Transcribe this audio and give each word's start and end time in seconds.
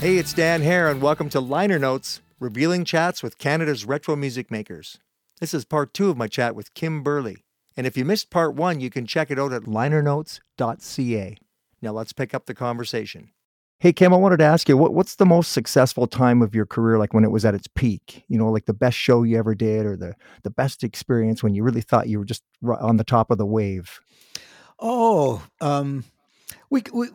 Hey, 0.00 0.16
it's 0.16 0.32
Dan 0.32 0.62
Hare, 0.62 0.88
and 0.88 1.02
welcome 1.02 1.28
to 1.28 1.40
Liner 1.40 1.78
Notes, 1.78 2.22
revealing 2.38 2.86
chats 2.86 3.22
with 3.22 3.36
Canada's 3.36 3.84
retro 3.84 4.16
music 4.16 4.50
makers. 4.50 4.96
This 5.40 5.52
is 5.52 5.66
part 5.66 5.92
two 5.92 6.08
of 6.08 6.16
my 6.16 6.26
chat 6.26 6.54
with 6.54 6.72
Kim 6.72 7.04
Berly. 7.04 7.42
And 7.76 7.86
if 7.86 7.98
you 7.98 8.06
missed 8.06 8.30
part 8.30 8.54
one, 8.54 8.80
you 8.80 8.88
can 8.88 9.04
check 9.04 9.30
it 9.30 9.38
out 9.38 9.52
at 9.52 9.64
linernotes.ca. 9.64 11.36
Now 11.82 11.92
let's 11.92 12.14
pick 12.14 12.32
up 12.32 12.46
the 12.46 12.54
conversation. 12.54 13.32
Hey, 13.78 13.92
Kim, 13.92 14.14
I 14.14 14.16
wanted 14.16 14.38
to 14.38 14.44
ask 14.44 14.70
you, 14.70 14.78
what, 14.78 14.94
what's 14.94 15.16
the 15.16 15.26
most 15.26 15.52
successful 15.52 16.06
time 16.06 16.40
of 16.40 16.54
your 16.54 16.64
career, 16.64 16.98
like 16.98 17.12
when 17.12 17.24
it 17.24 17.30
was 17.30 17.44
at 17.44 17.54
its 17.54 17.68
peak? 17.68 18.24
You 18.28 18.38
know, 18.38 18.50
like 18.50 18.64
the 18.64 18.72
best 18.72 18.96
show 18.96 19.22
you 19.22 19.36
ever 19.38 19.54
did 19.54 19.84
or 19.84 19.98
the, 19.98 20.14
the 20.44 20.50
best 20.50 20.82
experience 20.82 21.42
when 21.42 21.54
you 21.54 21.62
really 21.62 21.82
thought 21.82 22.08
you 22.08 22.20
were 22.20 22.24
just 22.24 22.42
on 22.66 22.96
the 22.96 23.04
top 23.04 23.30
of 23.30 23.36
the 23.36 23.44
wave? 23.44 24.00
Oh, 24.78 25.42
um, 25.60 26.04
we, 26.70 26.84
we, 26.90 27.08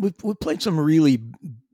we, 0.00 0.14
we 0.22 0.34
played 0.34 0.62
some 0.62 0.78
really 0.78 1.20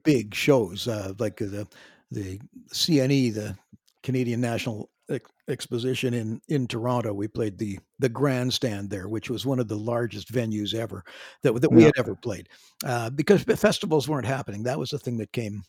big 0.06 0.34
shows 0.34 0.88
uh, 0.88 1.12
like 1.18 1.36
the 1.36 1.66
the 2.10 2.38
CNE, 2.72 3.34
the 3.34 3.56
Canadian 4.02 4.40
National 4.40 4.88
Ex- 5.10 5.30
Exposition 5.48 6.14
in 6.14 6.40
in 6.48 6.66
Toronto. 6.66 7.12
We 7.12 7.28
played 7.28 7.58
the 7.58 7.78
the 7.98 8.08
grandstand 8.08 8.88
there, 8.90 9.08
which 9.08 9.28
was 9.28 9.44
one 9.44 9.58
of 9.60 9.68
the 9.68 9.76
largest 9.78 10.32
venues 10.32 10.74
ever 10.74 11.04
that 11.42 11.52
that 11.60 11.70
we 11.72 11.82
Yeah. 11.82 11.86
had 11.88 11.98
ever 11.98 12.14
played. 12.14 12.48
Uh, 12.84 13.10
because 13.10 13.42
festivals 13.42 14.08
weren't 14.08 14.26
happening, 14.26 14.62
that 14.62 14.78
was 14.78 14.90
the 14.90 14.98
thing 14.98 15.18
that 15.18 15.32
came. 15.32 15.62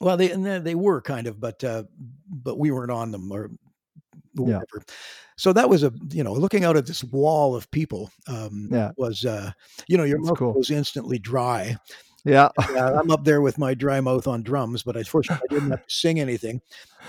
Well, 0.00 0.16
they 0.16 0.30
and 0.30 0.44
they 0.46 0.74
were 0.74 1.00
kind 1.02 1.26
of, 1.26 1.40
but 1.40 1.62
uh, 1.64 1.84
but 2.28 2.58
we 2.58 2.70
weren't 2.70 2.90
on 2.92 3.10
them 3.10 3.30
or 3.32 3.50
Yeah. 4.34 4.44
whatever. 4.44 4.82
So 5.36 5.52
that 5.54 5.68
was 5.70 5.82
a 5.82 5.92
you 6.10 6.22
know 6.24 6.32
looking 6.34 6.64
out 6.64 6.76
at 6.76 6.86
this 6.86 7.02
wall 7.04 7.54
of 7.56 7.70
people 7.70 8.10
um, 8.26 8.68
Yeah. 8.70 8.92
was 8.96 9.24
uh, 9.24 9.52
you 9.88 9.96
know 9.96 10.04
your 10.04 10.18
mouth 10.20 10.38
cool. 10.38 10.52
goes 10.54 10.70
instantly 10.70 11.18
dry 11.18 11.76
Yeah. 12.24 12.48
yeah, 12.74 12.98
I'm 12.98 13.10
up 13.10 13.24
there 13.24 13.40
with 13.40 13.56
my 13.58 13.74
dry 13.74 14.00
mouth 14.00 14.26
on 14.26 14.42
drums, 14.42 14.82
but 14.82 14.96
unfortunately 14.96 15.46
I 15.50 15.54
didn't 15.54 15.70
have 15.70 15.86
to 15.86 15.94
sing 15.94 16.20
anything. 16.20 16.60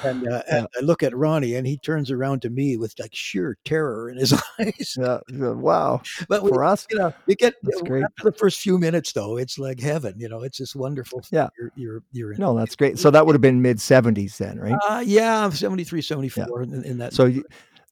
And, 0.04 0.26
uh, 0.28 0.42
and 0.50 0.68
I 0.78 0.80
look 0.84 1.04
at 1.04 1.16
Ronnie, 1.16 1.56
and 1.56 1.68
he 1.68 1.78
turns 1.78 2.12
around 2.12 2.42
to 2.44 2.50
me 2.50 2.78
with 2.78 2.96
like 2.98 3.14
sheer 3.14 3.58
terror 3.66 4.10
in 4.10 4.18
his 4.18 4.34
eyes. 4.60 4.96
Yeah. 4.98 5.20
yeah. 5.30 5.50
Wow. 5.52 6.02
But 6.30 6.44
we, 6.44 6.50
For 6.50 6.64
us? 6.64 6.88
you 6.90 6.98
know, 6.98 7.14
you 7.28 7.36
get 7.36 7.56
That's 7.62 7.82
great. 7.82 8.04
after 8.06 8.32
the 8.32 8.38
first 8.38 8.60
few 8.62 8.78
minutes, 8.78 9.12
though, 9.12 9.36
it's 9.38 9.60
like 9.60 9.82
heaven. 9.82 10.16
You 10.18 10.30
know, 10.30 10.44
it's 10.44 10.58
just 10.58 10.76
wonderful. 10.78 11.22
Yeah. 11.30 11.50
you're 11.60 11.72
you're, 11.76 12.04
you're 12.14 12.34
in. 12.34 12.40
No, 12.40 12.56
that's 12.56 12.76
great. 12.76 13.00
So 13.00 13.12
that 13.12 13.26
would 13.26 13.36
have 13.36 13.42
been 13.42 13.62
mid 13.62 13.78
70s 13.78 14.38
then, 14.38 14.58
right? 14.60 14.78
Uh, 14.88 15.04
yeah, 15.06 15.50
73, 15.50 16.02
74 16.02 16.62
in, 16.64 16.84
in 16.86 16.98
that. 17.00 17.14
So, 17.14 17.26
you, 17.26 17.44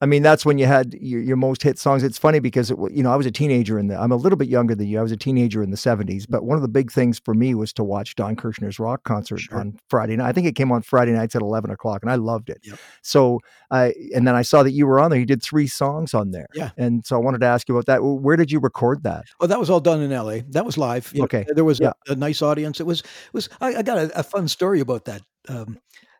I 0.02 0.06
mean, 0.06 0.22
that's 0.22 0.46
when 0.46 0.56
you 0.56 0.64
had 0.66 0.94
your, 0.94 1.20
your 1.20 1.36
most 1.36 1.62
hit 1.62 1.78
songs. 1.78 2.02
It's 2.02 2.16
funny 2.16 2.38
because, 2.40 2.70
it, 2.70 2.78
you 2.90 3.02
know, 3.02 3.12
I 3.12 3.16
was 3.16 3.26
a 3.26 3.30
teenager 3.30 3.78
in 3.78 3.88
the, 3.88 4.00
I'm 4.00 4.12
a 4.12 4.16
little 4.16 4.38
bit 4.38 4.48
younger 4.48 4.74
than 4.74 4.86
you. 4.88 4.98
I 4.98 5.02
was 5.02 5.12
a 5.12 5.16
teenager 5.16 5.62
in 5.62 5.70
the 5.70 5.76
70s, 5.76 6.24
but 6.28 6.44
one 6.44 6.56
of 6.56 6.62
the 6.62 6.68
big 6.68 6.90
things 6.90 7.18
for 7.18 7.34
me 7.34 7.54
was 7.54 7.72
to 7.74 7.84
watch 7.84 8.14
Don 8.14 8.34
Kirshner's 8.34 8.78
rock 8.78 9.04
concert 9.04 9.40
Sure. 9.40 9.58
on 9.58 9.78
Friday 9.90 10.16
night. 10.16 10.26
I 10.28 10.32
think 10.32 10.46
it 10.46 10.54
came 10.54 10.72
on 10.72 10.80
Friday 10.80 11.12
nights 11.12 11.36
at 11.36 11.42
11 11.42 11.70
o'clock 11.70 12.02
and 12.02 12.10
I 12.10 12.14
loved 12.14 12.48
it. 12.48 12.60
Yep. 12.64 12.78
So, 13.02 13.40
I, 13.70 13.92
and 14.14 14.26
then 14.26 14.34
I 14.34 14.40
saw 14.42 14.62
that 14.62 14.72
you 14.72 14.86
were 14.86 14.98
on 15.00 15.10
there. 15.10 15.20
You 15.20 15.26
did 15.26 15.42
three 15.42 15.66
songs 15.66 16.14
on 16.14 16.30
there. 16.30 16.46
Yeah. 16.54 16.70
And 16.78 17.04
so 17.04 17.16
I 17.16 17.18
wanted 17.18 17.40
to 17.42 17.46
ask 17.46 17.68
you 17.68 17.76
about 17.76 17.86
that. 17.86 18.02
Where 18.02 18.36
did 18.36 18.50
you 18.50 18.58
record 18.60 19.02
that? 19.02 19.26
Oh, 19.40 19.46
that 19.46 19.60
was 19.60 19.68
all 19.68 19.80
done 19.80 20.00
in 20.00 20.12
L.A. 20.12 20.40
That 20.48 20.64
was 20.64 20.78
live. 20.78 21.10
You 21.12 21.18
know, 21.20 21.24
Okay. 21.24 21.44
there 21.54 21.64
was 21.64 21.78
Yeah. 21.78 21.92
a, 22.08 22.12
a 22.12 22.16
nice 22.16 22.40
audience. 22.40 22.80
It 22.80 22.86
was 22.86 23.00
it 23.00 23.34
was. 23.34 23.48
I, 23.60 23.74
I 23.76 23.82
got 23.82 23.98
a, 23.98 24.18
a 24.18 24.22
fun 24.22 24.48
story 24.48 24.80
about 24.80 25.04
that. 25.04 25.20
Um, 25.48 25.78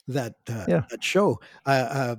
that 0.09 0.35
uh, 0.49 0.65
Yeah. 0.69 0.83
that 0.91 1.03
show. 1.05 1.41
I 1.67 1.77
uh, 1.79 2.17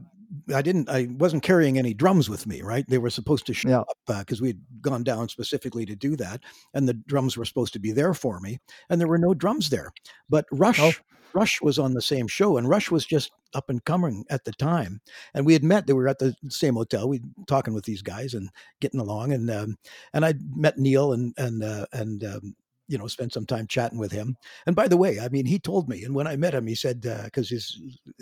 I 0.54 0.62
didn't. 0.62 0.90
I 0.90 1.08
wasn't 1.18 1.44
carrying 1.44 1.78
any 1.78 1.94
drums 1.94 2.30
with 2.30 2.48
me. 2.48 2.62
Right. 2.62 2.86
They 2.88 2.98
were 2.98 3.10
supposed 3.10 3.46
to 3.48 3.54
show 3.54 3.70
Yeah. 3.70 3.80
up 3.82 3.98
because 4.20 4.42
we 4.42 4.48
had 4.50 4.62
gone 4.82 5.04
down 5.04 5.30
specifically 5.30 5.86
to 5.86 5.96
do 5.96 6.16
that, 6.18 6.42
and 6.74 6.88
the 6.88 6.94
drums 6.94 7.38
were 7.38 7.46
supposed 7.46 7.74
to 7.74 7.80
be 7.80 7.92
there 7.92 8.14
for 8.14 8.40
me, 8.40 8.60
and 8.90 9.00
there 9.00 9.08
were 9.08 9.18
no 9.18 9.34
drums 9.34 9.70
there. 9.70 9.92
But 10.30 10.46
Rush. 10.52 10.80
Oh. 10.80 10.92
Rush 11.34 11.62
was 11.62 11.80
on 11.80 11.94
the 11.94 12.02
same 12.02 12.28
show, 12.28 12.58
and 12.58 12.68
Rush 12.68 12.92
was 12.92 13.06
just 13.06 13.32
up 13.54 13.70
and 13.70 13.82
coming 13.86 14.26
at 14.30 14.44
the 14.44 14.52
time. 14.52 15.00
And 15.34 15.46
we 15.46 15.54
had 15.54 15.64
met; 15.64 15.88
they 15.88 15.94
were 15.94 16.10
at 16.10 16.20
the 16.20 16.36
same 16.50 16.74
hotel. 16.76 17.08
We 17.08 17.22
talking 17.48 17.74
with 17.74 17.86
these 17.86 18.02
guys 18.02 18.34
and 18.34 18.50
getting 18.82 19.00
along, 19.00 19.32
and 19.32 19.50
um, 19.50 19.78
and 20.14 20.26
I 20.26 20.34
met 20.54 20.78
Neil 20.78 21.14
and 21.14 21.34
and 21.38 21.64
uh, 21.64 21.86
and 21.94 22.24
um, 22.26 22.56
you 22.92 22.98
know 22.98 23.08
spent 23.08 23.34
some 23.34 23.46
time 23.46 23.66
chatting 23.68 24.00
with 24.00 24.12
him. 24.12 24.36
And 24.66 24.76
by 24.76 24.88
the 24.88 24.98
way, 24.98 25.20
I 25.20 25.30
mean 25.30 25.46
he 25.46 25.60
told 25.60 25.88
me, 25.90 26.04
and 26.04 26.14
when 26.14 26.28
I 26.28 26.36
met 26.36 26.54
him, 26.54 26.68
he 26.68 26.76
said 26.76 27.02
because 27.26 27.50
his 27.50 27.66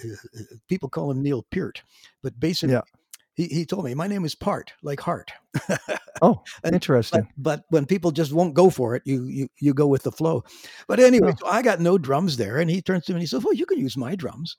uh, 0.04 0.56
people 0.68 0.90
call 0.90 1.12
him 1.12 1.22
Neil 1.24 1.44
Peart, 1.52 1.82
but 2.24 2.40
basically. 2.40 2.76
Yeah. 2.76 2.82
He, 3.36 3.46
he 3.48 3.66
told 3.66 3.86
me 3.86 3.94
my 3.94 4.08
name 4.08 4.26
is 4.26 4.36
Part, 4.36 4.74
like 4.84 5.00
heart. 5.00 5.32
Oh, 6.22 6.44
And- 6.66 6.74
interesting. 6.76 7.22
But 7.38 7.62
but 7.62 7.64
when 7.70 7.86
people 7.86 8.12
just 8.12 8.34
won't 8.34 8.54
go 8.54 8.70
for 8.70 8.96
it, 8.96 9.04
you 9.06 9.24
you 9.28 9.48
you 9.62 9.74
go 9.74 9.88
with 9.88 10.04
the 10.04 10.12
flow. 10.12 10.44
But 10.90 11.00
anyway, 11.00 11.32
Oh. 11.32 11.38
so 11.40 11.48
I 11.48 11.62
got 11.62 11.80
no 11.80 11.98
drums 11.98 12.36
there, 12.36 12.58
and 12.60 12.70
he 12.70 12.82
turns 12.82 13.06
to 13.06 13.14
me 13.14 13.16
and 13.18 13.22
he 13.22 13.28
says, 13.28 13.42
"Well, 13.46 13.54
you 13.54 13.66
can 13.66 13.80
use 13.80 13.96
my 13.96 14.16
drums." 14.18 14.58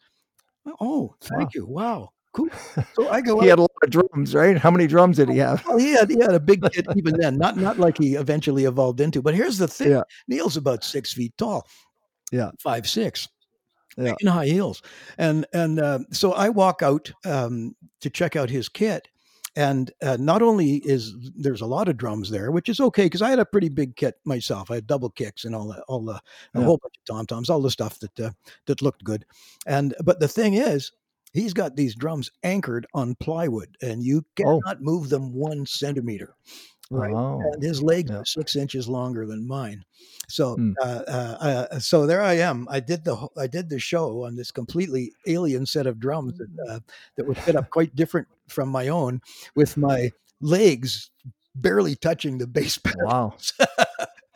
Oh, 0.80 1.14
thank 1.20 1.50
Wow. 1.50 1.50
you. 1.54 1.66
Wow, 1.66 2.08
cool. 2.32 2.48
So 2.94 3.08
I 3.08 3.20
go. 3.20 3.40
He 3.40 3.46
out- 3.46 3.50
had 3.50 3.58
a 3.58 3.62
lot 3.62 3.70
of 3.82 3.90
drums, 3.90 4.34
right? 4.34 4.56
How 4.56 4.70
many 4.70 4.86
drums 4.86 5.16
did 5.16 5.28
he 5.28 5.38
have? 5.38 5.64
well, 5.66 5.78
he 5.78 5.90
had 5.92 6.10
he 6.10 6.18
had 6.20 6.34
a 6.34 6.40
big 6.40 6.62
kit 6.72 6.86
even 6.96 7.18
then, 7.18 7.36
not 7.38 7.56
not 7.56 7.78
like 7.78 7.98
he 7.98 8.14
eventually 8.14 8.64
evolved 8.64 9.00
into. 9.00 9.22
But 9.22 9.34
here's 9.34 9.58
the 9.58 9.68
thing: 9.68 9.90
Yeah. 9.90 10.02
Neil's 10.28 10.56
about 10.56 10.84
six 10.84 11.12
feet 11.12 11.32
tall. 11.36 11.66
Yeah. 12.32 12.50
five 12.62 12.88
six. 12.88 13.28
Yeah. 13.96 14.14
in 14.20 14.28
high 14.28 14.46
heels, 14.46 14.82
and 15.18 15.44
and 15.52 15.80
uh, 15.80 15.98
so 16.12 16.32
I 16.32 16.48
walk 16.48 16.80
out 16.80 17.10
um, 17.26 17.74
to 18.00 18.08
check 18.08 18.36
out 18.36 18.48
his 18.48 18.68
kit, 18.68 19.08
and 19.56 19.90
uh, 20.00 20.16
not 20.18 20.42
only 20.42 20.76
is 20.84 21.12
there's 21.36 21.60
a 21.60 21.66
lot 21.66 21.88
of 21.88 21.96
drums 21.96 22.30
there, 22.30 22.52
which 22.52 22.68
is 22.68 22.78
okay 22.80 23.06
because 23.06 23.20
I 23.20 23.30
had 23.30 23.40
a 23.40 23.44
pretty 23.44 23.68
big 23.68 23.96
kit 23.96 24.14
myself. 24.24 24.70
I 24.70 24.76
had 24.76 24.86
double 24.86 25.10
kicks 25.10 25.44
and 25.44 25.56
all 25.56 25.66
the 25.66 25.82
all 25.88 26.04
the 26.04 26.20
a 26.54 26.62
whole 26.62 26.78
bunch 26.78 26.94
of 26.98 27.04
tom 27.14 27.26
toms, 27.26 27.50
all 27.50 27.60
the 27.60 27.70
stuff 27.70 27.98
that 27.98 28.20
uh, 28.20 28.30
that 28.66 28.80
looked 28.80 29.02
good. 29.02 29.26
And 29.66 29.92
but 30.04 30.20
the 30.20 30.28
thing 30.28 30.54
is, 30.54 30.92
he's 31.32 31.52
got 31.54 31.76
these 31.76 31.94
drums 31.94 32.30
anchored 32.42 32.86
on 32.94 33.14
plywood, 33.16 33.76
and 33.82 34.02
you 34.02 34.24
Oh. 34.44 34.60
cannot 34.60 34.82
move 34.82 35.08
them 35.10 35.32
one 35.34 35.66
centimeter. 35.66 36.34
Right. 36.92 37.12
Oh, 37.14 37.40
And 37.52 37.62
his 37.62 37.80
legs 37.82 38.10
Yeah. 38.10 38.16
are 38.18 38.24
six 38.24 38.56
inches 38.56 38.88
longer 38.88 39.24
than 39.24 39.46
mine. 39.46 39.84
So, 40.28 40.56
Hmm. 40.56 40.72
uh, 40.82 41.02
uh, 41.06 41.66
uh, 41.70 41.78
so 41.78 42.04
there 42.04 42.20
I 42.20 42.34
am. 42.34 42.66
I 42.68 42.80
did 42.80 43.04
the 43.04 43.28
I 43.36 43.46
did 43.46 43.68
the 43.68 43.78
show 43.78 44.24
on 44.24 44.34
this 44.34 44.50
completely 44.50 45.12
alien 45.28 45.66
set 45.66 45.86
of 45.86 46.00
drums 46.00 46.36
that 46.38 46.48
uh, 46.68 46.80
that 47.16 47.26
were 47.28 47.36
set 47.36 47.54
up 47.54 47.70
quite 47.70 47.94
different 47.94 48.26
from 48.48 48.68
my 48.70 48.88
own, 48.88 49.20
with 49.54 49.76
my 49.76 50.10
legs 50.40 51.10
barely 51.54 51.94
touching 51.94 52.38
the 52.38 52.46
bass 52.48 52.76
pedal. 52.78 53.02
wow. 53.06 53.34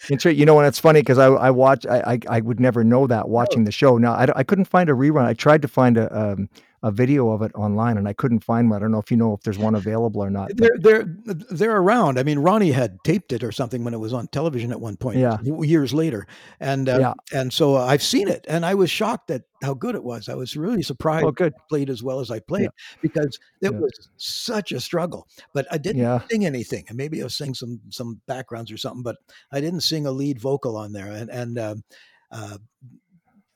You 0.09 0.45
know, 0.45 0.59
and 0.59 0.69
it's 0.69 0.79
funny 0.79 1.01
because 1.01 1.17
I 1.19 1.27
I 1.29 1.51
watch 1.51 1.87
I, 1.87 2.01
I 2.15 2.19
I 2.37 2.41
would 2.41 2.61
never 2.61 2.85
know 2.85 3.07
that 3.07 3.29
watching 3.31 3.65
the 3.65 3.73
show. 3.73 3.97
Now 3.97 4.13
I, 4.13 4.27
I 4.37 4.43
couldn't 4.45 4.67
find 4.67 4.91
a 4.91 4.93
rerun. 4.93 5.25
I 5.25 5.33
tried 5.33 5.63
to 5.63 5.69
find 5.69 5.97
a 5.97 6.15
um, 6.17 6.51
a 6.85 6.91
video 6.93 7.31
of 7.31 7.41
it 7.41 7.51
online 7.55 7.97
and 7.97 8.07
I 8.07 8.13
couldn't 8.13 8.45
find 8.45 8.69
one. 8.69 8.77
I 8.77 8.81
don't 8.81 8.93
know 8.93 8.99
if 8.99 9.11
you 9.11 9.17
know 9.17 9.33
if 9.33 9.41
there's 9.41 9.57
one 9.57 9.75
available 9.75 10.23
or 10.23 10.29
not. 10.29 10.51
They're 10.55 10.77
they're 10.79 11.05
they're 11.51 11.77
around. 11.77 12.19
I 12.19 12.23
mean, 12.23 12.39
Ronnie 12.39 12.73
had 12.73 12.99
taped 13.05 13.33
it 13.33 13.43
or 13.43 13.51
something 13.53 13.85
when 13.85 13.95
it 13.95 14.01
was 14.01 14.13
on 14.13 14.29
television 14.29 14.71
at 14.71 14.79
one 14.81 14.99
point. 14.99 15.19
Yeah. 15.19 15.39
years 15.43 15.95
later, 15.95 16.27
and 16.61 16.87
uh, 16.89 16.99
Yeah. 17.01 17.15
and 17.33 17.51
so 17.53 17.77
I've 17.77 18.03
seen 18.03 18.29
it, 18.29 18.45
and 18.51 18.67
I 18.67 18.75
was 18.75 18.91
shocked 18.91 19.31
at 19.31 19.45
how 19.63 19.73
good 19.73 19.95
it 19.95 20.05
was. 20.05 20.29
I 20.29 20.35
was 20.35 20.59
really 20.59 20.83
surprised. 20.83 21.25
oh, 21.25 21.33
good. 21.33 21.55
played 21.71 21.89
as 21.89 22.03
well 22.03 22.21
as 22.21 22.31
I 22.31 22.39
played 22.41 22.69
because 23.01 23.39
it 23.63 23.73
Yeah. 23.73 23.79
was 23.79 24.11
such 24.19 24.71
a 24.71 24.79
struggle. 24.79 25.27
But 25.55 25.67
I 25.71 25.79
didn't 25.79 26.03
Yeah. 26.03 26.21
sing 26.31 26.45
anything, 26.45 26.85
and 26.89 26.99
maybe 26.99 27.19
I 27.23 27.25
was 27.25 27.35
singing 27.35 27.55
some 27.55 27.81
some 27.89 28.21
backgrounds 28.27 28.71
or 28.71 28.77
something. 28.77 29.03
But 29.03 29.17
I 29.51 29.63
didn't 29.63 29.81
sing 29.81 30.05
a 30.05 30.13
lead 30.13 30.39
vocal 30.39 30.77
on 30.77 30.93
there, 30.93 31.07
and 31.11 31.31
and 31.31 31.59
um, 31.59 31.83
uh, 32.31 32.59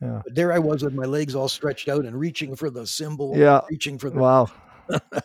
Yeah. 0.01 0.21
but 0.25 0.35
there 0.35 0.53
I 0.53 0.59
was 0.59 0.85
with 0.85 0.95
my 0.95 1.05
legs 1.05 1.35
all 1.35 1.49
stretched 1.49 1.89
out 1.89 2.05
and 2.05 2.19
reaching 2.19 2.55
for 2.55 2.71
the 2.71 2.87
cymbal. 2.87 3.37
Yeah. 3.37 3.63
reaching 3.71 3.99
for 3.99 4.11
the 4.11 4.19
Wow. 4.19 4.49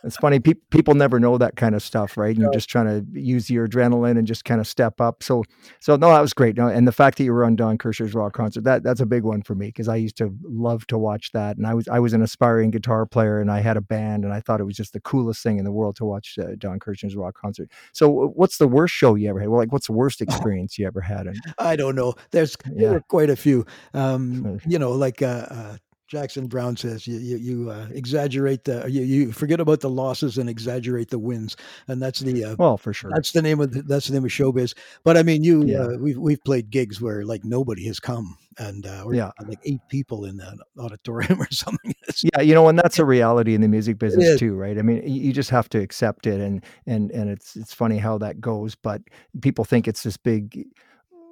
It's 0.04 0.16
funny. 0.16 0.40
Pe- 0.40 0.54
people 0.70 0.94
never 0.94 1.18
know 1.20 1.38
that 1.38 1.56
kind 1.56 1.74
of 1.74 1.82
stuff, 1.82 2.16
right? 2.16 2.34
And 2.34 2.38
you're 2.42 2.52
just 2.52 2.68
trying 2.68 2.86
to 2.86 3.20
use 3.20 3.48
your 3.50 3.66
adrenaline 3.68 4.18
and 4.18 4.26
just 4.26 4.44
kind 4.44 4.60
of 4.60 4.66
step 4.66 5.00
up. 5.00 5.22
So, 5.22 5.44
so 5.80 5.96
no, 5.96 6.08
that 6.10 6.20
was 6.20 6.32
great. 6.34 6.56
No, 6.56 6.68
and 6.68 6.86
the 6.86 6.92
fact 6.92 7.18
that 7.18 7.24
you 7.24 7.32
were 7.32 7.44
on 7.44 7.56
Don 7.56 7.78
Kirshner's 7.78 8.14
rock 8.14 8.32
concert, 8.32 8.64
that 8.64 8.82
that's 8.82 9.00
a 9.00 9.06
big 9.06 9.22
one 9.24 9.42
for 9.42 9.54
me 9.54 9.66
because 9.66 9.88
I 9.88 9.96
used 9.96 10.16
to 10.18 10.34
love 10.42 10.86
to 10.88 10.98
watch 10.98 11.32
that. 11.32 11.56
And 11.56 11.66
I 11.66 11.74
was 11.74 11.88
I 11.88 11.98
was 11.98 12.12
an 12.12 12.22
aspiring 12.22 12.70
guitar 12.70 13.06
player 13.06 13.40
and 13.40 13.50
I 13.50 13.60
had 13.60 13.76
a 13.76 13.80
band 13.80 14.24
and 14.24 14.32
I 14.32 14.40
thought 14.40 14.60
it 14.60 14.64
was 14.64 14.76
just 14.76 14.92
the 14.92 15.00
coolest 15.00 15.42
thing 15.42 15.58
in 15.58 15.64
the 15.64 15.72
world 15.72 15.96
to 15.96 16.04
watch 16.04 16.38
uh, 16.38 16.54
Don 16.58 16.78
Kirshner's 16.78 17.16
rock 17.16 17.34
concert. 17.40 17.70
So, 17.92 18.08
what's 18.34 18.58
the 18.58 18.68
worst 18.68 18.94
show 18.94 19.14
you 19.14 19.28
ever 19.30 19.40
had? 19.40 19.48
Well, 19.48 19.58
like, 19.60 19.72
what's 19.72 19.86
the 19.86 19.92
worst 19.92 20.20
experience 20.22 20.78
you 20.78 20.86
ever 20.86 21.00
had? 21.00 21.26
And 21.26 21.40
I 21.58 21.76
don't 21.76 21.94
know. 21.94 22.14
There's 22.30 22.56
Yeah. 22.66 22.72
there 22.76 22.92
were 22.92 23.00
quite 23.00 23.30
a 23.30 23.36
few. 23.36 23.64
Um, 23.92 24.60
you 24.66 24.78
know, 24.78 24.92
like 24.92 25.22
uh, 25.22 25.46
uh, 25.50 25.76
Jackson 26.14 26.46
Browne 26.46 26.76
says, 26.76 27.06
you 27.06 27.18
you, 27.18 27.36
you 27.36 27.70
uh, 27.70 27.86
exaggerate 27.92 28.64
the 28.64 28.86
you, 28.90 29.02
you 29.02 29.32
forget 29.32 29.60
about 29.60 29.80
the 29.80 29.90
losses 29.90 30.38
and 30.38 30.48
exaggerate 30.48 31.10
the 31.10 31.18
wins, 31.18 31.56
and 31.88 32.00
that's 32.00 32.20
the 32.20 32.44
uh, 32.44 32.56
well, 32.58 32.78
for 32.78 32.92
sure. 32.92 33.10
That's 33.12 33.32
the 33.32 33.42
name 33.42 33.60
of 33.60 33.72
the, 33.72 33.82
that's 33.82 34.06
the 34.06 34.14
name 34.14 34.24
of 34.24 34.30
showbiz. 34.30 34.74
But 35.02 35.16
I 35.16 35.22
mean, 35.22 35.42
you 35.44 35.64
Yeah. 35.64 35.78
uh, 35.82 35.96
we've 35.98 36.16
we've 36.18 36.42
played 36.44 36.70
gigs 36.70 37.00
where 37.00 37.24
like 37.24 37.44
nobody 37.44 37.84
has 37.86 37.98
come, 38.00 38.36
and 38.58 38.86
uh, 38.86 39.02
we're 39.04 39.14
Yeah. 39.16 39.32
like 39.46 39.58
eight 39.64 39.80
people 39.88 40.24
in 40.24 40.40
an 40.40 40.58
auditorium 40.78 41.40
or 41.42 41.48
something. 41.50 41.94
Yeah 42.22 42.40
you 42.42 42.54
know 42.54 42.68
and 42.68 42.78
that's 42.78 42.98
a 43.00 43.04
reality 43.04 43.54
in 43.54 43.60
the 43.60 43.66
music 43.68 43.98
business 43.98 44.38
too 44.38 44.54
right 44.54 44.78
i 44.78 44.82
mean 44.82 45.02
you 45.06 45.32
just 45.32 45.50
have 45.50 45.68
to 45.70 45.78
accept 45.80 46.26
it 46.28 46.40
and 46.40 46.64
and 46.86 47.10
and 47.10 47.28
it's 47.28 47.56
it's 47.56 47.74
funny 47.74 47.98
how 47.98 48.18
that 48.18 48.40
goes 48.40 48.76
but 48.76 49.02
people 49.40 49.64
think 49.64 49.88
it's 49.88 50.04
this 50.04 50.16
big 50.16 50.64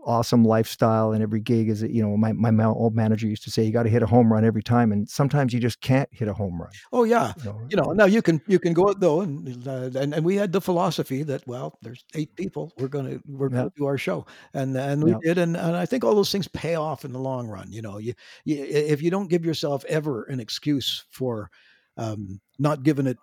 awesome 0.05 0.45
lifestyle 0.45 1.13
and 1.13 1.23
every 1.23 1.41
gig 1.41 1.69
is 1.69 1.83
you 1.83 2.03
know 2.03 2.17
my, 2.17 2.33
my 2.33 2.65
old 2.65 2.95
manager 2.95 3.27
used 3.27 3.43
to 3.43 3.51
say 3.51 3.63
you 3.63 3.73
got 3.73 3.85
to 3.85 3.89
hit 3.89 4.03
a 4.03 4.07
home 4.07 4.33
run 4.33 4.45
every 4.45 4.63
time 4.63 4.93
and 4.93 5.09
sometimes 5.09 5.53
you 5.53 5.61
just 5.61 5.81
can't 5.81 6.09
hit 6.13 6.29
a 6.29 6.35
home 6.35 6.61
run 6.61 6.71
oh 6.93 7.05
yeah. 7.05 7.33
you 7.39 7.45
know, 7.45 7.61
you 7.71 7.77
know 7.77 7.93
now 7.93 8.05
you 8.05 8.23
can 8.23 8.41
you 8.47 8.59
can 8.59 8.73
go 8.73 8.89
out 8.89 9.01
though 9.01 9.21
and, 9.21 9.67
uh, 9.67 9.91
and 9.95 10.15
and 10.15 10.25
we 10.25 10.37
had 10.37 10.53
the 10.53 10.61
philosophy 10.61 11.23
that 11.23 11.47
well 11.47 11.79
there's 11.83 12.05
eight 12.15 12.35
people 12.37 12.73
we're 12.79 12.89
gonna 12.89 13.19
we're 13.27 13.49
gonna 13.49 13.71
do 13.77 13.87
our 13.87 13.99
show 13.99 14.27
and 14.55 14.77
and 14.77 15.03
we 15.03 15.15
did 15.23 15.39
and, 15.39 15.57
and 15.57 15.77
i 15.77 15.87
think 15.87 16.05
all 16.05 16.15
those 16.15 16.33
things 16.33 16.49
pay 16.49 16.75
off 16.75 17.05
in 17.05 17.13
the 17.13 17.19
long 17.19 17.49
run 17.49 17.71
you 17.73 17.83
know? 17.83 17.99
You, 17.99 18.15
you 18.45 18.65
if 18.65 19.03
you 19.03 19.11
don't 19.11 19.29
give 19.29 19.45
yourself 19.45 19.85
ever 19.87 20.25
an 20.25 20.41
excuse 20.41 21.05
for 21.11 21.51
um, 21.97 22.41
not 22.59 22.83
giving 22.83 23.07
it 23.07 23.19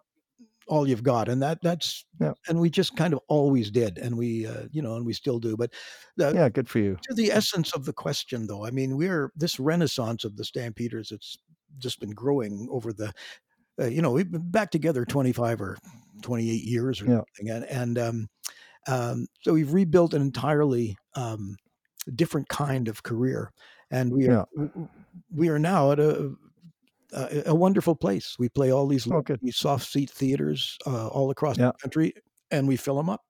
all 0.69 0.87
you've 0.87 1.03
got 1.03 1.27
and 1.27 1.41
that 1.41 1.57
that's 1.61 2.05
yeah. 2.21 2.31
and 2.47 2.59
we 2.59 2.69
just 2.69 2.95
kind 2.95 3.13
of 3.13 3.19
always 3.27 3.71
did 3.71 3.97
and 3.97 4.15
we 4.15 4.45
uh, 4.45 4.65
you 4.71 4.81
know 4.81 4.95
and 4.95 5.05
we 5.05 5.13
still 5.13 5.39
do 5.39 5.57
but 5.57 5.71
uh, 6.21 6.31
yeah 6.33 6.47
good 6.47 6.69
for 6.69 6.79
you 6.79 6.95
to 7.01 7.13
the 7.15 7.31
essence 7.31 7.73
of 7.73 7.85
the 7.85 7.93
question 7.93 8.45
though 8.45 8.65
i 8.65 8.69
mean 8.69 8.95
we're 8.95 9.31
this 9.35 9.59
renaissance 9.59 10.23
of 10.23 10.37
the 10.37 10.45
stampeders 10.45 11.11
it's 11.11 11.37
just 11.79 11.99
been 11.99 12.11
growing 12.11 12.67
over 12.71 12.93
the 12.93 13.11
uh, 13.81 13.85
you 13.85 14.01
know 14.01 14.11
we've 14.11 14.31
been 14.31 14.51
back 14.51 14.69
together 14.69 15.05
25 15.05 15.59
or 15.59 15.77
28 16.21 16.63
years 16.63 17.01
or 17.01 17.05
yeah. 17.05 17.21
something 17.37 17.49
and 17.49 17.65
and 17.65 17.97
um, 17.97 18.27
um, 18.87 19.27
so 19.41 19.53
we've 19.53 19.73
rebuilt 19.73 20.13
an 20.13 20.21
entirely 20.21 20.95
um, 21.15 21.55
different 22.15 22.47
kind 22.47 22.87
of 22.87 23.03
career 23.03 23.51
and 23.91 24.13
we 24.13 24.27
are 24.27 24.45
yeah. 24.55 24.85
we 25.33 25.49
are 25.49 25.59
now 25.59 25.91
at 25.91 25.99
a 25.99 26.33
uh, 27.13 27.27
a 27.45 27.55
wonderful 27.55 27.95
place. 27.95 28.35
We 28.39 28.49
play 28.49 28.71
all 28.71 28.87
these, 28.87 29.09
oh, 29.11 29.23
these 29.41 29.57
soft 29.57 29.89
seat 29.89 30.09
theaters 30.09 30.77
uh, 30.85 31.07
all 31.07 31.31
across 31.31 31.57
yeah. 31.57 31.67
the 31.67 31.73
country, 31.73 32.13
and 32.51 32.67
we 32.67 32.75
fill 32.75 32.97
them 32.97 33.09
up. 33.09 33.23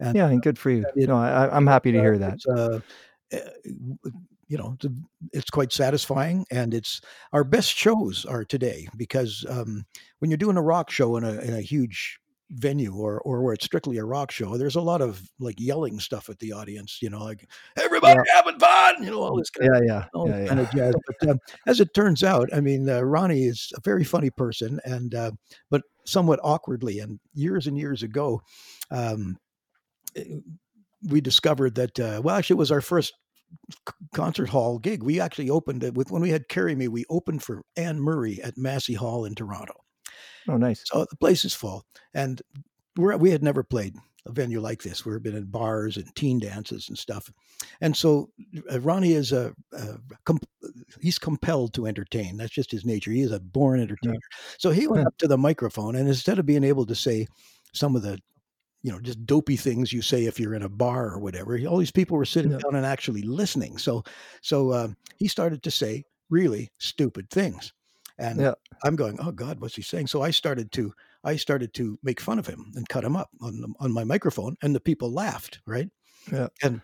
And, 0.00 0.16
yeah, 0.16 0.28
and 0.28 0.42
good 0.42 0.58
for 0.58 0.70
you. 0.70 0.84
It, 0.94 1.08
know, 1.08 1.16
I, 1.16 1.56
am 1.56 1.66
happy 1.66 1.92
to 1.92 1.98
hear 1.98 2.18
that. 2.18 2.38
Uh, 2.46 2.80
you 4.48 4.56
know, 4.56 4.76
it's 5.32 5.50
quite 5.50 5.72
satisfying, 5.72 6.46
and 6.50 6.72
it's 6.72 7.00
our 7.32 7.44
best 7.44 7.74
shows 7.74 8.24
are 8.24 8.44
today 8.44 8.86
because 8.96 9.44
um, 9.48 9.84
when 10.20 10.30
you're 10.30 10.38
doing 10.38 10.56
a 10.56 10.62
rock 10.62 10.90
show 10.90 11.16
in 11.16 11.24
a 11.24 11.32
in 11.40 11.54
a 11.54 11.60
huge 11.60 12.20
venue 12.50 12.94
or 12.94 13.20
or 13.20 13.42
where 13.42 13.54
it's 13.54 13.64
strictly 13.64 13.98
a 13.98 14.04
rock 14.04 14.30
show, 14.30 14.56
there's 14.56 14.76
a 14.76 14.80
lot 14.80 15.02
of 15.02 15.30
like 15.38 15.58
yelling 15.58 15.98
stuff 15.98 16.28
at 16.28 16.38
the 16.38 16.52
audience. 16.52 16.98
You 17.02 17.10
know, 17.10 17.24
like 17.24 17.48
everybody 17.82 18.20
yeah. 18.26 18.34
having 18.34 18.58
fun. 18.58 19.02
You 19.02 19.10
know, 19.10 19.22
all 19.22 19.36
this 19.36 19.50
kind 19.50 19.70
yeah, 19.72 19.78
of, 19.78 19.84
yeah, 19.84 20.04
all 20.14 20.28
yeah, 20.28 20.46
kind 20.46 20.60
of 20.60 20.70
jazz. 20.70 20.94
But 21.06 21.30
um, 21.30 21.38
as 21.66 21.80
it 21.80 21.94
turns 21.94 22.22
out, 22.22 22.48
I 22.52 22.60
mean, 22.60 22.88
uh, 22.88 23.02
Ronnie 23.02 23.44
is 23.44 23.72
a 23.76 23.80
very 23.80 24.04
funny 24.04 24.30
person, 24.30 24.80
and 24.84 25.14
uh, 25.14 25.32
but 25.70 25.82
somewhat 26.04 26.40
awkwardly. 26.42 27.00
And 27.00 27.18
years 27.34 27.66
and 27.66 27.76
years 27.76 28.02
ago, 28.02 28.42
um, 28.90 29.36
eh, 30.14 30.24
we 31.08 31.20
discovered 31.20 31.74
that 31.76 31.98
uh, 31.98 32.20
well, 32.22 32.36
actually, 32.36 32.54
it 32.54 32.58
was 32.58 32.72
our 32.72 32.80
first 32.80 33.14
concert 34.14 34.48
hall 34.48 34.78
gig. 34.78 35.02
We 35.02 35.20
actually 35.20 35.50
opened 35.50 35.84
it 35.84 35.94
with 35.94 36.10
when 36.10 36.22
we 36.22 36.30
had 36.30 36.48
Carry 36.48 36.74
Me. 36.74 36.88
We 36.88 37.04
opened 37.10 37.42
for 37.42 37.62
Anne 37.76 38.00
Murray 38.00 38.40
at 38.42 38.56
Massey 38.56 38.94
Hall 38.94 39.24
in 39.24 39.34
Toronto. 39.34 39.74
Oh, 40.48 40.56
nice. 40.56 40.82
So 40.84 41.06
the 41.08 41.16
place 41.16 41.44
is 41.44 41.54
full, 41.54 41.84
and 42.14 42.40
we 42.96 43.14
we 43.16 43.30
had 43.30 43.42
never 43.42 43.62
played 43.62 43.94
a 44.26 44.32
venue 44.32 44.60
like 44.60 44.82
this. 44.82 45.04
We've 45.04 45.22
been 45.22 45.36
in 45.36 45.44
bars 45.44 45.96
and 45.96 46.14
teen 46.14 46.38
dances 46.38 46.88
and 46.88 46.98
stuff, 46.98 47.30
and 47.80 47.96
so 47.96 48.30
uh, 48.72 48.80
Ronnie 48.80 49.12
is 49.12 49.32
a, 49.32 49.52
a 49.72 49.98
com- 50.24 50.40
he's 51.00 51.18
compelled 51.18 51.74
to 51.74 51.86
entertain. 51.86 52.36
That's 52.36 52.52
just 52.52 52.70
his 52.70 52.84
nature. 52.84 53.10
He 53.10 53.22
is 53.22 53.32
a 53.32 53.40
born 53.40 53.80
entertainer. 53.80 54.14
Yeah. 54.14 54.56
So 54.58 54.70
he 54.70 54.86
went 54.86 55.02
yeah. 55.02 55.08
up 55.08 55.18
to 55.18 55.28
the 55.28 55.38
microphone, 55.38 55.96
and 55.96 56.08
instead 56.08 56.38
of 56.38 56.46
being 56.46 56.64
able 56.64 56.86
to 56.86 56.94
say 56.94 57.26
some 57.72 57.96
of 57.96 58.02
the 58.02 58.18
you 58.82 58.92
know 58.92 59.00
just 59.00 59.24
dopey 59.26 59.56
things 59.56 59.92
you 59.92 60.02
say 60.02 60.26
if 60.26 60.38
you're 60.38 60.54
in 60.54 60.62
a 60.62 60.68
bar 60.68 61.10
or 61.10 61.18
whatever, 61.18 61.58
all 61.66 61.78
these 61.78 61.90
people 61.90 62.16
were 62.16 62.24
sitting 62.24 62.52
yeah. 62.52 62.58
down 62.58 62.76
and 62.76 62.86
actually 62.86 63.22
listening. 63.22 63.78
So 63.78 64.04
so 64.42 64.70
uh, 64.70 64.88
he 65.16 65.28
started 65.28 65.62
to 65.64 65.70
say 65.70 66.04
really 66.30 66.70
stupid 66.78 67.30
things. 67.30 67.72
And 68.18 68.40
yeah. 68.40 68.54
I'm 68.84 68.96
going, 68.96 69.18
oh 69.20 69.32
God, 69.32 69.60
what's 69.60 69.76
he 69.76 69.82
saying? 69.82 70.06
So 70.06 70.22
I 70.22 70.30
started 70.30 70.72
to 70.72 70.92
I 71.24 71.36
started 71.36 71.74
to 71.74 71.98
make 72.02 72.20
fun 72.20 72.38
of 72.38 72.46
him 72.46 72.72
and 72.76 72.88
cut 72.88 73.04
him 73.04 73.16
up 73.16 73.30
on 73.40 73.74
on 73.80 73.92
my 73.92 74.04
microphone, 74.04 74.56
and 74.62 74.74
the 74.74 74.80
people 74.80 75.12
laughed, 75.12 75.60
right? 75.66 75.88
Yeah. 76.32 76.48
And 76.62 76.80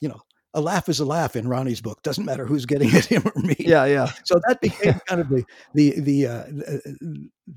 you 0.00 0.08
know, 0.08 0.20
a 0.54 0.60
laugh 0.60 0.88
is 0.88 1.00
a 1.00 1.04
laugh 1.04 1.36
in 1.36 1.48
Ronnie's 1.48 1.80
book. 1.80 2.02
Doesn't 2.02 2.24
matter 2.24 2.46
who's 2.46 2.66
getting 2.66 2.88
it, 2.94 3.06
him 3.06 3.22
or 3.24 3.40
me. 3.40 3.56
Yeah, 3.58 3.84
yeah. 3.86 4.12
So 4.24 4.40
that 4.46 4.60
became 4.60 5.00
kind 5.06 5.20
of 5.20 5.28
the 5.28 5.44
the 5.74 6.00
the 6.00 6.26
uh, 6.26 6.44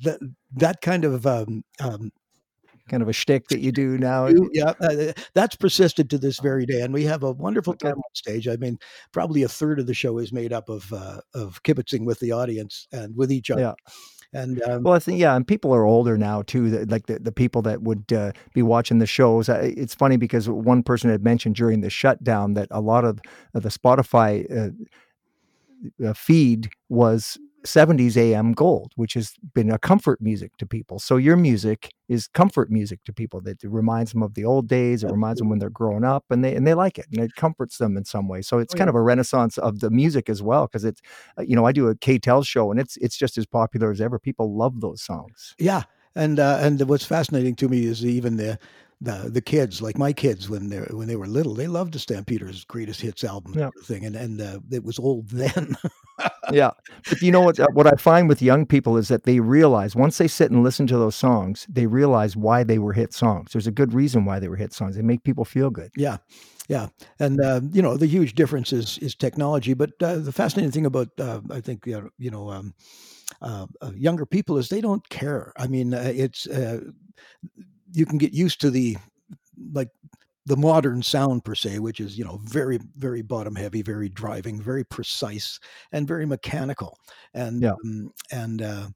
that 0.03 0.19
that 0.55 0.81
kind 0.81 1.05
of 1.05 1.25
um, 1.25 1.63
um, 1.79 2.11
kind 2.89 3.03
of 3.03 3.09
a 3.09 3.13
shtick 3.13 3.47
that 3.49 3.59
you 3.59 3.71
do 3.71 3.97
now. 3.97 4.29
Yeah, 4.53 4.73
uh, 4.79 5.11
that's 5.33 5.55
persisted 5.55 6.09
to 6.11 6.17
this 6.17 6.39
very 6.39 6.65
day, 6.65 6.81
and 6.81 6.93
we 6.93 7.03
have 7.05 7.23
a 7.23 7.31
wonderful 7.31 7.73
time 7.73 7.97
on 7.97 8.13
stage. 8.13 8.47
I 8.47 8.55
mean, 8.55 8.79
probably 9.11 9.43
a 9.43 9.49
third 9.49 9.79
of 9.79 9.87
the 9.87 9.93
show 9.93 10.17
is 10.17 10.31
made 10.31 10.53
up 10.53 10.69
of 10.69 10.93
uh, 10.93 11.19
of 11.33 11.61
kibitzing 11.63 12.05
with 12.05 12.19
the 12.19 12.31
audience 12.31 12.87
and 12.91 13.15
with 13.17 13.31
each 13.31 13.51
other. 13.51 13.61
Yeah. 13.61 13.73
And 14.33 14.61
um, 14.63 14.83
well, 14.83 14.93
I 14.93 14.99
think 14.99 15.19
yeah, 15.19 15.35
and 15.35 15.47
people 15.47 15.73
are 15.73 15.85
older 15.85 16.17
now 16.17 16.41
too. 16.41 16.69
That, 16.69 16.89
like 16.89 17.07
the, 17.07 17.19
the 17.19 17.31
people 17.31 17.61
that 17.63 17.81
would 17.83 18.11
uh, 18.11 18.33
be 18.53 18.61
watching 18.61 18.99
the 18.99 19.05
shows. 19.05 19.47
It's 19.49 19.95
funny 19.95 20.17
because 20.17 20.49
one 20.49 20.83
person 20.83 21.09
had 21.09 21.23
mentioned 21.23 21.55
during 21.55 21.81
the 21.81 21.89
shutdown 21.89 22.53
that 22.55 22.67
a 22.71 22.81
lot 22.81 23.05
of, 23.05 23.19
of 23.53 23.63
the 23.63 23.69
Spotify 23.69 24.45
uh, 24.51 26.05
uh 26.05 26.13
feed 26.13 26.69
was 26.89 27.37
70s 27.65 28.15
AM 28.17 28.53
gold, 28.53 28.93
which 28.95 29.13
has 29.13 29.33
been 29.53 29.71
a 29.71 29.77
comfort 29.79 30.21
music 30.21 30.55
to 30.57 30.65
people. 30.65 30.99
So 30.99 31.17
your 31.17 31.35
music 31.35 31.93
is 32.07 32.27
comfort 32.27 32.69
music 32.69 33.03
to 33.05 33.13
people. 33.13 33.41
That 33.41 33.57
reminds 33.63 34.13
them 34.13 34.23
of 34.23 34.33
the 34.35 34.45
old 34.45 34.67
days. 34.67 35.03
It 35.03 35.11
reminds 35.11 35.39
them 35.39 35.49
when 35.49 35.59
they're 35.59 35.69
growing 35.69 36.03
up, 36.03 36.25
and 36.29 36.43
they 36.43 36.55
and 36.55 36.65
they 36.65 36.73
like 36.73 36.97
it, 36.97 37.07
and 37.11 37.21
it 37.21 37.35
comforts 37.35 37.77
them 37.77 37.97
in 37.97 38.05
some 38.05 38.27
way. 38.27 38.41
So 38.41 38.59
it's 38.59 38.73
oh, 38.73 38.77
kind 38.77 38.87
yeah. 38.87 38.91
of 38.91 38.95
a 38.95 39.01
renaissance 39.01 39.57
of 39.57 39.79
the 39.79 39.89
music 39.89 40.29
as 40.29 40.41
well, 40.41 40.67
because 40.67 40.85
it's 40.85 41.01
uh, 41.37 41.41
you 41.41 41.55
know 41.55 41.65
I 41.65 41.71
do 41.71 41.87
a 41.87 41.95
K-tel 41.95 42.43
show, 42.43 42.71
and 42.71 42.79
it's 42.79 42.97
it's 42.97 43.17
just 43.17 43.37
as 43.37 43.45
popular 43.45 43.91
as 43.91 44.01
ever. 44.01 44.19
People 44.19 44.55
love 44.55 44.81
those 44.81 45.01
songs. 45.01 45.55
Yeah, 45.57 45.83
and 46.15 46.39
uh, 46.39 46.59
and 46.61 46.81
what's 46.87 47.05
fascinating 47.05 47.55
to 47.55 47.67
me 47.67 47.85
is 47.85 48.05
even 48.05 48.37
the 48.37 48.59
the 49.01 49.29
the 49.29 49.41
kids, 49.41 49.81
like 49.81 49.97
my 49.97 50.13
kids 50.13 50.49
when 50.49 50.69
they 50.69 50.79
when 50.79 51.07
they 51.07 51.15
were 51.15 51.27
little, 51.27 51.53
they 51.53 51.67
loved 51.67 51.93
the 51.93 51.99
Stampeders' 51.99 52.65
greatest 52.65 53.01
hits 53.01 53.23
album 53.23 53.53
yeah. 53.55 53.69
thing, 53.83 54.05
and 54.05 54.15
and 54.15 54.41
uh, 54.41 54.59
it 54.71 54.83
was 54.83 54.99
old 54.99 55.29
then. 55.29 55.75
yeah, 56.51 56.71
but 57.09 57.21
you 57.21 57.31
know 57.31 57.41
what? 57.41 57.59
Uh, 57.59 57.67
what 57.73 57.87
I 57.87 57.95
find 57.97 58.29
with 58.29 58.41
young 58.41 58.65
people 58.65 58.97
is 58.97 59.07
that 59.09 59.23
they 59.23 59.39
realize 59.39 59.95
once 59.95 60.17
they 60.17 60.27
sit 60.27 60.51
and 60.51 60.63
listen 60.63 60.87
to 60.87 60.97
those 60.97 61.15
songs, 61.15 61.65
they 61.69 61.87
realize 61.87 62.35
why 62.35 62.63
they 62.63 62.79
were 62.79 62.93
hit 62.93 63.13
songs. 63.13 63.51
There's 63.51 63.67
a 63.67 63.71
good 63.71 63.93
reason 63.93 64.25
why 64.25 64.39
they 64.39 64.47
were 64.47 64.55
hit 64.55 64.73
songs. 64.73 64.95
They 64.95 65.01
make 65.01 65.23
people 65.23 65.45
feel 65.45 65.69
good. 65.69 65.91
Yeah, 65.97 66.17
yeah, 66.67 66.87
and 67.19 67.41
uh, 67.41 67.61
you 67.71 67.81
know 67.81 67.97
the 67.97 68.07
huge 68.07 68.33
difference 68.33 68.71
is 68.73 68.97
is 68.99 69.13
technology. 69.13 69.73
But 69.73 69.91
uh, 70.01 70.17
the 70.17 70.31
fascinating 70.31 70.71
thing 70.71 70.85
about 70.85 71.09
uh, 71.19 71.41
I 71.51 71.59
think 71.59 71.85
you 71.85 72.01
know, 72.01 72.09
you 72.17 72.31
know 72.31 72.49
um, 72.49 72.73
uh, 73.41 73.67
uh, 73.81 73.91
younger 73.95 74.25
people 74.25 74.57
is 74.57 74.69
they 74.69 74.81
don't 74.81 75.07
care. 75.09 75.53
I 75.57 75.67
mean, 75.67 75.93
it's 75.93 76.47
you 77.95 78.05
can 78.05 78.17
get 78.17 78.33
used 78.33 78.61
to 78.61 78.69
the 78.69 78.97
like 79.73 79.89
the 80.45 80.57
modern 80.57 81.01
sound 81.01 81.43
per 81.43 81.55
se, 81.55 81.79
which 81.79 81.99
is 81.99 82.17
you 82.17 82.25
know 82.25 82.39
very 82.43 82.79
very 82.97 83.21
bottom 83.21 83.55
heavy, 83.55 83.81
very 83.81 84.09
driving, 84.09 84.61
very 84.61 84.83
precise, 84.83 85.59
and 85.91 86.07
very 86.07 86.25
mechanical. 86.25 86.97
And 87.33 87.61
yeah. 87.61 87.71
um, 87.71 88.11
and 88.31 88.61
uh, 88.61 88.87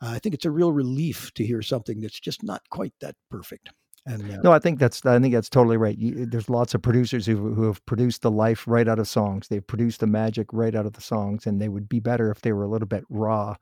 I 0.00 0.18
think 0.18 0.34
it's 0.34 0.46
a 0.46 0.50
real 0.50 0.72
relief 0.72 1.32
to 1.34 1.44
hear 1.44 1.62
something 1.62 2.00
that's 2.00 2.18
just 2.18 2.42
not 2.42 2.62
quite 2.70 2.94
that 3.00 3.14
perfect. 3.30 3.70
And, 4.06 4.22
uh, 4.32 4.40
no, 4.42 4.52
I 4.52 4.58
think 4.58 4.78
that's 4.78 5.04
I 5.04 5.18
think 5.20 5.34
that's 5.34 5.50
totally 5.50 5.76
right. 5.76 5.96
You, 5.96 6.24
there's 6.24 6.48
lots 6.48 6.74
of 6.74 6.82
producers 6.82 7.26
who 7.26 7.54
who 7.54 7.64
have 7.64 7.84
produced 7.86 8.22
the 8.22 8.30
life 8.30 8.64
right 8.66 8.88
out 8.88 8.98
of 8.98 9.06
songs. 9.06 9.48
They've 9.48 9.66
produced 9.66 10.00
the 10.00 10.06
magic 10.06 10.48
right 10.52 10.74
out 10.74 10.86
of 10.86 10.94
the 10.94 11.02
songs, 11.02 11.46
and 11.46 11.60
they 11.60 11.68
would 11.68 11.88
be 11.88 12.00
better 12.00 12.30
if 12.30 12.40
they 12.40 12.52
were 12.52 12.64
a 12.64 12.68
little 12.68 12.88
bit 12.88 13.04
raw, 13.10 13.56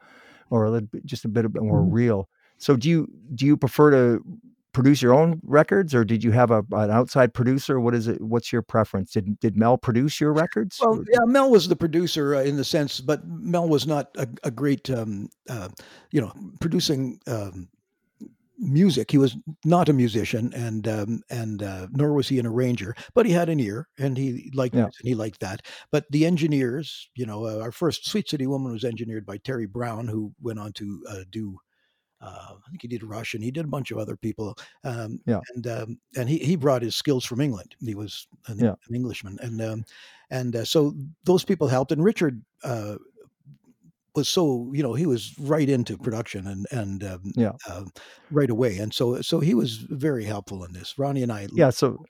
or 0.51 0.65
a 0.65 0.71
little 0.71 0.89
bit, 0.89 1.05
just 1.05 1.25
a 1.25 1.29
bit 1.29 1.45
more 1.55 1.81
mm-hmm. 1.81 1.93
real. 1.93 2.29
So 2.57 2.77
do 2.77 2.89
you 2.89 3.09
do 3.35 3.47
you 3.47 3.57
prefer 3.57 3.91
to 3.91 4.25
produce 4.79 5.03
your 5.03 5.13
own 5.13 5.41
records 5.43 5.93
or 5.93 6.05
did 6.05 6.23
you 6.23 6.31
have 6.31 6.53
a, 6.53 6.65
an 6.71 6.89
outside 6.93 7.35
producer? 7.35 7.81
What 7.81 7.97
is 7.97 8.07
it 8.07 8.21
what's 8.21 8.53
your 8.53 8.63
preference? 8.63 9.11
Did, 9.11 9.41
did 9.41 9.57
mel 9.57 9.77
produce 9.77 10.21
your 10.21 10.33
records 10.33 10.79
well 10.81 11.03
yeah 11.11 11.19
mel 11.27 11.51
was 11.51 11.67
the 11.67 11.75
producer 11.75 12.37
uh, 12.37 12.43
in 12.43 12.57
the 12.57 12.65
sense 12.65 13.01
but 13.01 13.27
mel 13.27 13.69
was 13.69 13.89
not 13.89 14.11
a, 14.17 14.29
a 14.45 14.53
great 14.53 14.89
um, 14.89 15.31
uh, 15.51 15.69
you 16.13 16.21
know 16.21 16.33
producing 16.61 17.19
um, 17.27 17.69
music. 18.57 19.11
He 19.11 19.19
was 19.19 19.37
not 19.65 19.89
a 19.89 19.93
musician 19.93 20.53
and 20.55 20.87
um, 20.87 21.23
and 21.29 21.61
uh, 21.61 21.89
nor 21.91 22.13
was 22.13 22.29
he 22.29 22.39
an 22.39 22.47
arranger 22.47 22.95
but 23.15 23.27
he 23.27 23.33
had 23.33 23.49
an 23.49 23.59
ear 23.59 23.89
and 23.99 24.17
he 24.17 24.53
liked 24.55 24.77
yeah. 24.77 24.85
and 24.85 24.93
he 25.03 25.17
liked 25.17 25.41
that. 25.41 25.63
But 25.91 26.05
the 26.11 26.25
engineers 26.25 27.11
you 27.17 27.27
know 27.27 27.47
uh, 27.47 27.59
our 27.59 27.73
first 27.73 28.07
sweet 28.07 28.29
city 28.29 28.47
woman 28.47 28.73
was 28.73 28.85
engineered 28.85 29.27
by 29.27 29.39
terry 29.39 29.67
brown 29.67 30.07
who 30.07 30.33
went 30.41 30.61
on 30.61 30.73
to 30.75 31.03
uh, 31.11 31.25
do 31.31 31.59
uh, 32.21 32.55
I 32.67 32.71
think 32.71 32.83
he 32.83 32.89
did 32.89 33.05
Russian. 33.05 33.43
he 33.43 33.51
did 33.51 33.65
a 33.65 33.69
bunch 33.69 33.91
of 33.91 33.99
other 33.99 34.17
people. 34.17 34.57
Um, 34.85 35.21
yeah, 35.27 35.41
and 35.55 35.67
um, 35.67 35.99
and 36.17 36.29
he 36.29 36.39
he 36.39 36.57
brought 36.57 36.83
his 36.83 36.97
skills 36.97 37.25
from 37.25 37.41
England. 37.41 37.77
He 37.81 37.95
was 37.95 38.27
an, 38.47 38.59
yeah. 38.59 38.75
an 38.89 38.95
Englishman, 38.95 39.39
and 39.41 39.61
um, 39.63 39.85
and 40.31 40.57
uh, 40.57 40.65
so 40.65 40.95
those 41.25 41.45
people 41.45 41.69
helped. 41.69 41.93
And 41.93 42.03
Richard 42.03 42.43
uh, 42.65 42.97
was 44.15 44.29
so 44.29 44.71
you 44.75 44.83
know 44.83 44.95
he 44.95 45.07
was 45.07 45.35
right 45.39 45.69
into 45.69 45.97
production 45.97 46.47
and 46.47 46.67
and 46.71 47.05
um, 47.05 47.33
yeah 47.37 47.53
uh, 47.69 47.85
right 48.31 48.51
away, 48.51 48.79
and 48.79 48.93
so 48.93 49.21
so 49.23 49.41
he 49.41 49.55
was 49.55 49.77
very 49.77 50.25
helpful 50.25 50.65
in 50.65 50.73
this. 50.73 50.99
Ronnie 50.99 51.23
and 51.23 51.33
I 51.33 51.49
yeah 51.53 51.71
so 51.71 52.05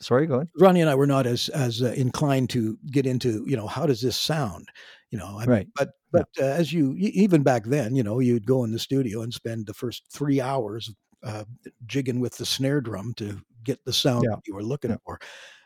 Sorry, 0.00 0.26
go 0.26 0.34
ahead. 0.34 0.48
Ronnie 0.56 0.80
and 0.80 0.88
I 0.88 0.94
were 0.94 1.08
not 1.08 1.26
as 1.26 1.48
as 1.48 1.82
uh, 1.82 1.92
inclined 1.96 2.50
to 2.50 2.78
get 2.90 3.04
into 3.06 3.44
you 3.46 3.56
know 3.56 3.66
how 3.66 3.84
does 3.84 4.00
this 4.00 4.16
sound, 4.16 4.68
you 5.10 5.18
know. 5.18 5.38
I 5.38 5.40
mean, 5.40 5.48
Right. 5.48 5.66
But 5.74 5.90
but 6.12 6.28
uh, 6.40 6.44
as 6.44 6.72
you 6.72 6.94
even 6.98 7.42
back 7.42 7.64
then, 7.64 7.94
you 7.94 8.02
know, 8.02 8.18
you'd 8.20 8.46
go 8.46 8.64
in 8.64 8.72
the 8.72 8.78
studio 8.78 9.22
and 9.22 9.32
spend 9.32 9.66
the 9.66 9.74
first 9.74 10.04
three 10.10 10.40
hours 10.40 10.92
uh, 11.22 11.44
jigging 11.86 12.20
with 12.20 12.36
the 12.36 12.46
snare 12.46 12.80
drum 12.80 13.12
to 13.16 13.40
get 13.64 13.84
the 13.84 13.92
sound 13.92 14.24
Yeah. 14.24 14.36
that 14.36 14.42
you 14.46 14.54
were 14.54 14.62
looking 14.62 14.90
Yeah. 14.90 14.96
for. 15.04 15.18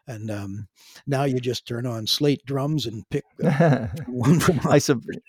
And 0.09 0.31
um, 0.31 0.69
now 1.07 1.25
you 1.25 1.39
just 1.41 1.67
turn 1.67 1.87
on 1.87 2.07
slate 2.09 2.45
drums 2.45 2.87
and 2.87 3.09
pick 3.11 3.25
uh, 3.45 3.87
one 4.09 4.41
from 4.41 4.59
I, 4.69 4.81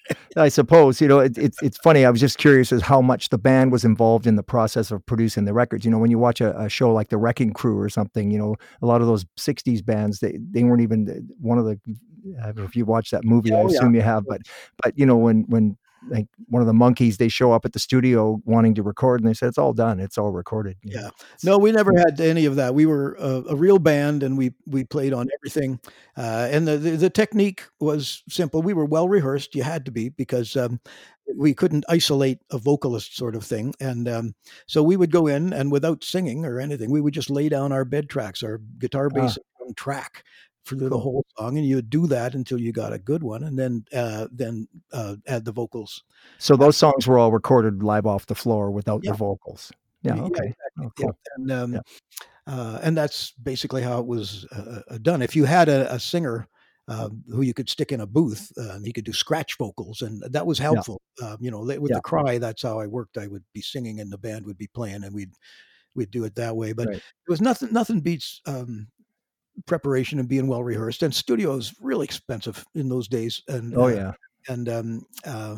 I 0.35 0.49
suppose 0.49 0.99
you 1.01 1.07
know 1.07 1.19
it, 1.19 1.37
it's 1.37 1.61
it's 1.61 1.77
funny. 1.77 2.05
I 2.05 2.09
was 2.09 2.19
just 2.19 2.37
curious 2.39 2.71
as 2.71 2.81
how 2.81 3.01
much 3.01 3.29
the 3.29 3.37
band 3.37 3.71
was 3.71 3.85
involved 3.85 4.25
in 4.25 4.35
the 4.35 4.43
process 4.43 4.91
of 4.91 5.05
producing 5.05 5.45
the 5.45 5.53
records. 5.53 5.85
You 5.85 5.91
know, 5.91 5.99
when 5.99 6.09
you 6.11 6.17
watch 6.17 6.41
a, 6.41 6.59
a 6.59 6.69
show 6.69 6.91
like 6.91 7.09
The 7.09 7.17
Wrecking 7.17 7.53
Crew 7.53 7.79
or 7.79 7.89
something, 7.89 8.31
you 8.31 8.39
know, 8.39 8.55
a 8.81 8.85
lot 8.87 9.01
of 9.01 9.07
those 9.07 9.25
'60s 9.37 9.85
bands 9.85 10.19
they 10.19 10.39
they 10.51 10.63
weren't 10.63 10.81
even 10.81 11.29
one 11.39 11.57
of 11.59 11.65
the. 11.65 11.79
I 12.41 12.45
don't 12.47 12.57
know 12.57 12.63
if 12.63 12.75
you 12.75 12.85
watched 12.85 13.11
that 13.11 13.23
movie, 13.23 13.51
I 13.53 13.57
Oh, 13.57 13.69
yeah. 13.69 13.77
assume 13.77 13.95
you 13.95 14.01
have, 14.01 14.23
but 14.27 14.41
but 14.83 14.97
you 14.97 15.05
know 15.05 15.17
when 15.17 15.43
when 15.47 15.77
like 16.09 16.27
one 16.49 16.61
of 16.61 16.67
the 16.67 16.73
Monkees 16.73 17.15
they 17.15 17.29
show 17.29 17.53
up 17.53 17.63
at 17.63 17.71
the 17.71 17.79
studio 17.79 18.41
wanting 18.43 18.75
to 18.75 18.83
record 18.83 19.21
and 19.21 19.29
they 19.29 19.33
said 19.33 19.47
it's 19.47 19.57
all 19.57 19.71
done, 19.71 20.01
it's 20.01 20.17
all 20.17 20.31
recorded. 20.33 20.75
you 20.83 20.95
know. 20.95 21.01
Yeah. 21.03 21.09
No, 21.45 21.57
we 21.57 21.71
never 21.71 21.93
had 21.97 22.19
any 22.19 22.45
of 22.45 22.57
that. 22.57 22.75
We 22.75 22.85
were 22.85 23.15
a, 23.19 23.43
a 23.51 23.55
real 23.55 23.79
band, 23.79 24.21
and 24.21 24.37
we 24.37 24.53
we 24.65 24.83
played 24.83 25.13
on 25.13 25.29
everything. 25.39 25.79
Uh, 26.17 26.49
and 26.51 26.67
the, 26.67 26.77
the 26.77 26.91
the 26.97 27.09
technique 27.09 27.63
was 27.79 28.21
simple. 28.27 28.61
We 28.61 28.73
were 28.73 28.83
well 28.85 29.07
rehearsed. 29.07 29.55
You 29.55 29.63
had 29.63 29.85
to 29.85 29.91
be 29.91 30.09
because 30.09 30.57
um, 30.57 30.81
we 31.37 31.53
couldn't 31.53 31.85
isolate 31.87 32.39
a 32.51 32.57
vocalist 32.57 33.15
sort 33.15 33.33
of 33.33 33.45
thing. 33.45 33.73
And 33.79 34.09
um, 34.09 34.35
so 34.67 34.83
we 34.83 34.97
would 34.97 35.09
go 35.11 35.27
in 35.27 35.53
and 35.53 35.71
without 35.71 36.03
singing 36.03 36.43
or 36.45 36.59
anything, 36.59 36.91
we 36.91 36.99
would 36.99 37.13
just 37.13 37.29
lay 37.29 37.47
down 37.47 37.71
our 37.71 37.85
bed 37.85 38.09
tracks, 38.09 38.43
our 38.43 38.59
guitar, 38.77 39.09
bass, 39.09 39.37
and 39.37 39.45
drum 39.57 39.73
track 39.75 40.25
for 40.63 40.75
the 40.75 40.97
whole 40.97 41.25
song, 41.37 41.57
and 41.57 41.67
you 41.67 41.75
would 41.75 41.89
do 41.89 42.07
that 42.07 42.35
until 42.35 42.59
you 42.59 42.71
got 42.71 42.93
a 42.93 42.97
good 42.99 43.23
one, 43.23 43.43
and 43.43 43.57
then 43.57 43.85
uh, 43.93 44.27
then 44.31 44.67
uh, 44.91 45.15
add 45.27 45.45
the 45.45 45.51
vocals. 45.51 46.03
So 46.37 46.55
those 46.55 46.77
songs 46.77 47.07
were 47.07 47.19
all 47.19 47.31
recorded 47.31 47.83
live 47.83 48.05
off 48.05 48.25
the 48.25 48.35
floor 48.35 48.71
without 48.71 49.01
Yeah. 49.03 49.11
the 49.11 49.17
vocals. 49.17 49.71
Yeah. 50.01 50.15
Yeah, 50.15 50.23
Okay. 50.23 50.53
Oh, 50.79 50.91
Yeah, 50.99 51.11
and 51.37 51.51
um, 51.51 51.81
uh, 52.47 52.79
and 52.83 52.97
that's 52.97 53.31
basically 53.31 53.81
how 53.81 53.99
it 53.99 54.05
was 54.05 54.45
uh, 54.51 54.81
uh, 54.89 54.97
done. 55.01 55.21
If 55.21 55.35
you 55.35 55.45
had 55.45 55.69
a, 55.69 55.93
a 55.93 55.99
singer 55.99 56.47
uh, 56.89 57.09
who 57.29 57.41
you 57.43 57.53
could 57.53 57.69
stick 57.69 57.91
in 57.93 58.01
a 58.01 58.05
booth, 58.07 58.51
uh, 58.57 58.71
and 58.71 58.85
he 58.85 58.91
could 58.91 59.05
do 59.05 59.13
scratch 59.13 59.57
vocals, 59.57 60.01
and 60.01 60.21
that 60.31 60.45
was 60.45 60.59
helpful. 60.59 61.01
Uh, 61.21 61.37
you 61.39 61.49
know, 61.49 61.61
with 61.61 61.93
the 61.93 62.01
cry, 62.01 62.37
that's 62.37 62.61
how 62.61 62.79
I 62.79 62.87
worked. 62.87 63.17
I 63.17 63.27
would 63.27 63.43
be 63.53 63.61
singing, 63.61 63.99
and 64.01 64.11
the 64.11 64.17
band 64.17 64.45
would 64.45 64.57
be 64.57 64.67
playing, 64.67 65.03
and 65.03 65.13
we'd 65.15 65.33
we'd 65.95 66.11
do 66.11 66.25
it 66.25 66.35
that 66.35 66.55
way. 66.55 66.73
But 66.73 66.87
Right. 66.87 66.97
it 66.97 67.29
was 67.29 67.39
nothing. 67.41 67.71
Nothing 67.71 68.01
beats 68.01 68.41
um, 68.45 68.87
preparation 69.65 70.19
and 70.19 70.27
being 70.27 70.47
well 70.47 70.63
rehearsed. 70.63 71.03
And 71.03 71.13
studio 71.13 71.55
is 71.55 71.73
really 71.79 72.05
expensive 72.05 72.65
in 72.75 72.89
those 72.89 73.07
days. 73.07 73.41
And 73.47 73.75
Oh 73.75 73.85
uh, 73.85 73.87
yeah. 73.87 74.11
and 74.49 74.69
um, 74.69 75.05
uh, 75.25 75.57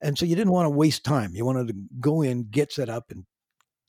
and 0.00 0.16
so 0.16 0.24
you 0.24 0.36
didn't 0.36 0.52
want 0.52 0.66
to 0.66 0.70
waste 0.70 1.04
time. 1.04 1.34
You 1.34 1.44
wanted 1.44 1.68
to 1.68 1.74
go 2.00 2.22
in, 2.22 2.48
get 2.50 2.72
set 2.72 2.88
up, 2.88 3.10
and 3.10 3.24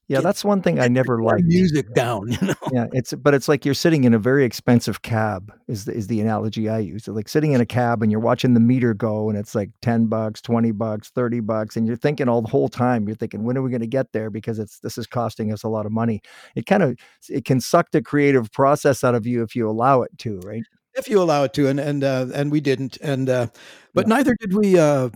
Yeah, 0.09 0.21
that's 0.21 0.43
one 0.43 0.61
thing 0.61 0.79
I 0.79 0.87
never 0.87 1.21
liked. 1.21 1.43
music 1.45 1.93
down. 1.93 2.27
You 2.41 2.47
know. 2.47 2.55
Yeah, 2.73 2.87
it's 2.91 3.13
but 3.13 3.33
it's 3.33 3.47
like 3.47 3.63
you're 3.63 3.73
sitting 3.75 4.03
in 4.03 4.13
a 4.13 4.19
very 4.19 4.43
expensive 4.43 5.01
cab 5.03 5.53
is 5.67 5.85
the, 5.85 5.93
is 5.93 6.07
the 6.07 6.19
analogy 6.19 6.67
I 6.67 6.79
use. 6.79 7.07
Like 7.07 7.29
sitting 7.29 7.51
in 7.53 7.61
a 7.61 7.65
cab 7.65 8.01
and 8.03 8.11
you're 8.11 8.19
watching 8.19 8.53
the 8.55 8.59
meter 8.59 8.93
go 8.93 9.29
and 9.29 9.37
it's 9.37 9.55
like 9.55 9.69
10 9.81 10.07
bucks, 10.07 10.41
20 10.41 10.71
bucks, 10.71 11.09
30 11.11 11.39
bucks 11.41 11.77
and 11.77 11.87
you're 11.87 11.95
thinking 11.95 12.27
all 12.27 12.41
the 12.41 12.49
whole 12.49 12.69
time 12.69 13.07
you're 13.07 13.15
thinking 13.15 13.43
when 13.43 13.57
are 13.57 13.61
we 13.61 13.69
going 13.69 13.81
to 13.81 13.87
get 13.87 14.11
there 14.11 14.29
because 14.29 14.59
it's 14.59 14.79
this 14.79 14.97
is 14.97 15.07
costing 15.07 15.51
us 15.53 15.63
a 15.63 15.67
lot 15.69 15.85
of 15.85 15.91
money. 15.91 16.21
It 16.55 16.65
kind 16.65 16.83
of 16.83 16.97
it 17.29 17.45
can 17.45 17.61
suck 17.61 17.91
the 17.91 18.01
creative 18.01 18.51
process 18.51 19.03
out 19.03 19.15
of 19.15 19.25
you 19.27 19.43
if 19.43 19.55
you 19.55 19.69
allow 19.69 20.01
it 20.01 20.11
to, 20.19 20.39
right? 20.39 20.63
if 20.95 21.07
you 21.07 21.21
allow 21.21 21.43
it 21.43 21.53
to 21.53 21.67
and 21.67 21.79
and 21.79 22.03
uh, 22.03 22.25
and 22.33 22.51
we 22.51 22.59
didn't 22.59 22.97
and 23.01 23.29
uh, 23.29 23.47
but 23.93 24.05
Yeah. 24.07 24.15
neither 24.15 24.35
did 24.39 24.53
we 24.53 24.77
uh, 24.77 25.09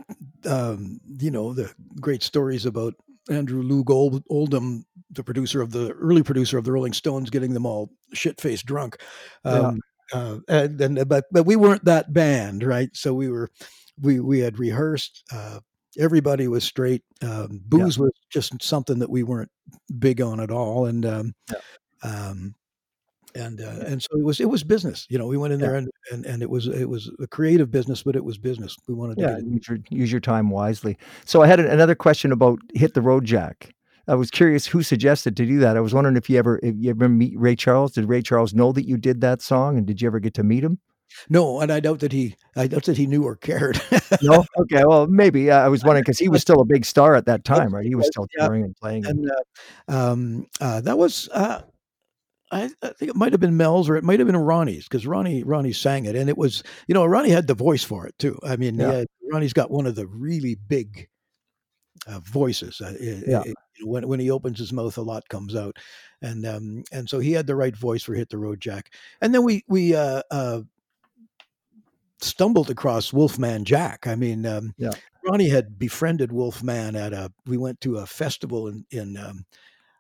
um, 0.46 1.00
you 1.20 1.32
know 1.32 1.54
the 1.54 1.74
great 2.00 2.24
stories 2.24 2.66
about 2.66 2.94
Andrew 3.30 3.62
Lou 3.62 3.84
Gold, 3.84 4.24
Oldham 4.30 4.86
the 5.12 5.24
producer 5.24 5.62
of 5.62 5.72
the 5.72 5.92
early 5.94 6.24
producer 6.24 6.58
of 6.58 6.66
the 6.66 6.72
Rolling 6.72 6.94
Stones 6.94 7.30
getting 7.30 7.54
them 7.54 7.66
all 7.66 7.92
shit 8.14 8.42
faced 8.42 8.66
drunk. 8.66 8.98
Yeah. 9.46 9.52
um, 9.52 9.82
uh, 10.12 10.38
and, 10.48 10.80
and 10.82 11.08
but 11.08 11.26
but 11.32 11.46
we 11.46 11.56
weren't 11.56 11.86
that 11.86 12.14
band 12.14 12.64
right? 12.64 12.90
So 12.94 13.14
we 13.14 13.30
were 13.30 13.50
we 14.02 14.20
we 14.20 14.40
had 14.40 14.60
rehearsed 14.60 15.24
uh, 15.32 15.60
everybody 15.98 16.48
was 16.48 16.64
straight 16.64 17.04
um, 17.22 17.62
booze 17.66 17.98
was 17.98 18.12
just 18.32 18.62
something 18.62 19.00
that 19.00 19.10
we 19.10 19.24
weren't 19.24 19.52
big 20.00 20.22
on 20.22 20.40
at 20.40 20.52
all. 20.52 20.86
And 20.86 21.06
um, 21.06 21.36
um, 22.04 22.56
and 23.36 23.62
uh, 23.62 23.86
and 23.86 24.02
so 24.02 24.10
it 24.18 24.24
was 24.24 24.40
it 24.40 24.50
was 24.50 24.64
business. 24.64 25.06
You 25.10 25.18
know, 25.18 25.28
we 25.28 25.38
went 25.38 25.54
in 25.54 25.60
Yeah. 25.60 25.68
there 25.68 25.76
and, 25.76 25.90
and 26.12 26.26
and 26.26 26.42
it 26.42 26.50
was 26.50 26.68
it 26.68 26.90
was 26.90 27.12
a 27.20 27.28
creative 27.28 27.72
business, 27.72 28.04
but 28.04 28.16
it 28.16 28.24
was 28.24 28.38
business. 28.38 28.76
We 28.88 28.94
wanted 28.94 29.18
to 29.18 29.22
Yeah, 29.22 29.36
get 29.36 29.46
use 29.46 29.68
your 29.68 29.78
use 29.90 30.12
your 30.12 30.22
time 30.22 30.50
wisely. 30.50 30.98
So 31.26 31.42
I 31.42 31.48
had 31.48 31.60
another 31.60 31.96
question 31.96 32.32
about 32.32 32.60
hit 32.74 32.94
the 32.94 33.02
road 33.02 33.26
jack. 33.26 33.74
I 34.08 34.16
was 34.16 34.30
curious 34.30 34.66
who 34.66 34.84
suggested 34.84 35.38
to 35.38 35.46
do 35.46 35.60
that. 35.60 35.78
I 35.78 35.80
was 35.80 35.94
wondering 35.94 36.18
if 36.18 36.30
you 36.30 36.38
ever 36.38 36.60
if 36.62 36.76
you 36.78 36.90
ever 36.90 37.08
meet 37.08 37.40
Ray 37.40 37.56
Charles. 37.56 37.94
Did 37.94 38.06
Ray 38.10 38.22
Charles 38.22 38.54
know 38.54 38.72
that 38.74 38.88
you 38.88 38.98
did 38.98 39.22
that 39.22 39.42
song, 39.42 39.78
and 39.78 39.88
did 39.88 40.02
you 40.02 40.08
ever 40.08 40.20
get 40.20 40.34
to 40.36 40.44
meet 40.44 40.64
him? 40.64 40.80
No, 41.30 41.60
and 41.62 41.72
I 41.72 41.80
doubt 41.80 42.00
that 42.00 42.12
he 42.12 42.36
I 42.56 42.68
doubt 42.68 42.84
that 42.86 42.98
he 42.98 43.06
knew 43.06 43.24
or 43.24 43.36
cared. 43.36 43.80
No. 44.22 44.44
Okay. 44.58 44.84
Well, 44.86 45.08
maybe 45.08 45.52
uh, 45.52 45.60
I 45.60 45.68
was 45.68 45.84
wondering 45.84 46.02
because 46.02 46.20
he 46.20 46.28
was 46.28 46.42
still 46.48 46.60
a 46.62 46.66
big 46.66 46.86
star 46.86 47.16
at 47.16 47.26
that 47.28 47.46
time, 47.46 47.74
right? 47.74 47.86
He 47.86 47.96
was 47.96 48.06
was, 48.06 48.08
still 48.08 48.28
touring 48.38 48.64
and 48.64 48.76
playing. 48.76 49.06
and 49.06 49.30
uh, 49.30 49.92
um, 49.96 50.48
uh, 50.60 50.82
that 50.82 50.98
was 50.98 51.30
uh, 51.30 51.62
I, 52.54 52.70
I 52.82 52.90
think 52.94 53.10
it 53.10 53.16
might 53.16 53.32
have 53.34 53.42
been 53.42 53.58
Mel's 53.58 53.90
or 53.90 53.96
it 53.96 54.04
might 54.04 54.20
have 54.20 54.28
been 54.28 54.38
Ronnie's 54.38 54.84
because 54.86 55.06
Ronnie 55.08 55.44
Ronnie 55.44 55.74
sang 55.74 56.06
it, 56.06 56.16
and 56.16 56.30
it 56.30 56.38
was 56.38 56.64
you 56.88 56.94
know 56.94 57.06
Ronnie 57.06 57.30
had 57.32 57.48
the 57.48 57.54
voice 57.54 57.84
for 57.84 58.06
it 58.08 58.16
too. 58.20 58.38
I 58.44 58.56
mean, 58.56 58.76
Yeah. 58.80 58.92
yeah, 59.00 59.04
Ronnie's 59.32 59.54
got 59.54 59.72
one 59.72 59.86
of 59.88 59.96
the 59.96 60.08
really 60.08 60.56
big 60.56 61.08
uh, 62.08 62.20
voices. 62.20 62.82
Uh, 62.82 62.94
it- 63.00 63.28
Yeah. 63.28 63.42
it- 63.42 63.56
you 63.78 63.86
know, 63.86 63.92
when 63.92 64.08
when 64.08 64.20
he 64.20 64.30
opens 64.30 64.60
his 64.60 64.72
mouth, 64.74 64.98
a 64.98 65.02
lot 65.02 65.28
comes 65.30 65.56
out, 65.56 65.78
and 66.22 66.46
um, 66.46 66.84
and 66.92 67.10
so 67.10 67.20
he 67.20 67.32
had 67.32 67.48
the 67.48 67.56
right 67.56 67.76
voice 67.76 68.04
for 68.04 68.14
"Hit 68.14 68.30
the 68.30 68.38
Road 68.38 68.62
Jack." 68.62 68.94
And 69.22 69.34
then 69.34 69.44
we 69.44 69.64
we 69.68 69.96
uh, 69.96 70.22
uh, 70.30 70.62
stumbled 72.22 72.70
across 72.70 73.12
Wolfman 73.14 73.66
Jack. 73.66 74.08
I 74.08 74.16
mean, 74.16 74.46
um, 74.46 74.74
Yeah. 74.78 74.92
Ronnie 75.26 75.50
had 75.50 75.80
befriended 75.80 76.32
Wolfman 76.32 76.96
at 76.96 77.14
a. 77.14 77.32
We 77.46 77.58
went 77.58 77.80
to 77.82 77.98
a 77.98 78.06
festival 78.06 78.68
in 78.68 78.86
in 78.92 79.18
um, 79.18 79.46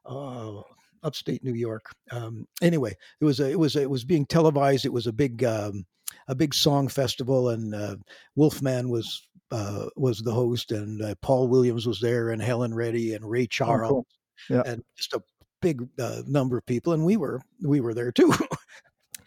uh, 0.05 0.61
upstate 1.03 1.43
New 1.43 1.53
York. 1.53 1.85
Um, 2.11 2.47
anyway, 2.61 2.95
it 3.21 3.25
was 3.25 3.39
a, 3.39 3.49
it 3.51 3.59
was 3.59 3.75
it 3.75 3.89
was 3.89 4.03
being 4.03 4.25
televised. 4.25 4.85
It 4.85 4.93
was 4.93 5.07
a 5.07 5.13
big 5.13 5.43
um, 5.43 5.85
a 6.27 6.35
big 6.35 6.53
song 6.53 6.87
festival, 6.87 7.49
and 7.49 7.73
uh, 7.75 7.95
Wolfman 8.35 8.89
was 8.89 9.27
uh, 9.51 9.87
was 9.95 10.19
the 10.19 10.33
host, 10.33 10.71
and 10.71 11.01
uh, 11.01 11.15
Paul 11.21 11.47
Williams 11.47 11.85
was 11.85 11.99
there, 11.99 12.29
and 12.31 12.41
Helen 12.41 12.73
Reddy, 12.73 13.13
and 13.13 13.29
Ray 13.29 13.45
Charles, 13.47 13.91
Oh, 13.91 13.93
cool. 13.95 14.07
Yeah. 14.49 14.63
and 14.65 14.83
just 14.95 15.13
a 15.13 15.21
big 15.61 15.87
uh, 15.99 16.23
number 16.27 16.57
of 16.57 16.65
people, 16.65 16.93
and 16.93 17.05
we 17.05 17.17
were 17.17 17.41
we 17.63 17.79
were 17.81 17.93
there 17.93 18.11
too. 18.11 18.33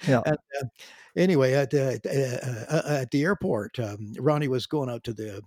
Yeah. 0.07 0.21
And, 0.27 0.37
uh, 0.61 0.67
anyway, 1.17 1.55
at 1.55 1.73
uh, 1.73 1.97
uh, 2.07 2.83
at 2.87 3.11
the 3.11 3.23
airport, 3.25 3.79
um, 3.79 4.13
Ronnie 4.21 4.49
was 4.49 4.67
going 4.67 4.91
out 4.91 5.03
to 5.05 5.15
the 5.15 5.41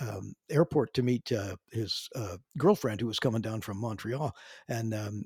um, 0.00 0.34
airport 0.50 0.94
to 0.94 1.02
meet 1.02 1.30
uh, 1.32 1.56
his 1.72 2.08
uh, 2.14 2.36
girlfriend 2.56 3.00
who 3.00 3.06
was 3.06 3.18
coming 3.18 3.40
down 3.42 3.60
from 3.60 3.78
Montreal, 3.80 4.34
and 4.68 4.94
um, 4.94 5.24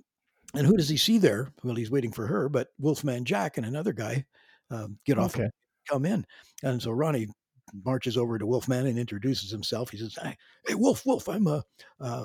and 0.55 0.67
who 0.67 0.77
does 0.77 0.89
he 0.89 0.97
see 0.97 1.19
there? 1.19 1.49
Well, 1.63 1.75
he's 1.75 1.91
waiting 1.91 2.13
for 2.13 2.27
her, 2.27 2.49
but 2.49 2.69
Wolfman 2.79 3.25
Jack 3.25 3.57
and 3.57 3.67
another 3.67 3.93
guy 3.93 4.25
um, 4.71 4.99
get 5.07 5.19
off, 5.19 5.35
Okay. 5.37 5.49
come 5.89 6.05
in, 6.07 6.25
and 6.63 6.81
so 6.83 6.91
Ronnie 6.91 7.29
marches 7.85 8.17
over 8.17 8.39
to 8.39 8.47
Wolfman 8.47 8.87
and 8.87 8.99
introduces 8.99 9.51
himself. 9.51 9.91
He 9.91 9.97
says, 9.99 10.17
"Hey, 10.23 10.75
Wolf, 10.75 11.05
Wolf, 11.07 11.29
I'm 11.29 11.47
uh, 11.47 11.61
uh, 12.01 12.25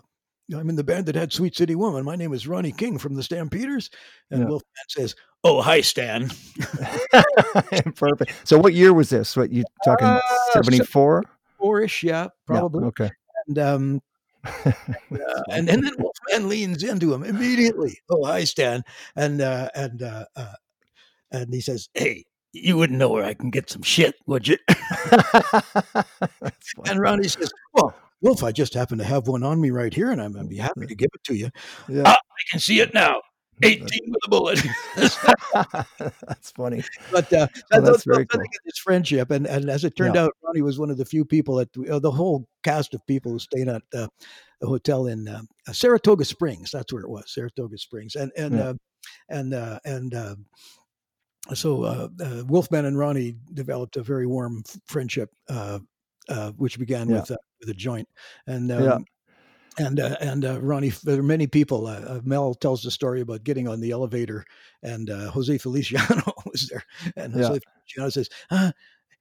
I'm 0.55 0.69
in 0.69 0.75
the 0.77 0.83
band 0.83 1.05
that 1.07 1.15
had 1.15 1.33
Sweet 1.33 1.55
City 1.55 1.75
Woman. 1.75 2.05
My 2.05 2.15
name 2.15 2.33
is 2.33 2.47
Ronnie 2.47 2.71
King 2.71 2.97
from 2.97 3.15
the 3.15 3.23
Stampeders." 3.23 3.89
And 4.31 4.41
Yeah. 4.41 4.47
Wolfman 4.47 4.85
says, 4.89 5.15
"Oh, 5.43 5.61
hi, 5.61 5.81
Stan." 5.81 6.29
Perfect. 7.95 8.31
So 8.43 8.57
what 8.57 8.73
year 8.73 8.93
was 8.93 9.09
this? 9.09 9.35
What 9.35 9.51
you 9.51 9.63
talking? 9.85 10.07
Uh, 10.07 10.19
Seventy 10.53 10.79
four. 10.79 11.23
Four-ish, 11.57 12.03
yeah, 12.03 12.27
probably. 12.45 12.85
okay. 12.85 13.09
And 13.47 13.59
um, 13.59 14.01
uh, 14.65 14.71
and, 15.51 15.69
and 15.69 15.83
then 15.83 15.93
Wolfman 15.97 16.49
leans 16.49 16.83
into 16.83 17.13
him 17.13 17.23
immediately. 17.23 17.99
Oh, 18.09 18.25
hi, 18.25 18.43
Stan. 18.43 18.83
And 19.15 19.41
uh, 19.41 19.69
and 19.75 20.01
uh, 20.01 20.25
uh, 20.35 20.53
and 21.31 21.53
he 21.53 21.61
says, 21.61 21.89
"Hey, 21.93 22.25
you 22.53 22.77
wouldn't 22.77 22.99
know 22.99 23.09
where 23.09 23.25
I 23.25 23.33
can 23.33 23.49
get 23.49 23.69
some 23.69 23.81
shit, 23.81 24.15
would 24.25 24.47
you?" 24.47 24.57
And 26.85 26.99
Ronnie 26.99 27.27
says, 27.27 27.51
"Well, 27.73 27.93
Wolf, 28.21 28.43
I 28.43 28.51
just 28.51 28.73
happen 28.73 28.97
to 28.97 29.03
have 29.03 29.27
one 29.27 29.43
on 29.43 29.59
me 29.59 29.71
right 29.71 29.93
here, 29.93 30.11
and 30.11 30.21
I'm 30.21 30.33
gonna 30.33 30.47
be 30.47 30.57
happy 30.57 30.85
to 30.85 30.95
give 30.95 31.09
it 31.13 31.23
to 31.25 31.35
you. 31.35 31.49
Yeah. 31.87 32.03
I 32.09 32.15
can 32.49 32.59
see 32.59 32.79
it 32.79 32.93
now. 32.93 33.21
18 33.63 33.81
with 34.07 34.19
a 34.25 34.29
bullet." 34.29 34.59
That's 36.27 36.51
funny. 36.51 36.83
but 37.11 37.31
uh, 37.33 37.47
Oh, 37.71 37.81
that- 37.81 37.85
that's 37.85 38.03
very 38.03 38.25
think 38.25 38.47
it's 38.65 38.79
friendship, 38.79 39.31
and 39.31 39.47
and 39.47 39.69
as 39.69 39.83
it 39.83 39.95
turned 39.95 40.15
Yeah. 40.15 40.23
out, 40.25 40.33
Ronnie 40.43 40.61
was 40.61 40.79
one 40.79 40.89
of 40.91 40.97
the 40.97 41.05
few 41.05 41.25
people 41.25 41.59
at 41.59 41.69
uh, 41.89 41.99
the 41.99 42.11
whole 42.11 42.47
cast 42.63 42.93
of 42.93 43.05
people 43.07 43.31
who 43.31 43.39
stayed 43.39 43.67
at 43.67 43.81
uh, 43.93 44.07
the 44.61 44.67
hotel 44.67 45.07
in 45.07 45.27
uh, 45.27 45.41
Saratoga 45.71 46.25
Springs. 46.25 46.71
That's 46.71 46.91
where 46.93 47.03
it 47.03 47.09
was, 47.09 47.31
Saratoga 47.33 47.77
Springs, 47.77 48.15
and 48.15 48.31
and 48.37 48.53
Yeah. 48.55 48.63
uh, 48.69 48.73
and 49.29 49.53
uh, 49.53 49.79
and 49.85 50.13
uh, 50.13 50.35
so 51.53 51.83
uh, 51.83 52.07
uh, 52.21 52.43
Wolfman 52.47 52.85
and 52.85 52.97
Ronnie 52.97 53.35
developed 53.53 53.95
a 53.97 54.03
very 54.03 54.27
warm 54.27 54.63
f- 54.67 54.77
friendship, 54.87 55.29
uh, 55.49 55.79
uh, 56.29 56.51
which 56.51 56.77
began 56.77 57.09
Yeah. 57.09 57.21
with 57.21 57.31
uh, 57.31 57.37
with 57.61 57.69
a 57.69 57.73
joint, 57.73 58.07
and 58.47 58.71
um, 58.71 58.83
Yeah. 58.83 58.97
And 59.77 59.99
uh, 59.99 60.15
and 60.21 60.45
uh, 60.45 60.59
Ronnie. 60.61 60.89
There 60.89 61.19
are 61.19 61.23
many 61.23 61.47
people. 61.47 61.87
Uh, 61.87 62.01
uh, 62.01 62.21
Mel 62.23 62.53
tells 62.53 62.83
the 62.83 62.91
story 62.91 63.21
about 63.21 63.43
getting 63.43 63.67
on 63.67 63.79
the 63.79 63.91
elevator, 63.91 64.45
and 64.83 65.09
uh, 65.09 65.31
Jose 65.31 65.57
Feliciano 65.57 66.33
was 66.51 66.67
there, 66.69 66.83
and 67.15 67.33
Yeah. 67.33 67.47
Jose 67.47 67.59
Feliciano 67.85 68.09
says, 68.09 68.29
uh, 68.51 68.71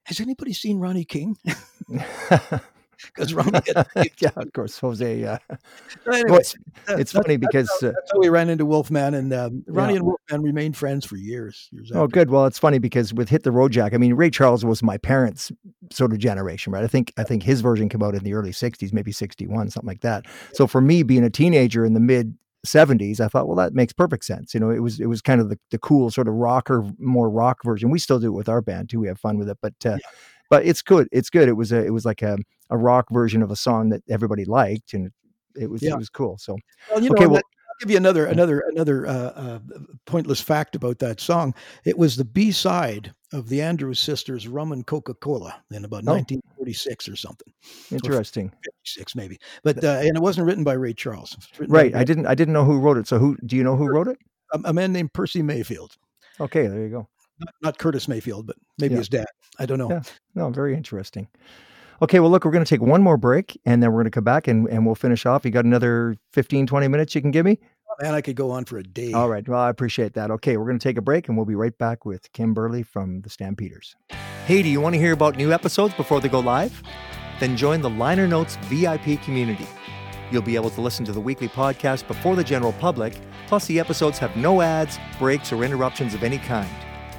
"Has 0.03 0.19
anybody 0.19 0.53
seen 0.53 0.79
Ronnie 0.79 1.05
King?" 1.05 1.37
Because 3.05 3.33
Ronnie. 3.33 3.59
Had, 3.95 4.09
yeah, 4.19 4.29
of 4.35 4.51
course, 4.53 4.77
Jose. 4.79 5.23
Uh, 5.23 5.37
well, 6.05 6.15
anyways, 6.15 6.55
it's, 6.89 7.11
funny 7.11 7.37
that's 7.37 7.47
because 7.47 7.69
how- 7.81 7.89
uh, 7.89 7.91
that's 7.91 8.11
how 8.11 8.19
we 8.19 8.29
ran 8.29 8.49
into 8.49 8.65
Wolfman, 8.65 9.13
and 9.13 9.31
um, 9.33 9.63
Ronnie 9.67 9.93
Yeah. 9.93 9.97
and 9.97 10.05
Wolfman 10.07 10.41
remained 10.43 10.75
friends 10.77 11.05
for 11.05 11.15
years. 11.17 11.69
years 11.71 11.91
Oh, 11.93 12.03
after. 12.03 12.13
good. 12.13 12.29
Well, 12.29 12.45
it's 12.45 12.59
funny 12.59 12.79
because 12.79 13.13
with 13.13 13.29
"Hit 13.29 13.43
the 13.43 13.51
Road 13.51 13.71
Jack," 13.71 13.93
I 13.93 13.97
mean, 13.97 14.13
Ray 14.13 14.29
Charles 14.29 14.65
was 14.65 14.81
my 14.81 14.97
parents' 14.97 15.51
sort 15.91 16.11
of 16.11 16.17
generation, 16.19 16.73
right? 16.73 16.83
I 16.83 16.87
think 16.87 17.13
I 17.17 17.23
think 17.23 17.43
his 17.43 17.61
version 17.61 17.89
came 17.89 18.01
out 18.03 18.15
in 18.15 18.23
the 18.23 18.33
early 18.33 18.51
'60s, 18.51 18.91
maybe 18.93 19.11
'61, 19.11 19.69
something 19.69 19.87
like 19.87 20.01
that. 20.01 20.25
So 20.53 20.65
for 20.67 20.81
me, 20.81 21.03
being 21.03 21.23
a 21.23 21.29
teenager 21.29 21.85
in 21.85 21.93
the 21.93 21.99
mid 21.99 22.35
'70s, 22.67 23.19
I 23.19 23.27
thought, 23.27 23.47
well, 23.47 23.55
that 23.57 23.73
makes 23.73 23.93
perfect 23.93 24.25
sense. 24.25 24.53
You 24.53 24.59
know, 24.59 24.69
it 24.69 24.79
was 24.79 24.99
it 24.99 25.07
was 25.07 25.21
kind 25.21 25.41
of 25.41 25.49
the, 25.49 25.57
the 25.71 25.79
cool 25.79 26.11
sort 26.11 26.27
of 26.27 26.33
rocker, 26.35 26.83
more 26.99 27.29
rock 27.29 27.63
version. 27.63 27.89
We 27.89 27.99
still 27.99 28.19
do 28.19 28.27
it 28.27 28.31
with 28.37 28.49
our 28.49 28.61
band 28.61 28.89
too. 28.89 28.99
We 28.99 29.07
have 29.07 29.19
fun 29.19 29.37
with 29.37 29.49
it, 29.49 29.57
but 29.61 29.73
uh, 29.85 29.97
but 30.49 30.65
it's 30.65 30.81
good. 30.81 31.07
It's 31.11 31.29
good. 31.29 31.47
It 31.49 31.53
was 31.53 31.71
a 31.71 31.83
it 31.85 31.91
was 31.91 32.05
like 32.05 32.21
a 32.21 32.37
a 32.69 32.77
rock 32.77 33.07
version 33.11 33.41
of 33.41 33.51
a 33.51 33.55
song 33.55 33.89
that 33.89 34.03
everybody 34.09 34.45
liked, 34.45 34.93
and 34.93 35.11
it 35.55 35.69
was 35.69 35.81
Yeah. 35.81 35.93
it 35.93 35.97
was 35.97 36.09
cool. 36.09 36.37
So 36.37 36.57
Well, 36.91 37.01
you 37.03 37.11
Okay, 37.11 37.23
and 37.23 37.33
well- 37.33 37.41
give 37.79 37.91
you 37.91 37.97
another 37.97 38.25
another 38.25 38.63
another 38.71 39.07
uh, 39.07 39.11
uh, 39.11 39.59
pointless 40.05 40.41
fact 40.41 40.75
about 40.75 40.99
that 40.99 41.19
song. 41.19 41.53
It 41.85 41.97
was 41.97 42.15
the 42.15 42.25
B 42.25 42.51
side 42.51 43.13
of 43.33 43.49
the 43.49 43.61
Andrews 43.61 43.99
Sisters' 43.99 44.47
"Rum 44.47 44.71
and 44.71 44.85
Coca 44.85 45.13
Cola" 45.13 45.61
in 45.71 45.85
about 45.85 46.03
Oh. 46.07 46.13
1946 46.13 47.09
or 47.09 47.15
something, 47.15 47.53
interesting, 47.91 48.49
56 48.83 49.15
maybe. 49.15 49.39
But 49.63 49.83
uh, 49.83 49.99
and 50.03 50.15
it 50.15 50.21
wasn't 50.21 50.47
written 50.47 50.63
by 50.63 50.73
Ray 50.73 50.93
Charles. 50.93 51.37
Right? 51.67 51.93
I 51.95 52.03
didn't 52.03 52.25
I 52.25 52.35
didn't 52.35 52.53
know 52.53 52.65
who 52.65 52.79
wrote 52.79 52.97
it. 52.97 53.07
So 53.07 53.19
who 53.19 53.37
do 53.45 53.55
you 53.55 53.63
know 53.63 53.75
who 53.75 53.87
wrote 53.87 54.07
it? 54.07 54.17
a, 54.53 54.59
a 54.65 54.73
man 54.73 54.93
named 54.93 55.13
Percy 55.13 55.41
Mayfield, 55.41 55.97
Okay, 56.39 56.67
there 56.67 56.81
you 56.81 56.89
go. 56.89 57.07
not, 57.39 57.53
not 57.61 57.77
Curtis 57.77 58.07
Mayfield, 58.07 58.47
but 58.47 58.55
maybe 58.79 58.93
Yeah. 58.93 58.99
his 58.99 59.09
dad. 59.09 59.25
I 59.59 59.65
don't 59.65 59.77
know. 59.79 59.89
Yeah. 59.89 60.01
No, 60.35 60.49
very 60.49 60.73
interesting. 60.75 61.27
Okay, 62.01 62.19
well, 62.19 62.29
look, 62.29 62.45
we're 62.45 62.51
going 62.51 62.63
to 62.63 62.69
take 62.69 62.81
one 62.81 63.01
more 63.01 63.17
break 63.17 63.59
and 63.65 63.81
then 63.81 63.91
we're 63.91 63.97
going 63.97 64.11
to 64.11 64.11
come 64.11 64.23
back 64.23 64.47
and, 64.47 64.67
and 64.69 64.85
we'll 64.85 64.95
finish 64.95 65.25
off. 65.25 65.43
You 65.45 65.51
got 65.51 65.65
another 65.65 66.15
15, 66.33 66.67
20 66.67 66.87
minutes 66.87 67.15
you 67.15 67.21
can 67.21 67.31
give 67.31 67.45
me? 67.45 67.59
Oh, 67.89 67.95
man, 68.03 68.13
I 68.13 68.21
could 68.21 68.35
go 68.35 68.51
on 68.51 68.65
for 68.65 68.77
a 68.77 68.83
day. 68.83 69.13
All 69.13 69.29
right. 69.29 69.47
Well, 69.47 69.59
I 69.59 69.69
appreciate 69.69 70.13
that. 70.13 70.29
Okay, 70.29 70.57
we're 70.57 70.65
going 70.65 70.77
to 70.77 70.83
take 70.83 70.97
a 70.97 71.01
break 71.01 71.27
and 71.27 71.35
we'll 71.35 71.47
be 71.47 71.55
right 71.55 71.75
back 71.75 72.05
with 72.05 72.31
Kim 72.33 72.53
Berly 72.53 72.85
from 72.85 73.21
the 73.21 73.29
Stampeders. 73.29 73.95
Hey, 74.45 74.61
do 74.61 74.69
you 74.69 74.79
want 74.79 74.93
to 74.93 74.99
hear 74.99 75.13
about 75.13 75.37
new 75.37 75.51
episodes 75.51 75.95
before 75.95 76.21
they 76.21 76.29
go 76.29 76.39
live? 76.39 76.83
Then 77.39 77.57
join 77.57 77.81
the 77.81 77.89
Liner 77.89 78.27
Notes 78.27 78.57
VIP 78.63 79.21
community. 79.23 79.67
You'll 80.31 80.43
be 80.43 80.55
able 80.55 80.69
to 80.71 80.81
listen 80.81 81.05
to 81.05 81.11
the 81.11 81.21
weekly 81.21 81.47
podcast 81.47 82.07
before 82.07 82.35
the 82.35 82.43
general 82.43 82.73
public, 82.73 83.19
plus, 83.47 83.65
the 83.65 83.79
episodes 83.79 84.19
have 84.19 84.35
no 84.35 84.61
ads, 84.61 84.99
breaks, 85.17 85.53
or 85.53 85.63
interruptions 85.63 86.13
of 86.13 86.21
any 86.21 86.37
kind. 86.37 86.69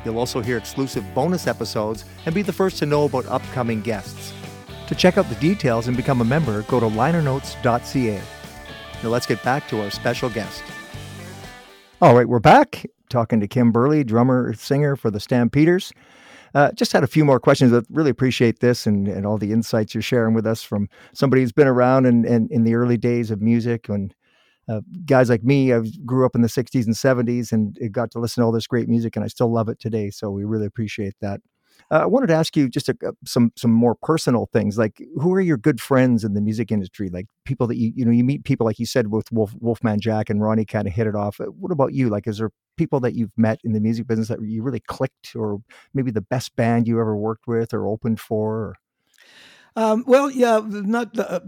You'll 0.05 0.19
also 0.19 0.41
hear 0.41 0.59
exclusive 0.59 1.05
bonus 1.15 1.47
episodes 1.47 2.05
and 2.27 2.35
be 2.35 2.43
the 2.43 2.53
first 2.53 2.79
to 2.79 2.87
know 2.87 3.05
about 3.05 3.27
upcoming 3.27 3.81
guests. 3.81 4.33
To 4.89 4.95
check 4.95 5.19
out 5.19 5.29
the 5.29 5.35
details 5.35 5.87
and 5.87 5.97
become 5.97 6.23
a 6.23 6.25
member, 6.25 6.63
go 6.63 6.81
to 6.81 6.87
linernotes.ca. 6.87 8.23
Now 9.03 9.09
let's 9.11 9.27
get 9.27 9.43
back 9.43 9.69
to 9.69 9.83
our 9.83 9.91
special 9.91 10.31
guest. 10.31 10.63
All 12.01 12.17
right, 12.17 12.27
we're 12.29 12.39
back 12.39 12.87
talking 13.11 13.41
to 13.41 13.49
Kim 13.49 13.73
Berly, 13.73 14.05
drummer, 14.05 14.53
singer 14.55 14.97
for 14.97 15.11
the 15.11 15.21
Stampeders. 15.21 15.93
Uh, 16.55 16.73
just 16.73 16.93
had 16.93 17.05
a 17.05 17.07
few 17.07 17.25
more 17.25 17.39
questions, 17.39 17.71
but 17.71 17.85
really 17.91 18.11
appreciate 18.11 18.61
this 18.61 18.87
and, 18.87 19.07
and 19.07 19.27
all 19.27 19.37
the 19.37 19.53
insights 19.53 19.95
you're 19.95 20.03
sharing 20.03 20.35
with 20.35 20.47
us 20.47 20.63
from 20.63 20.89
somebody 21.13 21.43
who's 21.43 21.53
been 21.53 21.69
around 21.69 22.07
and 22.07 22.25
in, 22.25 22.49
in, 22.51 22.65
the 22.65 22.75
early 22.75 22.97
days 22.97 23.31
of 23.31 23.43
music. 23.43 23.89
And 23.91 24.15
uh, 24.69 24.81
guys 25.05 25.29
like 25.29 25.45
me, 25.45 25.75
I 25.75 25.83
grew 26.07 26.25
up 26.25 26.35
in 26.35 26.41
the 26.41 26.49
60s 26.49 26.87
and 26.87 26.95
70s 26.95 27.53
and 27.53 27.77
got 27.93 28.11
to 28.13 28.19
listen 28.19 28.41
to 28.41 28.47
all 28.47 28.53
this 28.53 28.67
great 28.67 28.89
music, 28.89 29.17
and 29.17 29.25
I 29.25 29.29
still 29.29 29.53
love 29.53 29.69
it 29.69 29.79
today. 29.79 30.09
So 30.09 30.31
we 30.31 30.45
really 30.45 30.67
appreciate 30.67 31.15
that. 31.21 31.41
Uh, 31.91 32.01
I 32.01 32.07
wanted 32.07 32.27
to 32.29 32.35
ask 32.35 32.57
you 32.57 32.69
just 32.69 32.89
a, 32.89 32.97
some 33.25 33.53
some 33.57 33.73
more 33.73 33.95
personal 33.95 34.47
things, 34.53 34.77
like 34.77 35.03
who 35.21 35.33
are 35.33 35.41
your 35.41 35.57
good 35.57 35.81
friends 35.81 36.25
in 36.25 36.35
the 36.35 36.41
music 36.41 36.71
industry? 36.71 37.09
Like 37.09 37.27
people 37.45 37.67
that 37.67 37.77
you 37.77 37.93
you 37.95 38.05
know 38.05 38.11
you 38.11 38.25
meet 38.25 38.45
people 38.45 38.67
like 38.67 38.79
you 38.79 38.87
said 38.87 39.09
with 39.11 39.31
Wolf, 39.33 39.55
Wolfman 39.59 40.01
Jack 40.01 40.29
and 40.29 40.43
Ronnie 40.43 40.65
kind 40.65 40.87
of 40.87 40.95
hit 40.95 41.07
it 41.07 41.15
off. 41.15 41.41
Uh, 41.41 41.47
What 41.47 41.73
about 41.73 41.95
you? 41.95 42.09
Like, 42.09 42.27
is 42.27 42.39
there 42.39 42.51
people 42.77 43.01
that 43.01 43.15
you've 43.15 43.37
met 43.37 43.61
in 43.65 43.73
the 43.73 43.81
music 43.81 44.07
business 44.07 44.29
that 44.29 44.43
you 44.43 44.63
really 44.63 44.81
clicked, 44.81 45.35
or 45.35 45.63
maybe 45.95 46.11
the 46.11 46.21
best 46.21 46.55
band 46.57 46.87
you 46.87 47.01
ever 47.01 47.17
worked 47.17 47.47
with 47.47 47.73
or 47.73 47.87
opened 47.87 48.21
for? 48.21 48.57
Or... 48.57 48.75
Um, 49.77 50.05
well, 50.07 50.31
yeah, 50.31 50.61
not. 50.65 51.19
Uh, 51.19 51.41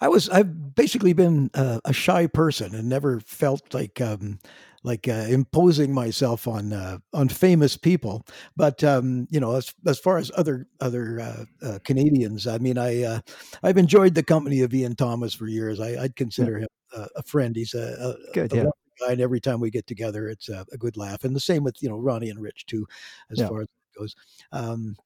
I 0.00 0.08
was. 0.08 0.28
I've 0.28 0.74
basically 0.74 1.12
been 1.12 1.50
uh, 1.54 1.80
a 1.84 1.92
shy 1.92 2.26
person 2.26 2.74
and 2.74 2.88
never 2.88 3.20
felt 3.20 3.72
like 3.74 4.00
um, 4.00 4.38
like 4.82 5.08
uh, 5.08 5.26
imposing 5.28 5.92
myself 5.92 6.46
on 6.46 6.72
uh, 6.72 6.98
on 7.12 7.28
famous 7.28 7.76
people. 7.76 8.24
But 8.56 8.82
um, 8.84 9.26
you 9.30 9.40
know, 9.40 9.56
as 9.56 9.74
as 9.86 9.98
far 9.98 10.18
as 10.18 10.30
other 10.36 10.66
other 10.80 11.20
uh, 11.20 11.44
uh, 11.66 11.78
Canadians, 11.84 12.46
I 12.46 12.58
mean, 12.58 12.78
I 12.78 13.02
uh, 13.02 13.20
I've 13.62 13.78
enjoyed 13.78 14.14
the 14.14 14.22
company 14.22 14.60
of 14.62 14.72
Ian 14.72 14.94
Thomas 14.96 15.34
for 15.34 15.46
years. 15.48 15.80
I, 15.80 16.02
I'd 16.02 16.16
consider 16.16 16.58
him 16.60 16.68
a, 16.94 17.08
a 17.16 17.22
friend. 17.22 17.56
He's 17.56 17.74
a, 17.74 18.16
a 18.28 18.32
Good, 18.32 18.52
a 18.52 18.56
yeah. 18.56 18.64
guy, 19.00 19.12
and 19.12 19.20
every 19.20 19.40
time 19.40 19.60
we 19.60 19.70
get 19.70 19.86
together, 19.86 20.28
it's 20.28 20.48
a, 20.48 20.64
a 20.72 20.78
good 20.78 20.96
laugh. 20.96 21.24
And 21.24 21.34
the 21.34 21.40
same 21.40 21.64
with 21.64 21.82
you 21.82 21.88
know 21.88 21.98
Ronnie 21.98 22.30
and 22.30 22.40
Rich 22.40 22.66
too, 22.66 22.86
as 23.30 23.40
Yeah. 23.40 23.48
far 23.48 23.62
as 23.62 23.66
it 23.66 23.98
goes. 23.98 24.14
Um, 24.52 24.96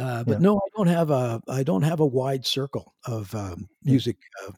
uh, 0.00 0.24
but 0.24 0.32
Yeah. 0.34 0.38
no, 0.38 0.56
I 0.56 0.68
don't 0.76 0.86
have 0.88 1.10
a 1.10 1.42
I 1.48 1.62
don't 1.62 1.82
have 1.82 2.00
a 2.00 2.06
wide 2.06 2.44
circle 2.46 2.94
of 3.06 3.34
um, 3.34 3.68
music 3.84 4.16
uh, 4.42 4.52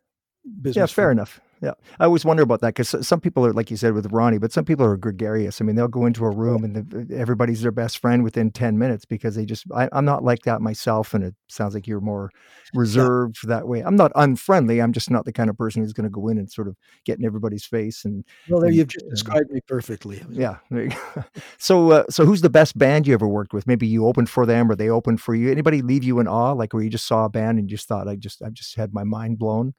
business. 0.61 0.77
Yeah, 0.77 0.87
fair 0.87 1.07
friends. 1.07 1.17
enough. 1.17 1.41
Yeah, 1.63 1.75
I 2.01 2.07
always 2.07 2.25
wonder 2.25 2.43
about 2.43 2.61
that 2.63 2.75
because 2.75 3.07
some 3.07 3.21
people 3.21 3.47
are 3.47 3.53
like 3.53 3.71
you 3.71 3.77
said 3.77 3.95
with 3.95 4.11
Ronnie, 4.11 4.39
but 4.39 4.53
some 4.53 4.65
people 4.65 4.85
are 4.85 4.97
gregarious. 4.97 5.61
I 5.61 5.65
mean, 5.65 5.77
they'll 5.77 5.87
go 5.87 6.07
into 6.07 6.25
a 6.25 6.31
room 6.31 6.65
and 6.65 6.75
the, 6.75 7.17
everybody's 7.17 7.63
their 7.63 7.71
best 7.71 7.99
friend 7.99 8.25
within 8.25 8.51
ten 8.51 8.79
minutes 8.79 9.05
because 9.05 9.37
they 9.37 9.45
just. 9.45 9.65
I, 9.73 9.89
I'm 9.93 10.05
not 10.05 10.25
like 10.25 10.43
that 10.43 10.61
myself, 10.61 11.15
and 11.15 11.23
it 11.23 11.35
sounds 11.49 11.75
like 11.75 11.87
you're 11.87 12.01
more 12.01 12.31
reserved 12.75 13.47
that 13.47 13.69
way. 13.69 13.81
I'm 13.81 13.97
not 13.97 14.13
unfriendly. 14.15 14.81
I'm 14.81 14.93
just 14.93 15.11
not 15.11 15.25
the 15.25 15.33
kind 15.33 15.51
of 15.51 15.57
person 15.57 15.83
who's 15.83 15.93
going 15.93 16.05
to 16.05 16.11
go 16.11 16.29
in 16.29 16.39
and 16.39 16.51
sort 16.51 16.69
of 16.69 16.77
get 17.05 17.19
in 17.19 17.25
everybody's 17.25 17.65
face 17.65 18.05
and 18.05 18.25
Well, 18.49 18.61
there 18.61 18.69
and, 18.69 18.77
you've 18.77 18.89
just 18.89 19.07
uh, 19.07 19.11
described 19.11 19.51
me 19.51 19.61
perfectly. 19.67 20.23
yeah. 20.31 20.57
There 20.71 20.85
you 20.85 20.91
go. 20.91 21.25
so, 21.59 21.91
uh, 21.93 22.05
so 22.11 22.25
who's 22.25 22.41
the 22.41 22.51
best 22.51 22.77
band 22.77 23.07
you 23.07 23.15
ever 23.15 23.29
worked 23.29 23.53
with? 23.53 23.67
Maybe 23.67 23.87
you 23.87 24.07
opened 24.07 24.31
for 24.31 24.47
them 24.47 24.71
or 24.71 24.75
they 24.75 24.89
opened 24.89 25.21
for 25.21 25.35
you. 25.35 25.51
Anybody 25.51 25.83
leave 25.83 26.05
you 26.05 26.19
in 26.19 26.29
awe, 26.29 26.53
like 26.53 26.73
where 26.73 26.83
you 26.83 26.91
just 26.91 27.07
saw 27.07 27.25
a 27.25 27.29
band 27.29 27.59
and 27.59 27.71
you 27.71 27.77
just 27.77 27.89
thought, 27.89 28.09
I 28.09 28.17
just, 28.17 28.43
I 28.43 28.51
just 28.51 28.77
had 28.77 28.93
my 28.93 29.05
mind 29.05 29.39
blown. 29.39 29.75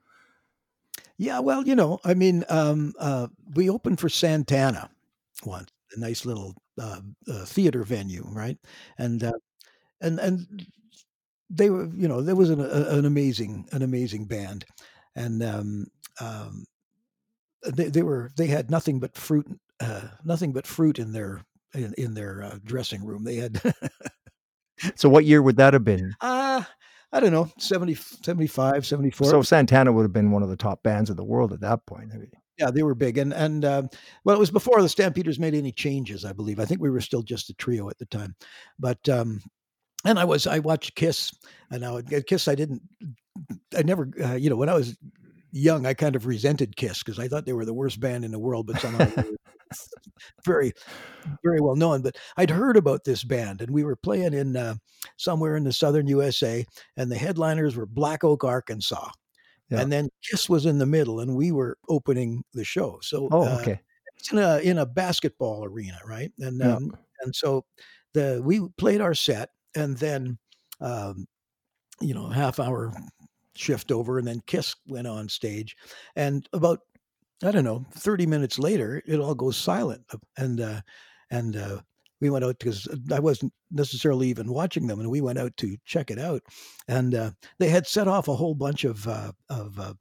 Yeah, 1.23 1.39
well, 1.39 1.65
you 1.65 1.75
know, 1.75 1.99
I 2.03 2.13
mean, 2.15 2.43
um, 2.49 2.93
uh, 2.99 3.27
we 3.55 3.69
opened 3.69 3.99
for 4.01 4.09
Santana 4.09 4.89
once, 5.45 5.69
a 5.95 5.99
nice 5.99 6.25
little 6.25 6.53
uh, 6.77 6.99
uh, 7.31 7.45
theater 7.45 7.83
venue, 7.83 8.25
right? 8.27 8.57
And 8.97 9.23
uh, 9.23 9.31
and 10.01 10.19
and 10.19 10.65
they 11.49 11.69
were, 11.69 11.88
you 11.95 12.07
know, 12.07 12.21
there 12.21 12.36
was 12.36 12.49
an, 12.49 12.59
a, 12.62 12.63
an 12.97 13.05
amazing, 13.05 13.67
an 13.71 13.81
amazing 13.83 14.25
band, 14.25 14.65
and 15.15 15.43
um, 15.43 15.88
um, 16.21 16.65
they, 17.73 17.89
they 17.89 18.03
were 18.03 18.31
they 18.38 18.47
had 18.47 18.69
nothing 18.69 18.99
but 18.99 19.15
fruit, 19.15 19.47
uh, 19.79 20.01
nothing 20.23 20.51
but 20.53 20.67
fruit 20.67 20.99
in 20.99 21.13
their 21.13 21.41
in, 21.73 21.93
in 21.97 22.13
their 22.13 22.43
uh, 22.43 22.57
dressing 22.63 23.05
room. 23.05 23.23
They 23.23 23.38
had, 23.38 23.62
So, 24.95 25.07
what 25.09 25.25
year 25.25 25.41
would 25.41 25.57
that 25.57 25.73
have 25.73 25.83
been? 25.83 26.15
uh, 26.21 26.63
I 27.13 27.19
don't 27.19 27.32
know, 27.32 27.47
70, 27.60 27.93
75, 27.93 28.86
74. 28.86 29.28
So 29.28 29.41
Santana 29.43 29.91
would 29.91 30.02
have 30.02 30.12
been 30.12 30.32
one 30.32 30.41
of 30.41 30.49
the 30.49 30.58
top 30.58 30.82
bands 30.82 31.12
in 31.12 31.15
the 31.15 31.23
world 31.23 31.54
at 31.54 31.62
that 31.62 31.86
point. 31.86 32.10
I 32.12 32.17
mean, 32.17 32.32
Yeah, 32.58 32.71
they 32.71 32.82
were 32.82 32.95
big, 32.95 33.19
and 33.19 33.32
and 33.34 33.63
um, 33.63 33.89
well, 34.26 34.36
it 34.36 34.39
was 34.39 34.49
before 34.49 34.82
the 34.82 34.89
Stampeders 34.89 35.39
made 35.39 35.54
any 35.54 35.71
changes, 35.71 36.26
I 36.26 36.34
believe. 36.34 36.60
I 36.60 36.65
think 36.65 36.82
we 36.82 36.89
were 36.89 37.02
still 37.02 37.21
just 37.21 37.52
a 37.52 37.54
trio 37.54 37.88
at 37.88 37.99
the 37.99 38.08
time, 38.08 38.36
but 38.80 39.08
um, 39.08 39.41
and 40.06 40.17
I 40.17 40.26
was 40.26 40.47
I 40.47 40.58
watched 40.58 40.95
Kiss, 40.95 41.32
and 41.69 41.82
now 41.82 41.97
at 41.97 42.28
Kiss 42.28 42.47
I 42.47 42.56
didn't, 42.56 42.82
I 43.78 43.84
never, 43.84 44.10
uh, 44.23 44.34
you 44.34 44.49
know, 44.49 44.56
when 44.56 44.69
I 44.69 44.73
was 44.73 44.97
young, 45.52 45.86
I 45.86 45.93
kind 45.93 46.15
of 46.15 46.26
resented 46.26 46.76
Kiss 46.76 47.04
because 47.04 47.19
I 47.19 47.28
thought 47.28 47.45
they 47.45 47.54
were 47.54 47.65
the 47.65 47.76
worst 47.76 47.99
band 47.99 48.26
in 48.26 48.32
the 48.32 48.39
world, 48.39 48.65
but 48.65 48.80
somehow 48.80 49.08
very, 50.45 50.73
very 51.43 51.59
well 51.59 51.75
known. 51.75 52.01
But 52.01 52.17
I'd 52.38 52.49
heard 52.49 52.77
about 52.77 53.03
this 53.03 53.23
band, 53.23 53.62
and 53.62 53.71
we 53.71 53.83
were 53.83 53.95
playing 53.95 54.33
in 54.33 54.55
uh, 54.55 54.75
somewhere 55.17 55.55
in 55.55 55.63
the 55.63 55.73
southern 55.73 56.07
USA, 56.07 56.65
and 56.97 57.12
the 57.12 57.17
headliners 57.17 57.75
were 57.75 57.86
Black 57.86 58.23
Oak, 58.23 58.43
Arkansas. 58.43 59.09
Yeah. 59.69 59.81
And 59.81 59.91
then 59.91 60.09
Kiss 60.29 60.49
was 60.49 60.65
in 60.65 60.77
the 60.77 60.86
middle, 60.86 61.19
and 61.19 61.36
we 61.36 61.51
were 61.51 61.77
opening 61.89 62.43
the 62.53 62.65
show. 62.65 62.99
So 63.01 63.29
oh, 63.31 63.43
uh, 63.43 63.59
okay. 63.62 63.79
it's 64.17 64.31
in 64.31 64.38
a 64.38 64.59
in 64.59 64.77
a 64.77 64.86
basketball 64.86 65.65
arena, 65.65 65.99
right? 66.05 66.31
And 66.39 66.59
Yeah. 66.59 66.75
um, 66.75 66.95
and 67.21 67.36
so 67.36 67.65
the 68.13 68.41
we 68.43 68.67
played 68.77 69.01
our 69.01 69.15
set, 69.15 69.49
and 69.75 69.97
then 69.97 70.38
um, 70.79 71.25
you 72.01 72.13
know 72.13 72.27
half 72.27 72.59
hour 72.59 72.93
shift 73.55 73.91
over, 73.91 74.19
and 74.19 74.27
then 74.27 74.41
Kiss 74.45 74.75
went 74.88 75.07
on 75.07 75.29
stage, 75.29 75.75
and 76.15 76.47
about 76.53 76.79
I 77.43 77.51
don't 77.51 77.63
know, 77.63 77.86
30 77.93 78.25
minutes 78.25 78.58
later, 78.58 79.01
it 79.06 79.19
all 79.19 79.36
goes 79.36 79.58
silent. 79.58 80.03
And, 80.38 80.62
uh, 80.62 80.82
and, 81.29 81.56
uh, 81.56 81.79
we 82.23 82.29
went 82.29 82.45
out 82.45 82.58
because 82.58 82.88
I 83.12 83.19
wasn't 83.19 83.51
necessarily 83.69 84.29
even 84.29 84.49
watching 84.49 84.88
them, 84.88 85.01
and 85.01 85.10
we 85.10 85.19
went 85.19 85.38
out 85.38 85.56
to 85.58 85.75
check 85.84 86.10
it 86.10 86.17
out. 86.17 86.41
And 86.88 87.13
uh, 87.13 87.32
they 87.60 87.67
had 87.67 87.86
set 87.86 88.08
off 88.08 88.29
a 88.29 88.36
whole 88.36 88.56
bunch 88.56 88.86
of 88.86 89.06
uh, 89.06 89.34
of 89.49 89.77
uh, 89.77 89.93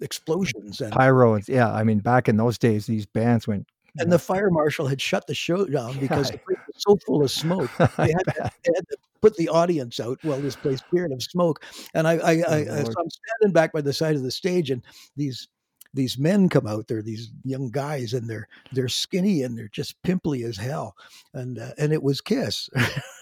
explosions 0.00 0.80
and 0.80 0.92
pyro. 0.92 1.38
Yeah, 1.46 1.70
I 1.70 1.84
mean, 1.84 1.98
back 1.98 2.28
in 2.28 2.38
those 2.38 2.58
days, 2.58 2.86
these 2.86 3.04
bands 3.04 3.46
went. 3.46 3.66
And 3.98 4.10
the 4.10 4.18
fire 4.18 4.50
marshal 4.50 4.86
had 4.86 5.02
shut 5.02 5.26
the 5.26 5.34
show 5.34 5.66
down 5.66 5.98
because 5.98 6.30
it 6.30 6.40
was 6.46 6.56
so 6.78 6.96
full 7.06 7.22
of 7.22 7.30
smoke. 7.30 7.70
They 7.98 8.12
had, 8.12 8.24
to, 8.24 8.50
they 8.64 8.72
had, 8.74 8.88
to, 8.88 8.96
put 9.22 9.36
the 9.36 9.48
audience 9.48 10.00
out 10.00 10.18
while 10.22 10.40
this 10.40 10.56
place 10.56 10.80
cleared 10.90 11.12
of 11.12 11.22
smoke. 11.22 11.64
And 11.94 12.06
I, 12.06 12.14
I, 12.14 12.32
I, 12.32 12.56
I 12.56 12.82
so 12.84 12.92
I'm 12.98 13.10
standing 13.10 13.52
back 13.52 13.72
by 13.72 13.80
the 13.80 13.92
side 13.92 14.16
of 14.16 14.22
the 14.22 14.30
stage, 14.30 14.70
and 14.70 14.82
these 15.16 15.48
these 15.94 16.18
men 16.18 16.48
come 16.48 16.66
out 16.66 16.88
there, 16.88 17.02
these 17.02 17.30
young 17.44 17.70
guys, 17.70 18.14
and 18.14 18.28
they're 18.28 18.48
they're 18.72 18.88
skinny 18.88 19.42
and 19.42 19.56
they're 19.56 19.68
just 19.68 20.00
pimply 20.02 20.44
as 20.44 20.56
hell, 20.56 20.96
and 21.34 21.58
uh, 21.58 21.70
and 21.78 21.92
it 21.92 22.02
was 22.02 22.20
Kiss. 22.20 22.68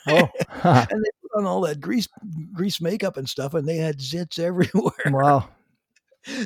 Oh, 0.09 0.29
and 0.65 1.05
they 1.05 1.11
put 1.23 1.39
on 1.39 1.47
all 1.47 1.61
that 1.63 1.81
grease 1.81 2.09
grease 2.53 2.81
makeup 2.81 3.17
and 3.17 3.29
stuff, 3.29 3.55
and 3.55 3.69
they 3.69 3.77
had 3.77 3.99
zits 3.99 4.39
everywhere. 4.41 4.93
Wow. 5.07 5.49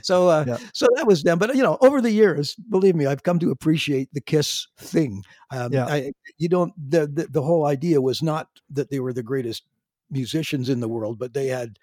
So, 0.02 0.28
uh, 0.28 0.44
yeah. 0.46 0.58
so 0.72 0.86
that 0.96 1.06
was 1.06 1.22
them. 1.22 1.38
But 1.38 1.54
you 1.56 1.62
know, 1.62 1.78
over 1.80 2.00
the 2.00 2.10
years, 2.10 2.54
believe 2.54 2.94
me, 2.94 3.06
I've 3.06 3.22
come 3.22 3.38
to 3.40 3.50
appreciate 3.50 4.08
the 4.12 4.20
Kiss 4.20 4.66
thing. 4.78 5.24
Um, 5.50 5.72
yeah. 5.72 5.86
I, 5.86 6.12
you 6.38 6.48
don't. 6.48 6.72
The, 6.90 7.06
the 7.06 7.26
the 7.28 7.42
whole 7.42 7.66
idea 7.66 8.00
was 8.00 8.22
not 8.22 8.48
that 8.70 8.90
they 8.90 9.00
were 9.00 9.12
the 9.12 9.22
greatest 9.22 9.64
musicians 10.10 10.68
in 10.68 10.80
the 10.80 10.88
world, 10.88 11.18
but 11.18 11.34
they 11.34 11.48
had 11.48 11.78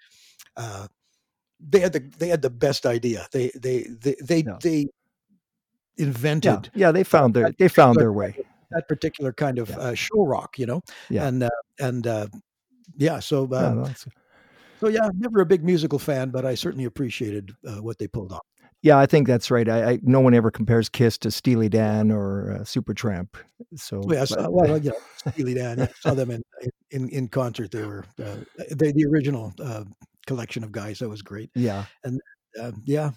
uh, 0.56 0.86
they 1.60 1.80
had 1.80 1.92
the 1.92 2.00
they 2.18 2.28
had 2.28 2.42
the 2.42 2.50
best 2.50 2.86
idea. 2.86 3.26
They 3.32 3.50
they 3.54 3.86
they 4.00 4.16
they, 4.20 4.42
no. 4.42 4.58
they 4.62 4.86
invented. 5.96 6.70
Yeah. 6.74 6.86
yeah, 6.86 6.92
they 6.92 7.04
found 7.04 7.34
their 7.34 7.52
they 7.58 7.68
found 7.68 7.98
their 7.98 8.12
way. 8.12 8.36
That 8.70 8.88
particular 8.88 9.32
kind 9.32 9.58
of 9.58 9.68
yeah. 9.68 9.76
uh, 9.76 9.94
show 9.94 10.24
rock, 10.24 10.58
you 10.58 10.66
know. 10.66 10.82
Yeah. 11.10 11.28
And 11.28 11.42
uh, 11.42 11.50
and 11.78 12.06
uh, 12.06 12.26
yeah, 12.96 13.20
so 13.20 13.44
uh, 13.44 13.74
no, 13.74 13.88
so 14.82 14.88
yeah, 14.88 15.08
never 15.16 15.40
a 15.40 15.46
big 15.46 15.62
musical 15.62 16.00
fan, 16.00 16.30
but 16.30 16.44
I 16.44 16.56
certainly 16.56 16.86
appreciated 16.86 17.52
uh, 17.64 17.82
what 17.82 17.98
they 17.98 18.08
pulled 18.08 18.32
off. 18.32 18.44
Yeah, 18.82 18.98
I 18.98 19.06
think 19.06 19.28
that's 19.28 19.48
right. 19.48 19.68
I, 19.68 19.92
I, 19.92 19.98
no 20.02 20.18
one 20.18 20.34
ever 20.34 20.50
compares 20.50 20.88
Kiss 20.88 21.16
to 21.18 21.30
Steely 21.30 21.68
Dan 21.68 22.10
or 22.10 22.50
uh, 22.50 22.64
Supertramp. 22.64 23.28
So 23.76 24.02
yeah, 24.08 24.24
so, 24.24 24.50
well, 24.50 24.76
you 24.76 24.90
know, 24.90 24.96
Steely 25.30 25.54
Dan. 25.54 25.82
I 25.82 25.88
saw 26.00 26.14
them 26.14 26.32
in 26.32 26.42
in, 26.90 27.08
in 27.10 27.28
concert. 27.28 27.70
They 27.70 27.84
were 27.84 28.04
uh, 28.20 28.38
they, 28.72 28.90
the 28.90 29.06
original 29.06 29.54
uh, 29.62 29.84
collection 30.26 30.64
of 30.64 30.72
guys. 30.72 30.98
That 30.98 31.08
was 31.08 31.22
great. 31.22 31.50
Yeah. 31.54 31.84
And 32.02 32.20
uh, 32.60 32.72
yeah. 32.84 33.12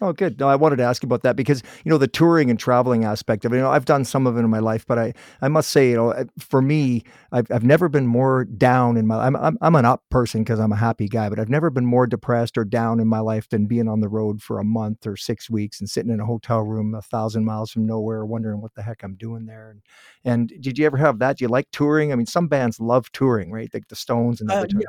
Oh, 0.00 0.12
good. 0.12 0.38
No, 0.38 0.48
I 0.48 0.56
wanted 0.56 0.76
to 0.76 0.82
ask 0.82 1.02
you 1.02 1.06
about 1.06 1.22
that 1.22 1.36
because 1.36 1.62
you 1.84 1.90
know 1.90 1.96
the 1.96 2.06
touring 2.06 2.50
and 2.50 2.58
traveling 2.58 3.04
aspect 3.04 3.44
of 3.44 3.52
it. 3.52 3.56
You 3.56 3.62
know, 3.62 3.70
I've 3.70 3.86
done 3.86 4.04
some 4.04 4.26
of 4.26 4.36
it 4.36 4.40
in 4.40 4.50
my 4.50 4.58
life, 4.58 4.86
but 4.86 4.98
I, 4.98 5.14
I 5.40 5.48
must 5.48 5.70
say, 5.70 5.90
you 5.90 5.96
know, 5.96 6.26
for 6.38 6.60
me, 6.60 7.02
I've, 7.32 7.50
I've 7.50 7.64
never 7.64 7.88
been 7.88 8.06
more 8.06 8.44
down 8.44 8.96
in 8.96 9.06
my. 9.06 9.24
I'm 9.26 9.36
I'm, 9.36 9.56
I'm 9.62 9.74
an 9.74 9.86
up 9.86 10.02
person 10.10 10.42
because 10.42 10.60
I'm 10.60 10.72
a 10.72 10.76
happy 10.76 11.08
guy, 11.08 11.30
but 11.30 11.38
I've 11.38 11.48
never 11.48 11.70
been 11.70 11.86
more 11.86 12.06
depressed 12.06 12.58
or 12.58 12.64
down 12.64 13.00
in 13.00 13.08
my 13.08 13.20
life 13.20 13.48
than 13.48 13.66
being 13.66 13.88
on 13.88 14.00
the 14.00 14.08
road 14.08 14.42
for 14.42 14.58
a 14.58 14.64
month 14.64 15.06
or 15.06 15.16
six 15.16 15.48
weeks 15.48 15.80
and 15.80 15.88
sitting 15.88 16.12
in 16.12 16.20
a 16.20 16.26
hotel 16.26 16.60
room 16.60 16.94
a 16.94 17.00
thousand 17.00 17.46
miles 17.46 17.70
from 17.70 17.86
nowhere, 17.86 18.26
wondering 18.26 18.60
what 18.60 18.74
the 18.74 18.82
heck 18.82 19.02
I'm 19.02 19.14
doing 19.14 19.46
there. 19.46 19.70
And 19.70 19.82
and 20.24 20.62
did 20.62 20.78
you 20.78 20.84
ever 20.84 20.98
have 20.98 21.20
that? 21.20 21.38
Do 21.38 21.44
you 21.44 21.48
like 21.48 21.70
touring? 21.70 22.12
I 22.12 22.16
mean, 22.16 22.26
some 22.26 22.48
bands 22.48 22.80
love 22.80 23.10
touring, 23.12 23.50
right? 23.50 23.72
Like 23.72 23.88
the 23.88 23.96
Stones 23.96 24.42
and 24.42 24.50
uh, 24.50 24.66
yeah. 24.74 24.86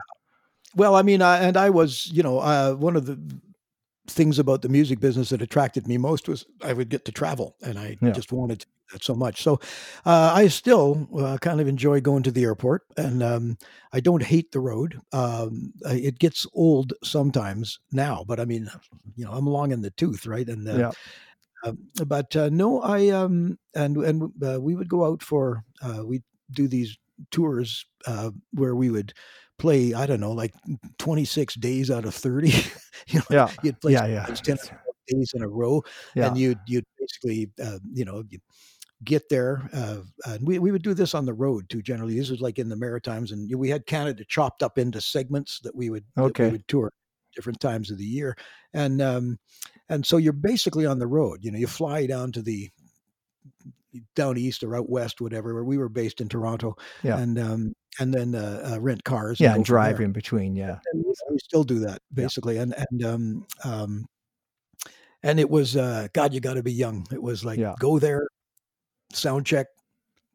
Well, 0.75 0.95
I 0.95 1.01
mean, 1.01 1.21
I, 1.21 1.39
and 1.39 1.57
I 1.57 1.69
was, 1.69 2.07
you 2.11 2.21
know, 2.21 2.39
uh, 2.39 2.73
one 2.73 2.95
of 2.95 3.05
the 3.05 3.17
things 4.07 4.39
about 4.39 4.61
the 4.61 4.69
music 4.69 4.99
business 4.99 5.29
that 5.29 5.41
attracted 5.41 5.87
me 5.87 5.97
most 5.97 6.27
was 6.27 6.45
I 6.63 6.73
would 6.73 6.89
get 6.89 7.05
to 7.05 7.11
travel, 7.11 7.55
and 7.61 7.77
I 7.77 7.97
yeah. 8.01 8.11
just 8.11 8.31
wanted 8.31 8.61
to 8.61 8.67
that 8.91 9.03
so 9.03 9.15
much. 9.15 9.43
So 9.43 9.59
uh, 10.05 10.31
I 10.33 10.47
still 10.47 11.07
uh, 11.17 11.37
kind 11.39 11.59
of 11.59 11.67
enjoy 11.67 12.01
going 12.01 12.23
to 12.23 12.31
the 12.31 12.43
airport, 12.43 12.83
and 12.95 13.21
um, 13.21 13.57
I 13.93 13.99
don't 13.99 14.23
hate 14.23 14.51
the 14.51 14.59
road. 14.59 14.99
Um, 15.11 15.73
it 15.85 16.19
gets 16.19 16.45
old 16.53 16.93
sometimes 17.03 17.79
now, 17.91 18.23
but 18.27 18.39
I 18.39 18.45
mean, 18.45 18.69
you 19.15 19.25
know, 19.25 19.31
I'm 19.31 19.47
long 19.47 19.71
in 19.71 19.81
the 19.81 19.91
tooth, 19.91 20.25
right? 20.25 20.47
And 20.47 20.67
uh, 20.67 20.77
yeah. 20.77 20.91
Um, 21.65 21.79
but 22.05 22.35
uh, 22.35 22.49
no, 22.49 22.81
I 22.81 23.09
um, 23.09 23.57
and 23.73 23.97
and 23.97 24.31
uh, 24.45 24.61
we 24.61 24.75
would 24.75 24.89
go 24.89 25.05
out 25.05 25.23
for 25.23 25.63
uh, 25.81 26.05
we 26.05 26.21
do 26.51 26.67
these 26.67 26.97
tours 27.31 27.85
where 28.51 28.75
we 28.75 28.91
would 28.91 29.13
play, 29.57 29.93
I 29.93 30.05
don't 30.05 30.19
know, 30.19 30.31
like 30.31 30.53
26 30.99 31.55
days 31.55 31.91
out 31.91 32.05
of 32.05 32.13
30. 32.13 32.49
you 33.07 33.19
know, 33.19 33.25
yeah. 33.29 33.49
You'd 33.63 33.79
play 33.81 33.93
yeah, 33.93 34.05
yeah. 34.05 34.25
10 34.25 34.57
days 35.07 35.31
in 35.35 35.43
a 35.43 35.47
row. 35.47 35.83
Yeah. 36.15 36.27
And 36.27 36.37
you'd, 36.37 36.59
you'd 36.67 36.85
basically, 36.99 37.51
uh, 37.63 37.79
you 37.93 38.05
know, 38.05 38.23
get 39.03 39.29
there. 39.29 39.69
Uh, 39.73 39.97
and 40.25 40.45
we, 40.45 40.59
we 40.59 40.71
would 40.71 40.83
do 40.83 40.93
this 40.93 41.13
on 41.13 41.25
the 41.25 41.33
road 41.33 41.69
too, 41.69 41.81
generally. 41.81 42.17
This 42.17 42.29
was 42.29 42.41
like 42.41 42.59
in 42.59 42.69
the 42.69 42.75
Maritimes. 42.75 43.31
And 43.31 43.53
we 43.55 43.69
had 43.69 43.85
Canada 43.85 44.23
chopped 44.27 44.63
up 44.63 44.77
into 44.77 45.01
segments 45.01 45.59
that 45.63 45.75
we 45.75 45.89
would, 45.89 46.05
okay. 46.17 46.45
we 46.45 46.51
would 46.51 46.67
tour 46.67 46.91
different 47.35 47.59
times 47.59 47.91
of 47.91 47.97
the 47.97 48.05
year. 48.05 48.35
And, 48.73 49.01
um, 49.01 49.37
and 49.89 50.05
so 50.05 50.17
you're 50.17 50.33
basically 50.33 50.85
on 50.85 50.99
the 50.99 51.07
road, 51.07 51.39
you 51.41 51.51
know, 51.51 51.59
you 51.59 51.67
fly 51.67 52.05
down 52.07 52.31
to 52.33 52.41
the, 52.41 52.69
down 54.15 54.37
east 54.37 54.63
or 54.63 54.75
out 54.75 54.89
west, 54.89 55.21
whatever, 55.21 55.53
where 55.53 55.63
we 55.63 55.77
were 55.77 55.89
based 55.89 56.21
in 56.21 56.27
Toronto. 56.27 56.75
Yeah. 57.03 57.17
And, 57.17 57.39
um, 57.39 57.73
and 57.99 58.13
then 58.13 58.35
uh, 58.35 58.71
uh, 58.73 58.79
rent 58.79 59.03
cars. 59.03 59.39
Yeah, 59.39 59.49
and, 59.49 59.57
and 59.57 59.65
drive 59.65 59.99
in 59.99 60.11
between. 60.11 60.55
Yeah, 60.55 60.79
and 60.93 61.05
we 61.29 61.39
still 61.39 61.63
do 61.63 61.79
that 61.79 62.01
basically, 62.13 62.55
yeah. 62.55 62.63
and 62.63 62.75
and 62.91 63.05
um, 63.05 63.47
um, 63.63 64.05
and 65.23 65.39
it 65.39 65.49
was 65.49 65.75
uh, 65.75 66.07
God, 66.13 66.33
you 66.33 66.39
got 66.39 66.55
to 66.55 66.63
be 66.63 66.73
young. 66.73 67.07
It 67.11 67.21
was 67.21 67.43
like 67.43 67.59
yeah. 67.59 67.75
go 67.79 67.99
there, 67.99 68.27
sound 69.13 69.45
check, 69.45 69.67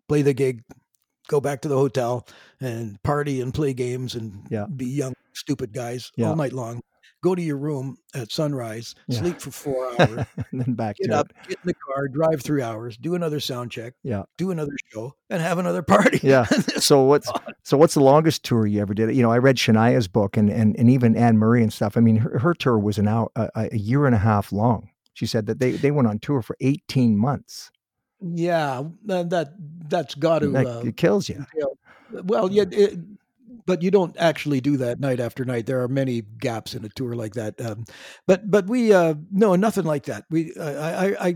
play 0.09 0.23
the 0.23 0.35
gig, 0.35 0.63
go 1.29 1.41
back 1.41 1.61
to 1.63 1.69
the 1.69 1.77
hotel, 1.77 2.27
and 2.61 3.03
party 3.03 3.41
and 3.41 3.55
play 3.55 3.75
games 3.75 4.15
and 4.15 4.47
yeah. 4.51 4.67
be 4.77 4.87
young, 4.87 5.15
stupid 5.33 5.73
guys 5.73 6.11
all 6.21 6.37
night 6.37 6.53
long 6.53 6.83
go 7.23 7.35
to 7.35 7.43
your 7.43 7.57
room 7.57 7.97
at 8.15 8.31
sunrise, 8.31 8.95
yeah. 9.09 9.21
sleep 9.21 9.41
for 9.41 9.51
four 9.53 9.89
hours, 9.93 10.27
and 10.51 10.61
then 10.61 10.75
back 10.75 10.97
get 10.97 11.11
up, 11.11 11.31
it. 11.31 11.49
get 11.49 11.59
in 11.63 11.67
the 11.67 11.75
car, 11.75 12.09
drive 12.09 12.43
three 12.43 12.63
hours, 12.63 12.97
do 12.97 13.15
another 13.15 13.41
sound 13.41 13.71
check, 13.71 13.95
yeah, 14.03 14.25
do 14.37 14.51
another 14.51 14.73
show, 14.93 15.15
and 15.31 15.41
have 15.41 15.59
another 15.59 15.83
party. 15.83 16.21
Yeah. 16.33 16.45
so 16.45 17.03
what's 17.03 17.31
so 17.63 17.77
what's 17.77 17.95
the 17.95 18.03
longest 18.03 18.45
tour 18.45 18.67
you 18.67 18.81
ever 18.81 18.95
did? 18.95 19.15
You 19.15 19.23
know, 19.23 19.31
I 19.31 19.39
read 19.39 19.57
Shania's 19.57 20.09
book 20.09 20.37
and 20.37 20.51
and 20.51 20.77
and 20.79 20.89
even 20.89 21.17
Anne 21.17 21.37
Murray 21.37 21.63
and 21.63 21.73
stuff. 21.73 21.97
I 21.97 22.01
mean, 22.01 22.17
her, 22.17 22.39
her 22.39 22.55
tour 22.55 22.79
was 22.79 22.99
an 22.99 23.09
hour, 23.09 23.31
a, 23.37 23.51
a 23.55 23.77
year 23.77 24.07
and 24.07 24.15
a 24.15 24.19
half 24.19 24.53
long. 24.53 24.89
She 25.15 25.27
said 25.27 25.47
that 25.47 25.59
they 25.59 25.73
they 25.73 25.91
went 25.91 26.09
on 26.09 26.19
tour 26.21 26.43
for 26.43 26.57
eighteen 26.61 27.17
months. 27.17 27.71
Yeah, 28.21 28.85
that 29.07 29.55
that's 29.89 30.15
got 30.15 30.41
to 30.41 30.49
that, 30.51 30.67
uh, 30.67 30.83
it 30.87 30.97
kills 30.97 31.29
you. 31.29 31.45
well, 32.13 32.51
yeah, 32.51 32.65
it, 32.71 32.99
but 33.67 33.83
you 33.83 33.91
don't 33.91 34.17
actually 34.19 34.61
do 34.61 34.77
that 34.79 35.01
night 35.01 35.21
after 35.21 35.45
night. 35.45 35.67
There 35.67 35.83
are 35.83 35.89
many 35.89 36.23
gaps 36.39 36.75
in 36.75 36.85
a 36.85 36.89
tour 36.91 37.15
like 37.15 37.35
that. 37.35 37.61
Um, 37.61 37.85
but 38.27 38.51
but 38.51 38.67
we 38.67 38.93
uh, 38.93 39.15
no 39.31 39.55
nothing 39.57 39.85
like 39.85 40.05
that. 40.05 40.25
We 40.31 40.55
uh, 40.55 40.65
I, 40.65 41.07
I, 41.07 41.29
I 41.29 41.35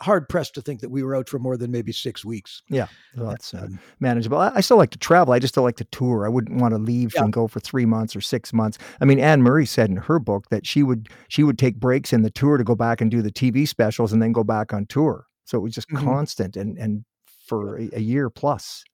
hard 0.00 0.28
pressed 0.28 0.54
to 0.54 0.62
think 0.62 0.80
that 0.80 0.90
we 0.90 1.02
were 1.02 1.16
out 1.16 1.28
for 1.28 1.38
more 1.38 1.56
than 1.56 1.70
maybe 1.70 1.92
six 1.92 2.24
weeks. 2.24 2.62
Yeah, 2.68 2.86
well, 3.16 3.30
that's 3.30 3.54
uh, 3.54 3.68
manageable. 4.00 4.38
I, 4.38 4.52
I, 4.56 4.60
still 4.60 4.76
like 4.76 4.90
to 4.90 4.98
travel. 4.98 5.32
I 5.32 5.38
just 5.38 5.54
don't 5.54 5.64
like 5.64 5.76
to 5.76 5.84
tour. 5.84 6.26
I 6.26 6.28
wouldn't 6.28 6.60
want 6.60 6.72
to 6.74 6.78
leave 6.78 7.12
yeah. 7.14 7.24
and 7.24 7.32
go 7.32 7.46
for 7.48 7.60
three 7.60 7.86
months 7.86 8.14
or 8.14 8.20
six 8.20 8.52
months. 8.52 8.78
I 9.00 9.04
mean, 9.04 9.18
Anne 9.18 9.42
Murray 9.42 9.66
said 9.66 9.90
in 9.90 9.96
her 9.96 10.18
book 10.18 10.48
that 10.50 10.66
she 10.66 10.82
would 10.82 11.08
she 11.28 11.42
would 11.42 11.58
take 11.58 11.76
breaks 11.76 12.12
in 12.12 12.22
the 12.22 12.30
tour 12.30 12.56
to 12.56 12.64
go 12.64 12.74
back 12.74 13.00
and 13.00 13.10
do 13.10 13.22
the 13.22 13.32
TV 13.32 13.66
specials 13.66 14.12
and 14.12 14.22
then 14.22 14.32
go 14.32 14.44
back 14.44 14.72
on 14.72 14.86
tour. 14.86 15.26
So 15.44 15.58
it 15.58 15.62
was 15.62 15.74
just 15.74 15.88
mm-hmm. 15.88 16.04
constant 16.04 16.56
and 16.56 16.78
and 16.78 17.04
for 17.46 17.78
a, 17.78 17.90
a 17.94 18.00
year 18.00 18.30
plus. 18.30 18.84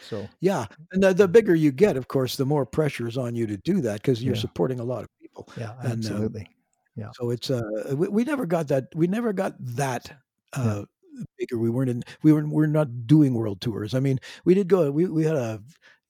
So 0.00 0.28
yeah, 0.40 0.66
and 0.92 1.02
the, 1.02 1.14
the, 1.14 1.28
bigger 1.28 1.54
you 1.54 1.70
get, 1.70 1.96
of 1.96 2.08
course, 2.08 2.36
the 2.36 2.46
more 2.46 2.66
pressure 2.66 3.06
is 3.06 3.16
on 3.16 3.34
you 3.34 3.46
to 3.46 3.56
do 3.58 3.80
that 3.82 4.02
because 4.02 4.22
you're 4.22 4.34
yeah. 4.34 4.40
supporting 4.40 4.80
a 4.80 4.84
lot 4.84 5.04
of 5.04 5.08
people. 5.20 5.48
Yeah, 5.56 5.74
and, 5.80 5.92
absolutely. 5.92 6.42
Uh, 6.42 6.54
yeah. 6.96 7.10
So 7.14 7.30
it's 7.30 7.50
uh, 7.50 7.62
we, 7.94 8.08
we, 8.08 8.24
never 8.24 8.46
got 8.46 8.68
that. 8.68 8.88
We 8.94 9.06
never 9.06 9.32
got 9.32 9.54
that. 9.58 10.12
Uh, 10.52 10.84
yeah. 11.14 11.24
bigger 11.38 11.58
we 11.58 11.70
weren't 11.70 11.90
in 11.90 12.02
we 12.22 12.32
were 12.32 12.46
we're 12.46 12.66
not 12.66 13.06
doing 13.06 13.32
world 13.32 13.60
tours 13.60 13.94
i 13.94 14.00
mean 14.00 14.18
we 14.44 14.54
did 14.54 14.68
go 14.68 14.90
we, 14.90 15.06
we 15.06 15.24
had 15.24 15.36
a 15.36 15.62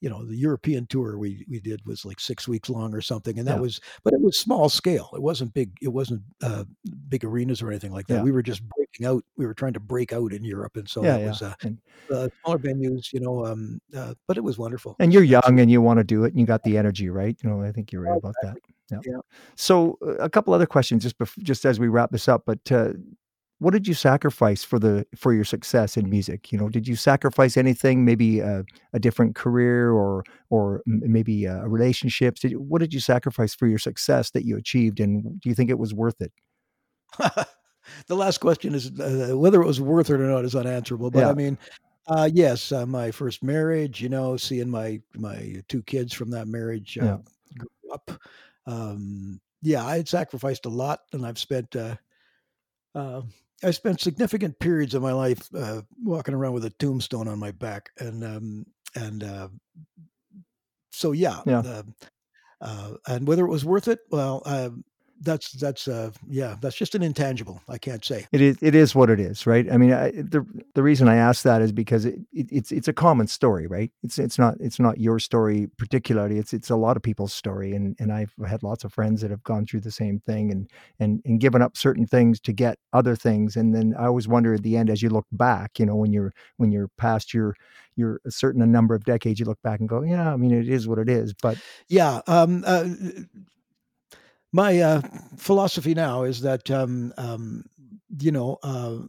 you 0.03 0.09
know 0.09 0.25
the 0.25 0.35
European 0.35 0.85
tour 0.85 1.17
we 1.17 1.45
we 1.49 1.61
did 1.61 1.79
was 1.85 2.03
like 2.03 2.19
six 2.19 2.45
weeks 2.45 2.69
long 2.69 2.93
or 2.93 2.99
something, 2.99 3.39
and 3.39 3.47
that 3.47 3.55
yeah. 3.55 3.61
was 3.61 3.79
but 4.03 4.13
it 4.13 4.21
was 4.21 4.37
small 4.37 4.67
scale. 4.67 5.09
It 5.13 5.21
wasn't 5.21 5.53
big. 5.53 5.71
It 5.81 5.93
wasn't 5.93 6.23
uh, 6.41 6.65
big 7.07 7.23
arenas 7.23 7.61
or 7.61 7.69
anything 7.69 7.93
like 7.93 8.07
that. 8.07 8.15
Yeah. 8.15 8.23
We 8.23 8.33
were 8.33 8.43
just 8.43 8.61
breaking 8.75 9.05
out. 9.05 9.23
We 9.37 9.45
were 9.45 9.53
trying 9.53 9.71
to 9.73 9.79
break 9.79 10.11
out 10.11 10.33
in 10.33 10.43
Europe, 10.43 10.75
and 10.75 10.89
so 10.89 11.05
yeah, 11.05 11.15
it 11.15 11.27
was 11.27 11.41
uh, 11.41 11.53
and, 11.61 11.79
uh, 12.11 12.27
smaller 12.41 12.59
venues, 12.59 13.13
you 13.13 13.21
know. 13.21 13.45
Um, 13.45 13.79
uh, 13.95 14.15
but 14.27 14.35
it 14.35 14.43
was 14.43 14.57
wonderful. 14.57 14.97
And 14.99 15.13
you're 15.13 15.23
young, 15.23 15.57
and 15.61 15.71
you 15.71 15.81
want 15.81 15.99
to 15.99 16.03
do 16.03 16.25
it, 16.25 16.33
and 16.33 16.39
you 16.39 16.45
got 16.45 16.63
the 16.63 16.77
energy, 16.77 17.09
right? 17.09 17.37
You 17.41 17.49
know, 17.49 17.61
I 17.61 17.71
think 17.71 17.93
you're 17.93 18.01
right 18.01 18.17
about 18.17 18.35
that. 18.41 18.57
Yeah. 18.91 18.97
yeah. 19.05 19.17
So 19.55 19.97
uh, 20.01 20.15
a 20.15 20.29
couple 20.29 20.53
other 20.53 20.65
questions 20.65 21.03
just 21.03 21.17
bef- 21.17 21.41
just 21.43 21.63
as 21.63 21.79
we 21.79 21.87
wrap 21.87 22.11
this 22.11 22.27
up, 22.27 22.43
but 22.45 22.69
uh, 22.73 22.89
what 23.59 23.71
did 23.71 23.87
you 23.87 23.93
sacrifice 23.93 24.63
for 24.63 24.79
the 24.79 25.05
for 25.15 25.33
your 25.33 25.43
success 25.45 25.95
in 25.95 26.09
music 26.09 26.51
you 26.51 26.57
know 26.57 26.69
did 26.69 26.87
you 26.87 26.95
sacrifice 26.95 27.55
anything 27.57 28.03
maybe 28.05 28.39
a, 28.39 28.63
a 28.93 28.99
different 28.99 29.35
career 29.35 29.91
or 29.91 30.23
or 30.49 30.81
maybe 30.85 31.47
uh, 31.47 31.61
relationships 31.63 32.41
did 32.41 32.51
you, 32.51 32.59
what 32.59 32.79
did 32.79 32.93
you 32.93 32.99
sacrifice 32.99 33.55
for 33.55 33.67
your 33.67 33.79
success 33.79 34.31
that 34.31 34.45
you 34.45 34.57
achieved 34.57 34.99
and 34.99 35.39
do 35.41 35.49
you 35.49 35.55
think 35.55 35.69
it 35.69 35.79
was 35.79 35.93
worth 35.93 36.19
it 36.21 36.31
the 38.07 38.15
last 38.15 38.39
question 38.39 38.73
is 38.73 38.91
uh, 38.99 39.33
whether 39.37 39.61
it 39.61 39.67
was 39.67 39.81
worth 39.81 40.09
it 40.09 40.19
or 40.19 40.27
not 40.27 40.45
is 40.45 40.55
unanswerable. 40.55 41.11
But 41.11 41.21
Yeah. 41.21 41.29
I 41.29 41.33
mean, 41.33 41.57
uh, 42.07 42.29
yes, 42.33 42.71
uh, 42.71 42.85
my 42.85 43.11
first 43.11 43.43
marriage, 43.43 44.01
you 44.01 44.09
know, 44.09 44.37
seeing 44.37 44.69
my 44.69 45.01
my 45.15 45.61
two 45.67 45.83
kids 45.83 46.13
from 46.13 46.31
that 46.31 46.47
marriage 46.47 46.97
uh, 46.97 47.01
Yeah. 47.05 47.17
grew 47.57 47.93
up. 47.93 48.11
Um, 48.65 49.39
yeah, 49.61 49.85
I 49.85 49.97
had 49.97 50.09
sacrificed 50.09 50.65
a 50.65 50.69
lot, 50.69 51.01
and 51.13 51.25
I've 51.25 51.39
spent 51.39 51.75
uh, 52.95 53.21
I 53.63 53.71
spent 53.71 54.01
significant 54.01 54.59
periods 54.59 54.93
of 54.93 55.01
my 55.01 55.13
life 55.13 55.47
uh, 55.55 55.81
walking 56.03 56.33
around 56.33 56.53
with 56.53 56.65
a 56.65 56.69
tombstone 56.71 57.27
on 57.27 57.39
my 57.39 57.51
back, 57.51 57.89
and 57.99 58.23
um, 58.23 58.65
and 58.95 59.23
uh, 59.23 59.47
so 60.91 61.11
yeah, 61.11 61.41
Yeah. 61.45 61.59
uh, 61.59 61.83
uh, 62.61 62.91
and 63.07 63.27
whether 63.27 63.45
it 63.45 63.49
was 63.51 63.65
worth 63.65 63.87
it, 63.87 63.99
well, 64.09 64.41
uh, 64.45 64.69
that's 65.23 65.51
that's 65.53 65.87
uh, 65.87 66.11
yeah, 66.27 66.55
that's 66.61 66.75
just 66.75 66.95
an 66.95 67.01
intangible. 67.01 67.61
I 67.67 67.77
can't 67.77 68.03
say. 68.03 68.27
It 68.31 68.41
is. 68.41 68.57
It 68.61 68.75
is 68.75 68.93
what 68.93 69.09
it 69.09 69.19
is, 69.19 69.47
right? 69.47 69.71
I 69.71 69.77
mean, 69.77 69.93
I, 69.93 70.11
the 70.11 70.45
the 70.75 70.83
reason 70.83 71.07
I 71.07 71.15
ask 71.15 71.43
that 71.43 71.61
is 71.61 71.71
because 71.71 72.05
it, 72.05 72.19
it, 72.31 72.47
it's 72.51 72.71
it's 72.71 72.87
a 72.87 72.93
common 72.93 73.27
story, 73.27 73.67
right? 73.67 73.91
It's 74.03 74.19
it's 74.19 74.37
not 74.37 74.55
it's 74.59 74.79
not 74.79 74.99
your 74.99 75.19
story 75.19 75.69
particularly. 75.77 76.37
It's 76.37 76.53
it's 76.53 76.69
a 76.69 76.75
lot 76.75 76.97
of 76.97 77.03
people's 77.03 77.33
story, 77.33 77.73
and 77.73 77.95
and 77.99 78.11
I've 78.11 78.33
had 78.45 78.63
lots 78.63 78.83
of 78.83 78.93
friends 78.93 79.21
that 79.21 79.31
have 79.31 79.43
gone 79.43 79.65
through 79.65 79.81
the 79.81 79.91
same 79.91 80.19
thing, 80.19 80.51
and 80.51 80.69
and 80.99 81.21
and 81.25 81.39
given 81.39 81.61
up 81.61 81.77
certain 81.77 82.05
things 82.05 82.39
to 82.41 82.53
get 82.53 82.77
other 82.91 83.15
things, 83.15 83.55
and 83.55 83.73
then 83.73 83.95
I 83.97 84.05
always 84.05 84.27
wonder 84.27 84.53
at 84.53 84.63
the 84.63 84.77
end 84.77 84.89
as 84.89 85.01
you 85.01 85.09
look 85.09 85.27
back, 85.31 85.79
you 85.79 85.85
know, 85.85 85.95
when 85.95 86.11
you're 86.11 86.33
when 86.57 86.71
you're 86.71 86.89
past 86.97 87.33
your 87.33 87.55
your 87.95 88.19
a 88.25 88.31
certain 88.31 88.69
number 88.71 88.95
of 88.95 89.05
decades, 89.05 89.39
you 89.39 89.45
look 89.45 89.61
back 89.61 89.79
and 89.79 89.87
go, 89.87 90.01
yeah, 90.01 90.33
I 90.33 90.37
mean, 90.37 90.51
it 90.51 90.67
is 90.67 90.87
what 90.87 90.99
it 90.99 91.09
is, 91.09 91.33
but 91.33 91.57
Yeah. 91.87 92.21
Um, 92.27 92.63
uh, 92.65 92.85
my 94.53 94.79
uh, 94.81 95.01
philosophy 95.37 95.95
now 95.95 96.23
is 96.23 96.41
that 96.41 96.71
um, 96.71 97.13
um, 97.17 97.65
you 98.19 98.31
know 98.31 98.59
uh, 98.63 98.99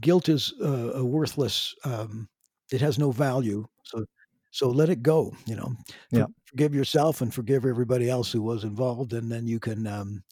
guilt 0.00 0.28
is 0.28 0.52
uh, 0.62 0.92
a 0.94 1.04
worthless. 1.04 1.74
Um, 1.84 2.28
it 2.72 2.80
has 2.80 2.98
no 2.98 3.10
value. 3.12 3.66
So 3.84 4.04
so 4.50 4.70
let 4.70 4.88
it 4.90 5.02
go. 5.02 5.32
You 5.46 5.56
know. 5.56 5.72
For- 6.12 6.20
Yeah. 6.20 6.26
Forgive 6.46 6.74
yourself 6.74 7.20
and 7.20 7.34
forgive 7.34 7.66
everybody 7.66 8.08
else 8.08 8.32
who 8.32 8.40
was 8.42 8.64
involved, 8.64 9.12
and 9.12 9.30
then 9.30 9.46
you 9.46 9.60
can 9.60 9.86
um, 9.86 10.22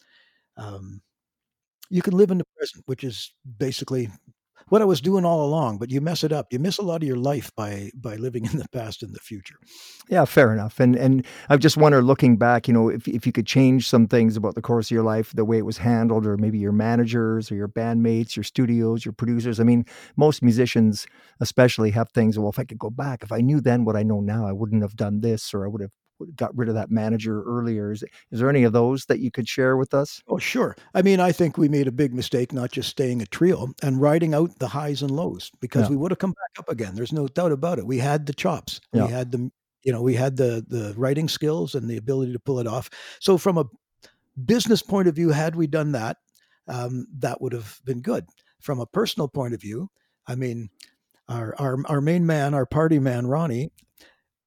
um, 0.56 1.02
you 1.90 2.02
can 2.02 2.16
live 2.16 2.30
in 2.30 2.38
the 2.38 2.44
present, 2.56 2.84
which 2.86 3.04
is 3.04 3.34
basically 3.58 4.10
what 4.68 4.82
I 4.82 4.84
was 4.84 5.00
doing 5.00 5.24
all 5.24 5.44
along. 5.44 5.78
But 5.78 5.90
you 5.90 6.00
mess 6.00 6.24
it 6.24 6.32
up. 6.32 6.46
You 6.50 6.58
miss 6.58 6.78
a 6.78 6.82
lot 6.82 7.02
of 7.02 7.08
your 7.08 7.16
life 7.16 7.50
by 7.56 7.90
by 7.94 8.16
living 8.16 8.44
in 8.52 8.58
the 8.58 8.68
past 8.68 9.02
and 9.02 9.14
the 9.14 9.20
future. 9.20 9.56
Yeah, 10.08 10.24
fair 10.24 10.52
enough. 10.52 10.80
And 10.80 10.96
and 10.96 11.26
I 11.48 11.56
just 11.56 11.76
wonder, 11.76 12.02
looking 12.02 12.36
back, 12.36 12.68
you 12.68 12.74
know, 12.74 12.88
if 12.88 13.06
if 13.08 13.26
you 13.26 13.32
could 13.32 13.46
change 13.46 13.88
some 13.88 14.06
things 14.06 14.36
about 14.36 14.54
the 14.54 14.62
course 14.62 14.88
of 14.88 14.90
your 14.90 15.04
life, 15.04 15.32
the 15.34 15.44
way 15.44 15.58
it 15.58 15.66
was 15.66 15.78
handled, 15.78 16.26
or 16.26 16.36
maybe 16.36 16.58
your 16.58 16.72
managers 16.72 17.50
or 17.50 17.54
your 17.54 17.68
bandmates, 17.68 18.36
your 18.36 18.44
studios, 18.44 19.04
your 19.04 19.12
producers. 19.12 19.60
I 19.60 19.64
mean, 19.64 19.84
most 20.16 20.42
musicians, 20.42 21.06
especially, 21.40 21.90
have 21.90 22.10
things. 22.10 22.38
Well, 22.38 22.50
if 22.50 22.58
I 22.58 22.64
could 22.64 22.78
go 22.78 22.90
back, 22.90 23.22
if 23.22 23.32
I 23.32 23.40
knew 23.40 23.60
then 23.60 23.84
what 23.84 23.96
I 23.96 24.02
know 24.02 24.20
now, 24.20 24.46
I 24.46 24.52
wouldn't 24.52 24.82
have 24.82 24.96
done 24.96 25.20
this, 25.20 25.54
or 25.54 25.64
I 25.64 25.68
would 25.68 25.80
have 25.80 25.92
got 26.36 26.56
rid 26.56 26.68
of 26.68 26.74
that 26.74 26.90
manager 26.90 27.42
earlier. 27.44 27.92
Is, 27.92 28.02
is 28.30 28.40
there 28.40 28.50
any 28.50 28.64
of 28.64 28.72
those 28.72 29.04
that 29.06 29.20
you 29.20 29.30
could 29.30 29.48
share 29.48 29.76
with 29.76 29.94
us? 29.94 30.22
Oh, 30.28 30.38
sure. 30.38 30.76
I 30.94 31.02
mean, 31.02 31.20
I 31.20 31.32
think 31.32 31.58
we 31.58 31.68
made 31.68 31.88
a 31.88 31.92
big 31.92 32.14
mistake 32.14 32.52
not 32.52 32.72
just 32.72 32.88
staying 32.88 33.22
a 33.22 33.26
trio 33.26 33.68
and 33.82 34.00
riding 34.00 34.34
out 34.34 34.58
the 34.58 34.68
highs 34.68 35.02
and 35.02 35.10
lows 35.10 35.50
because 35.60 35.82
Yeah. 35.84 35.90
we 35.90 35.96
would 35.96 36.10
have 36.10 36.18
come 36.18 36.32
back 36.32 36.58
up 36.58 36.68
again. 36.68 36.94
There's 36.94 37.12
no 37.12 37.28
doubt 37.28 37.52
about 37.52 37.78
it. 37.78 37.86
We 37.86 37.98
had 37.98 38.26
the 38.26 38.34
chops. 38.34 38.80
Yeah. 38.92 39.06
We 39.06 39.12
had 39.12 39.32
the 39.32 39.50
you 39.84 39.92
know, 39.92 40.00
we 40.00 40.14
had 40.14 40.36
the 40.36 40.64
the 40.66 40.94
writing 40.96 41.28
skills 41.28 41.74
and 41.74 41.88
the 41.90 41.98
ability 41.98 42.32
to 42.32 42.38
pull 42.38 42.58
it 42.58 42.66
off. 42.66 42.88
So 43.20 43.36
from 43.36 43.58
a 43.58 43.66
business 44.46 44.82
point 44.82 45.08
of 45.08 45.14
view, 45.14 45.28
had 45.28 45.54
we 45.54 45.66
done 45.66 45.92
that, 45.92 46.16
um, 46.68 47.06
that 47.18 47.40
would 47.42 47.52
have 47.52 47.78
been 47.84 48.00
good. 48.00 48.24
From 48.60 48.80
a 48.80 48.86
personal 48.86 49.28
point 49.28 49.52
of 49.52 49.60
view, 49.60 49.90
I 50.26 50.36
mean, 50.36 50.70
our 51.28 51.54
our 51.58 51.76
our 51.86 52.00
main 52.00 52.24
man, 52.26 52.54
our 52.54 52.64
party 52.64 52.98
man, 52.98 53.26
Ronnie, 53.26 53.70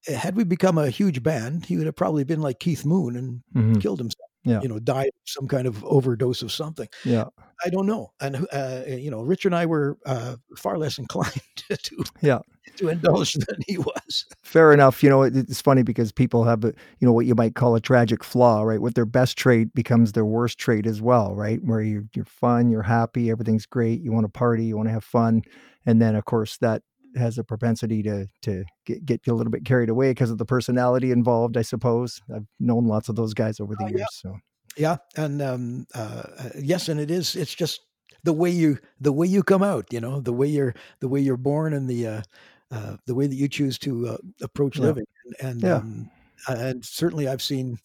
had 0.08 0.36
we 0.36 0.44
become 0.44 0.78
a 0.78 0.90
huge 0.90 1.22
band, 1.22 1.66
he 1.66 1.76
would 1.76 1.86
have 1.86 1.96
probably 1.96 2.24
been 2.24 2.40
like 2.40 2.58
Keith 2.60 2.84
Moon 2.84 3.16
and 3.16 3.42
Mhm. 3.54 3.80
killed 3.80 3.98
himself. 3.98 4.28
Yeah. 4.44 4.62
You 4.62 4.68
know, 4.68 4.78
died 4.78 5.08
of 5.08 5.12
some 5.26 5.46
kind 5.48 5.66
of 5.66 5.84
overdose 5.84 6.40
of 6.42 6.50
something. 6.52 6.88
Yeah, 7.04 7.24
I 7.64 7.68
don't 7.70 7.86
know. 7.86 8.12
And 8.20 8.46
uh, 8.52 8.82
you 8.86 9.10
know, 9.10 9.20
Richard 9.22 9.48
and 9.48 9.56
I 9.56 9.66
were 9.66 9.98
uh, 10.06 10.36
far 10.56 10.78
less 10.78 10.96
inclined 10.98 11.42
to 11.68 12.04
Yeah. 12.22 12.38
to 12.76 12.88
indulge 12.88 13.32
than 13.34 13.58
he 13.66 13.76
was. 13.78 14.24
fair 14.42 14.72
enough. 14.72 15.02
You 15.02 15.10
know, 15.10 15.22
it's 15.22 15.60
funny 15.60 15.82
because 15.82 16.12
people 16.12 16.44
have, 16.44 16.64
a, 16.64 16.68
you 17.00 17.06
know, 17.06 17.12
what 17.12 17.26
you 17.26 17.34
might 17.34 17.56
call 17.56 17.74
a 17.74 17.80
tragic 17.80 18.22
flaw, 18.22 18.62
right? 18.62 18.80
What 18.80 18.94
their 18.94 19.04
best 19.06 19.36
trait 19.36 19.74
becomes 19.74 20.12
their 20.12 20.24
worst 20.24 20.58
trait 20.58 20.86
as 20.86 21.02
well, 21.02 21.34
right? 21.34 21.60
Where 21.64 21.82
you're 21.82 22.04
you're 22.14 22.24
fun, 22.24 22.70
you're 22.70 22.82
happy, 22.82 23.30
everything's 23.30 23.66
great, 23.66 24.00
you 24.00 24.12
want 24.12 24.24
to 24.24 24.30
party, 24.30 24.64
you 24.64 24.76
want 24.76 24.88
to 24.88 24.92
have 24.92 25.04
fun, 25.04 25.42
and 25.84 26.00
then 26.00 26.14
of 26.14 26.24
course 26.24 26.56
that 26.58 26.82
has 27.18 27.38
a 27.38 27.44
propensity 27.44 28.02
to 28.04 28.26
to 28.42 28.64
get, 28.86 29.04
get 29.04 29.26
a 29.28 29.34
little 29.34 29.50
bit 29.50 29.64
carried 29.64 29.90
away 29.90 30.10
because 30.10 30.30
of 30.30 30.38
the 30.38 30.44
personality 30.46 31.10
involved. 31.10 31.56
I 31.56 31.62
suppose 31.62 32.20
I've 32.34 32.46
known 32.58 32.86
lots 32.86 33.08
of 33.08 33.16
those 33.16 33.34
guys 33.34 33.60
over 33.60 33.74
the 33.74 33.84
Oh, 33.84 33.88
yeah. 33.88 33.96
years. 33.98 34.08
So 34.22 34.38
Yeah, 34.76 34.96
and 35.16 35.42
um, 35.42 35.86
uh, 35.94 36.22
uh, 36.38 36.50
yes, 36.58 36.88
and 36.88 37.00
it 37.00 37.10
is. 37.10 37.36
It's 37.36 37.54
just 37.54 37.80
the 38.24 38.32
way 38.32 38.50
you 38.50 38.78
the 39.00 39.12
way 39.12 39.26
you 39.26 39.42
come 39.42 39.62
out. 39.62 39.92
You 39.92 40.00
know, 40.00 40.20
the 40.20 40.32
way 40.32 40.46
you're 40.48 40.74
the 41.00 41.08
way 41.08 41.20
you're 41.20 41.36
born 41.36 41.72
and 41.74 41.88
the 41.88 42.06
uh, 42.06 42.22
uh, 42.70 42.96
the 43.06 43.14
way 43.14 43.26
that 43.26 43.34
you 43.36 43.48
choose 43.48 43.78
to 43.80 44.08
uh, 44.08 44.16
approach 44.42 44.76
Yeah. 44.78 44.86
living. 44.86 45.04
And 45.40 45.62
Yeah. 45.62 45.76
um, 45.76 46.10
and 46.48 46.84
certainly, 46.84 47.28
I've 47.28 47.42
seen. 47.42 47.78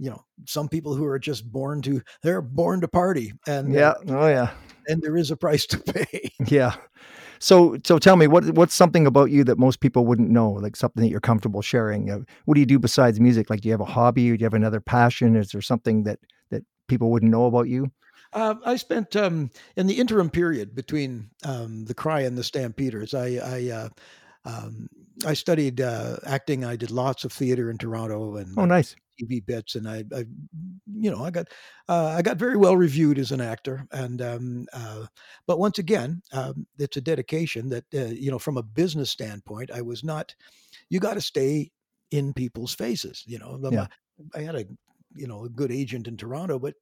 You 0.00 0.10
know, 0.10 0.24
some 0.46 0.68
people 0.68 0.94
who 0.94 1.04
are 1.06 1.18
just 1.18 1.50
born 1.50 1.82
to 1.82 2.00
they're 2.22 2.40
born 2.40 2.80
to 2.82 2.86
party, 2.88 3.32
and 3.48 3.74
uh, 3.74 3.78
yeah, 3.78 3.94
oh 4.06 4.28
yeah. 4.28 4.50
and 4.86 5.02
there 5.02 5.16
is 5.16 5.32
a 5.32 5.36
price 5.36 5.66
to 5.66 5.78
pay. 5.78 6.30
Yeah. 6.46 6.76
So 7.40 7.78
so 7.84 7.98
tell 7.98 8.16
me 8.16 8.26
what 8.26 8.50
what's 8.50 8.74
something 8.74 9.06
about 9.06 9.30
you 9.30 9.44
that 9.44 9.58
most 9.58 9.80
people 9.80 10.06
wouldn't 10.06 10.30
know, 10.30 10.50
like 10.50 10.76
something 10.76 11.02
that 11.02 11.10
you're 11.10 11.20
comfortable 11.20 11.62
sharing. 11.62 12.10
Uh, 12.10 12.20
what 12.44 12.54
do 12.54 12.60
you 12.60 12.66
do 12.66 12.78
besides 12.78 13.20
music? 13.20 13.50
Like, 13.50 13.60
do 13.60 13.68
you 13.68 13.72
have 13.72 13.80
a 13.80 13.84
hobby? 13.84 14.22
Do 14.22 14.40
you 14.40 14.44
have 14.44 14.54
another 14.54 14.80
passion? 14.80 15.36
Is 15.36 15.50
there 15.50 15.62
something 15.62 16.04
that 16.04 16.18
that 16.50 16.64
people 16.88 17.10
wouldn't 17.10 17.30
know 17.30 17.46
about 17.46 17.68
you? 17.68 17.90
Uh, 18.32 18.56
I 18.64 18.76
spent 18.76 19.16
um, 19.16 19.50
in 19.76 19.86
the 19.86 19.98
interim 19.98 20.30
period 20.30 20.74
between 20.74 21.30
um, 21.44 21.86
the 21.86 21.94
Cry 21.94 22.20
and 22.20 22.36
the 22.36 22.44
Stampeders. 22.44 23.14
I 23.14 23.36
I, 23.36 23.70
uh, 23.70 23.88
um, 24.44 24.88
I 25.26 25.34
studied 25.34 25.80
uh, 25.80 26.16
acting. 26.26 26.64
I 26.64 26.76
did 26.76 26.90
lots 26.90 27.24
of 27.24 27.32
theater 27.32 27.70
in 27.70 27.78
Toronto 27.78 28.36
and 28.36 28.58
Oh, 28.58 28.64
nice. 28.66 28.96
TV 29.20 29.44
bits, 29.44 29.74
and 29.74 29.88
I, 29.88 30.04
I 30.14 30.24
you 30.98 31.10
know, 31.10 31.24
I 31.24 31.30
got 31.30 31.48
uh, 31.88 32.14
I 32.16 32.22
got 32.22 32.36
very 32.36 32.56
well 32.56 32.76
reviewed 32.76 33.18
as 33.18 33.32
an 33.32 33.40
actor. 33.40 33.86
And 33.92 34.22
um, 34.22 34.66
uh, 34.72 35.06
but 35.46 35.58
once 35.58 35.78
again, 35.78 36.22
um, 36.32 36.66
it's 36.78 36.96
a 36.96 37.00
dedication 37.00 37.68
that 37.70 37.84
uh, 37.94 38.06
you 38.06 38.30
know, 38.30 38.38
from 38.38 38.56
a 38.56 38.62
business 38.62 39.10
standpoint, 39.10 39.70
I 39.70 39.82
was 39.82 40.04
not. 40.04 40.34
You 40.90 41.00
got 41.00 41.14
to 41.14 41.20
stay 41.20 41.70
in 42.10 42.32
people's 42.32 42.74
faces. 42.74 43.24
You 43.26 43.38
know, 43.38 43.58
Yeah. 43.70 43.86
I 44.34 44.40
had 44.40 44.56
a 44.56 44.64
you 45.14 45.26
know 45.26 45.44
a 45.44 45.48
good 45.48 45.72
agent 45.72 46.08
in 46.08 46.16
Toronto, 46.16 46.58
but 46.58 46.74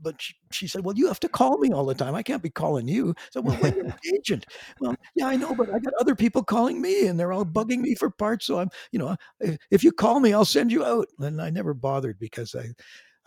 but 0.00 0.20
she, 0.20 0.34
she 0.50 0.66
said, 0.66 0.84
"Well, 0.84 0.96
you 0.96 1.06
have 1.08 1.20
to 1.20 1.28
call 1.28 1.58
me 1.58 1.72
all 1.72 1.84
the 1.84 1.94
time. 1.94 2.14
I 2.14 2.22
can't 2.22 2.42
be 2.42 2.50
calling 2.50 2.88
you." 2.88 3.14
So, 3.30 3.40
well, 3.40 3.58
wait, 3.62 3.74
you're 3.76 3.86
an 3.86 3.94
agent. 4.14 4.46
Well, 4.80 4.94
yeah, 5.14 5.26
I 5.26 5.36
know, 5.36 5.54
but 5.54 5.68
I 5.68 5.78
got 5.78 5.94
other 6.00 6.14
people 6.14 6.42
calling 6.42 6.80
me, 6.80 7.06
and 7.06 7.18
they're 7.18 7.32
all 7.32 7.44
bugging 7.44 7.80
me 7.80 7.94
for 7.94 8.10
parts. 8.10 8.46
So 8.46 8.60
I'm, 8.60 8.70
you 8.92 8.98
know, 8.98 9.16
if, 9.40 9.58
if 9.70 9.84
you 9.84 9.92
call 9.92 10.20
me, 10.20 10.32
I'll 10.32 10.44
send 10.44 10.72
you 10.72 10.84
out. 10.84 11.08
And 11.18 11.40
I 11.40 11.50
never 11.50 11.74
bothered 11.74 12.18
because 12.18 12.54
I, 12.54 12.68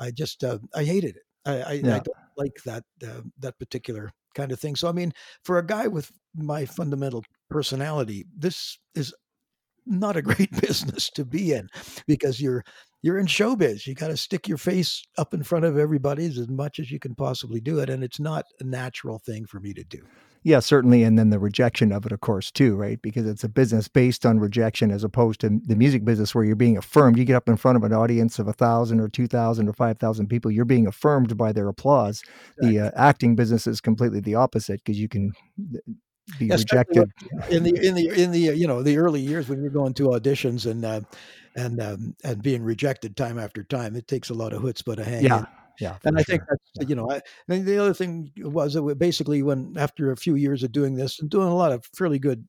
I 0.03 0.12
just, 0.12 0.43
uh, 0.43 0.60
I 0.75 0.84
hated 0.84 1.15
it. 1.15 1.23
I, 1.45 1.62
I, 1.62 1.71
I 1.71 1.81
don't 1.81 2.07
like 2.38 2.57
that 2.65 2.84
uh, 3.03 3.21
that 3.39 3.57
particular 3.60 4.12
kind 4.36 4.51
of 4.51 4.60
thing. 4.60 4.75
So 4.75 4.88
I 4.88 4.91
mean, 4.91 5.13
for 5.43 5.57
a 5.57 5.65
guy 5.65 5.88
with 5.88 6.12
my 6.36 6.65
fundamental 6.65 7.23
personality, 7.49 8.25
this 8.38 8.77
is 8.95 9.13
not 9.86 10.15
a 10.15 10.21
great 10.21 10.51
business 10.62 11.10
to 11.12 11.25
be 11.25 11.53
in 11.53 11.67
because 12.07 12.39
you're 12.39 12.63
you're 13.01 13.19
in 13.19 13.25
showbiz. 13.25 13.87
You 13.87 13.95
got 13.95 14.07
to 14.07 14.17
stick 14.17 14.47
your 14.47 14.57
face 14.57 15.03
up 15.17 15.33
in 15.33 15.43
front 15.43 15.65
of 15.65 15.77
everybody's 15.77 16.37
as 16.37 16.49
much 16.49 16.79
as 16.79 16.91
you 16.91 16.99
can 16.99 17.15
possibly 17.15 17.59
do 17.59 17.79
it, 17.79 17.89
and 17.89 18.03
it's 18.03 18.19
not 18.19 18.45
a 18.59 18.63
natural 18.63 19.19
thing 19.19 19.45
for 19.45 19.59
me 19.59 19.73
to 19.73 19.83
do. 19.83 20.05
Yeah, 20.43 20.59
certainly. 20.59 21.03
And 21.03 21.19
then 21.19 21.29
the 21.29 21.37
rejection 21.37 21.91
of 21.91 22.05
it, 22.07 22.11
of 22.11 22.21
course, 22.21 22.49
too, 22.49 22.75
right? 22.75 22.99
Because 22.99 23.27
it's 23.27 23.43
a 23.43 23.49
business 23.49 23.87
based 23.87 24.25
on 24.25 24.39
rejection 24.39 24.89
as 24.89 25.03
opposed 25.03 25.39
to 25.41 25.59
the 25.65 25.75
music 25.75 26.03
business 26.03 26.33
where 26.33 26.43
you're 26.43 26.55
being 26.55 26.77
affirmed. 26.77 27.19
You 27.19 27.25
get 27.25 27.35
up 27.35 27.47
in 27.47 27.57
front 27.57 27.77
of 27.77 27.83
an 27.83 27.93
audience 27.93 28.39
of 28.39 28.47
a 28.47 28.53
thousand 28.53 29.01
or 29.01 29.07
two 29.07 29.27
thousand 29.27 29.69
or 29.69 29.73
five 29.73 29.99
thousand 29.99 30.27
people, 30.27 30.49
you're 30.49 30.65
being 30.65 30.87
affirmed 30.87 31.37
by 31.37 31.51
their 31.51 31.67
applause. 31.67 32.23
The 32.57 32.79
uh, 32.79 32.91
acting 32.95 33.35
business 33.35 33.67
is 33.67 33.81
completely 33.81 34.19
the 34.19 34.35
opposite 34.35 34.83
because 34.83 34.99
you 34.99 35.07
can 35.07 35.33
be 36.38 36.50
Yeah, 36.50 36.58
rejected. 36.58 37.12
in 37.50 37.63
the 37.63 37.88
in 37.88 37.96
the 37.96 38.10
in 38.22 38.32
the 38.32 38.39
you 38.39 38.67
know 38.67 38.84
the 38.84 38.98
early 38.98 39.22
years 39.22 39.50
when 39.50 39.62
you're 39.62 39.72
going 39.72 39.94
to 39.96 40.04
auditions 40.10 40.70
and 40.70 40.86
uh, 40.86 41.02
and 41.56 41.82
um, 41.82 42.15
and 42.24 42.41
being 42.41 42.63
rejected 42.63 43.15
time 43.17 43.39
after 43.39 43.63
time, 43.63 43.96
it 43.96 44.08
takes 44.08 44.30
a 44.30 44.34
lot 44.34 44.54
of 44.54 44.62
chutzpah 44.62 44.96
to 44.98 45.04
hang 45.04 45.24
in. 45.24 45.28
Yeah. 45.28 45.46
Yeah. 45.80 45.98
and 46.04 46.17
I 46.17 46.24
think 46.24 46.44
sure. 46.44 46.58
that's 46.78 46.89
you 46.89 46.96
know, 46.96 47.10
I, 47.10 47.22
the 47.48 47.78
other 47.78 47.94
thing 47.94 48.32
was 48.38 48.74
that 48.74 49.00
basically 49.00 49.41
when 49.41 49.76
after 49.78 50.12
a 50.12 50.17
few 50.17 50.36
years 50.36 50.63
of 50.63 50.72
doing 50.72 50.96
this 50.96 51.20
and 51.20 51.30
doing 51.30 51.48
a 51.48 51.56
lot 51.56 51.72
of 51.72 51.86
fairly 51.96 52.20
good 52.20 52.48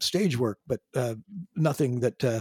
stage 0.00 0.36
work, 0.38 0.58
but 0.66 0.80
uh, 0.96 1.14
nothing 1.54 2.00
that 2.00 2.24
uh, 2.24 2.40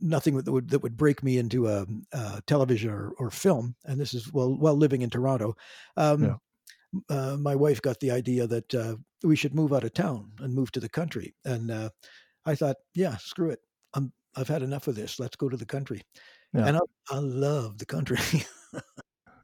nothing 0.00 0.36
that 0.36 0.50
would 0.50 0.70
that 0.70 0.82
would 0.82 0.96
break 0.96 1.22
me 1.22 1.38
into 1.38 1.68
a, 1.68 1.86
uh 2.12 2.40
television 2.46 2.90
or, 2.90 3.12
or 3.18 3.30
film. 3.30 3.74
And 3.84 4.00
this 4.00 4.14
is 4.14 4.32
well 4.32 4.54
while 4.54 4.76
living 4.76 5.02
in 5.02 5.10
Toronto. 5.10 5.56
Um, 5.96 6.22
Yeah. 6.22 6.36
uh, 7.10 7.36
my 7.38 7.54
wife 7.54 7.82
got 7.82 8.00
the 8.00 8.10
idea 8.10 8.46
that 8.46 8.74
uh, 8.74 8.96
we 9.22 9.36
should 9.36 9.54
move 9.54 9.72
out 9.72 9.84
of 9.84 9.94
town 9.94 10.32
and 10.40 10.54
move 10.54 10.72
to 10.72 10.80
the 10.80 10.88
country. 10.88 11.34
And 11.44 11.70
uh, 11.70 11.90
I 12.44 12.54
thought, 12.54 12.76
yeah, 12.94 13.16
screw 13.16 13.50
it. 13.50 13.60
I'm, 13.94 14.12
I've 14.36 14.48
had 14.48 14.62
enough 14.62 14.88
of 14.88 14.94
this. 14.94 15.18
Let's 15.18 15.36
go 15.36 15.48
to 15.48 15.56
the 15.56 15.66
country. 15.66 16.02
Yeah. 16.52 16.66
And 16.66 16.76
I, 16.76 16.80
I 17.10 17.18
love 17.18 17.78
the 17.78 17.86
country. 17.86 18.18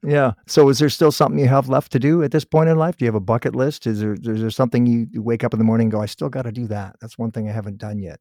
Yeah. 0.05 0.33
So 0.47 0.69
is 0.69 0.79
there 0.79 0.89
still 0.89 1.13
something 1.13 1.39
you 1.39 1.49
have 1.49 1.69
left 1.69 1.93
to 1.93 1.99
do 1.99 2.23
at 2.23 2.33
this 2.33 2.45
point 2.45 2.69
in 2.69 2.77
life? 2.77 2.97
Do 2.97 3.05
you 3.05 3.09
have 3.09 3.15
a 3.15 3.21
bucket 3.21 3.55
list? 3.55 3.87
Is 3.87 4.01
there 4.01 4.15
is 4.15 4.41
there 4.41 4.51
something 4.51 4.85
you, 4.85 5.07
you 5.13 5.23
wake 5.23 5.45
up 5.45 5.55
in 5.55 5.59
the 5.59 5.65
morning 5.65 5.87
and 5.87 5.93
go, 5.93 6.03
I 6.03 6.07
still 6.07 6.29
got 6.29 6.43
to 6.43 6.53
do 6.53 6.67
that? 6.69 6.97
That's 7.01 7.19
one 7.19 7.31
thing 7.31 7.49
I 7.49 7.53
haven't 7.53 7.79
done 7.79 8.01
yet. 8.01 8.19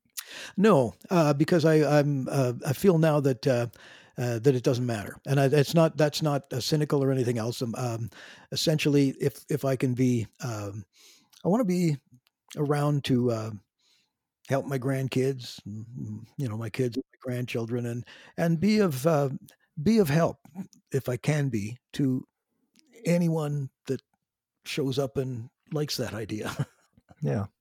no, 0.58 0.94
uh, 1.10 1.34
because 1.34 1.66
I, 1.66 2.00
I'm, 2.00 2.28
uh, 2.30 2.54
I 2.66 2.74
feel 2.74 3.00
now 3.00 3.20
that, 3.22 3.48
uh, 3.48 3.68
uh, 4.18 4.38
that 4.40 4.54
it 4.54 4.64
doesn't 4.64 4.86
matter, 4.86 5.16
and 5.26 5.40
I, 5.40 5.46
it's 5.46 5.74
not. 5.74 5.98
That's 5.98 6.22
not 6.22 6.44
uh, 6.52 6.60
cynical 6.60 7.02
or 7.02 7.12
anything 7.12 7.38
else. 7.38 7.62
Um, 7.62 7.74
um, 7.78 8.10
essentially, 8.52 9.16
if 9.20 9.44
if 9.50 9.64
I 9.64 9.78
can 9.78 9.94
be, 9.94 10.28
um, 10.44 10.84
I 11.44 11.50
want 11.50 11.62
to 11.62 11.66
be 11.66 11.98
around 12.58 13.04
to 13.06 13.32
uh, 13.32 13.52
help 14.50 14.66
my 14.66 14.78
grandkids, 14.80 15.60
mm, 15.68 16.26
you 16.38 16.48
know, 16.50 16.58
my 16.58 16.70
kids, 16.70 16.98
and 16.98 17.06
my 17.14 17.18
grandchildren, 17.22 17.86
and 17.88 18.06
and 18.38 18.60
be 18.60 18.80
of 18.80 19.06
uh, 19.08 19.30
be 19.82 20.00
of 20.00 20.10
help 20.10 20.38
if 20.92 21.10
I 21.10 21.18
can 21.18 21.50
be 21.50 21.78
to 21.94 22.26
anyone 23.06 23.70
that 23.88 24.02
shows 24.66 25.00
up 25.00 25.18
and 25.18 25.50
likes 25.74 25.98
that 25.98 26.14
idea. 26.14 26.56
Yeah. 27.22 27.46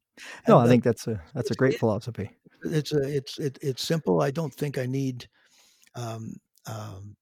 No, 0.46 0.58
And 0.58 0.66
I 0.66 0.68
think 0.68 0.84
that's 0.84 1.06
a 1.06 1.22
that's 1.34 1.50
a 1.50 1.54
great 1.54 1.74
it, 1.74 1.78
philosophy. 1.78 2.30
it's 2.64 2.92
a, 2.92 3.00
it's 3.02 3.38
it, 3.38 3.58
it's 3.62 3.82
simple. 3.82 4.20
I 4.20 4.30
don't 4.30 4.52
think 4.52 4.76
I 4.76 4.84
need. 4.84 5.26
Um, 5.94 6.34
um, 6.66 7.16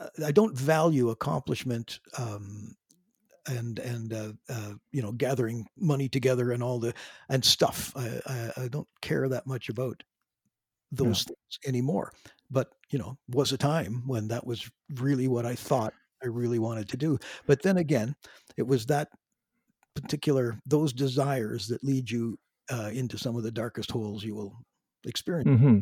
uh, 0.00 0.08
I 0.26 0.32
don't 0.32 0.58
value 0.58 1.10
accomplishment 1.10 2.00
um, 2.18 2.74
and 3.46 3.78
and 3.78 4.12
uh, 4.12 4.32
uh, 4.48 4.74
you 4.92 5.02
know 5.02 5.12
gathering 5.12 5.66
money 5.76 6.08
together 6.08 6.52
and 6.52 6.62
all 6.62 6.78
the 6.78 6.94
and 7.28 7.44
stuff. 7.44 7.92
I, 7.96 8.20
I, 8.26 8.52
I 8.64 8.68
don't 8.68 8.88
care 9.02 9.28
that 9.28 9.46
much 9.46 9.68
about 9.68 10.02
Yeah. 10.98 11.18
those 11.18 11.24
things 11.24 11.58
anymore. 11.66 12.12
But 12.50 12.72
you 12.90 12.98
know, 12.98 13.18
was 13.28 13.52
a 13.52 13.58
time 13.58 14.02
when 14.06 14.28
that 14.28 14.46
was 14.46 14.70
really 14.96 15.28
what 15.28 15.46
I 15.46 15.54
thought 15.54 15.94
I 16.22 16.26
really 16.28 16.58
wanted 16.58 16.88
to 16.90 16.96
do. 16.96 17.18
But 17.46 17.62
then 17.62 17.78
again, 17.78 18.14
it 18.56 18.66
was 18.66 18.86
that 18.86 19.08
particular 19.94 20.58
those 20.66 20.92
desires 20.92 21.68
that 21.68 21.84
lead 21.84 22.10
you 22.10 22.38
uh, 22.72 22.90
into 22.92 23.18
some 23.18 23.36
of 23.36 23.42
the 23.42 23.52
darkest 23.52 23.90
holes 23.90 24.24
you 24.24 24.34
will 24.34 24.56
experience. 25.06 25.60
hmm 25.60 25.78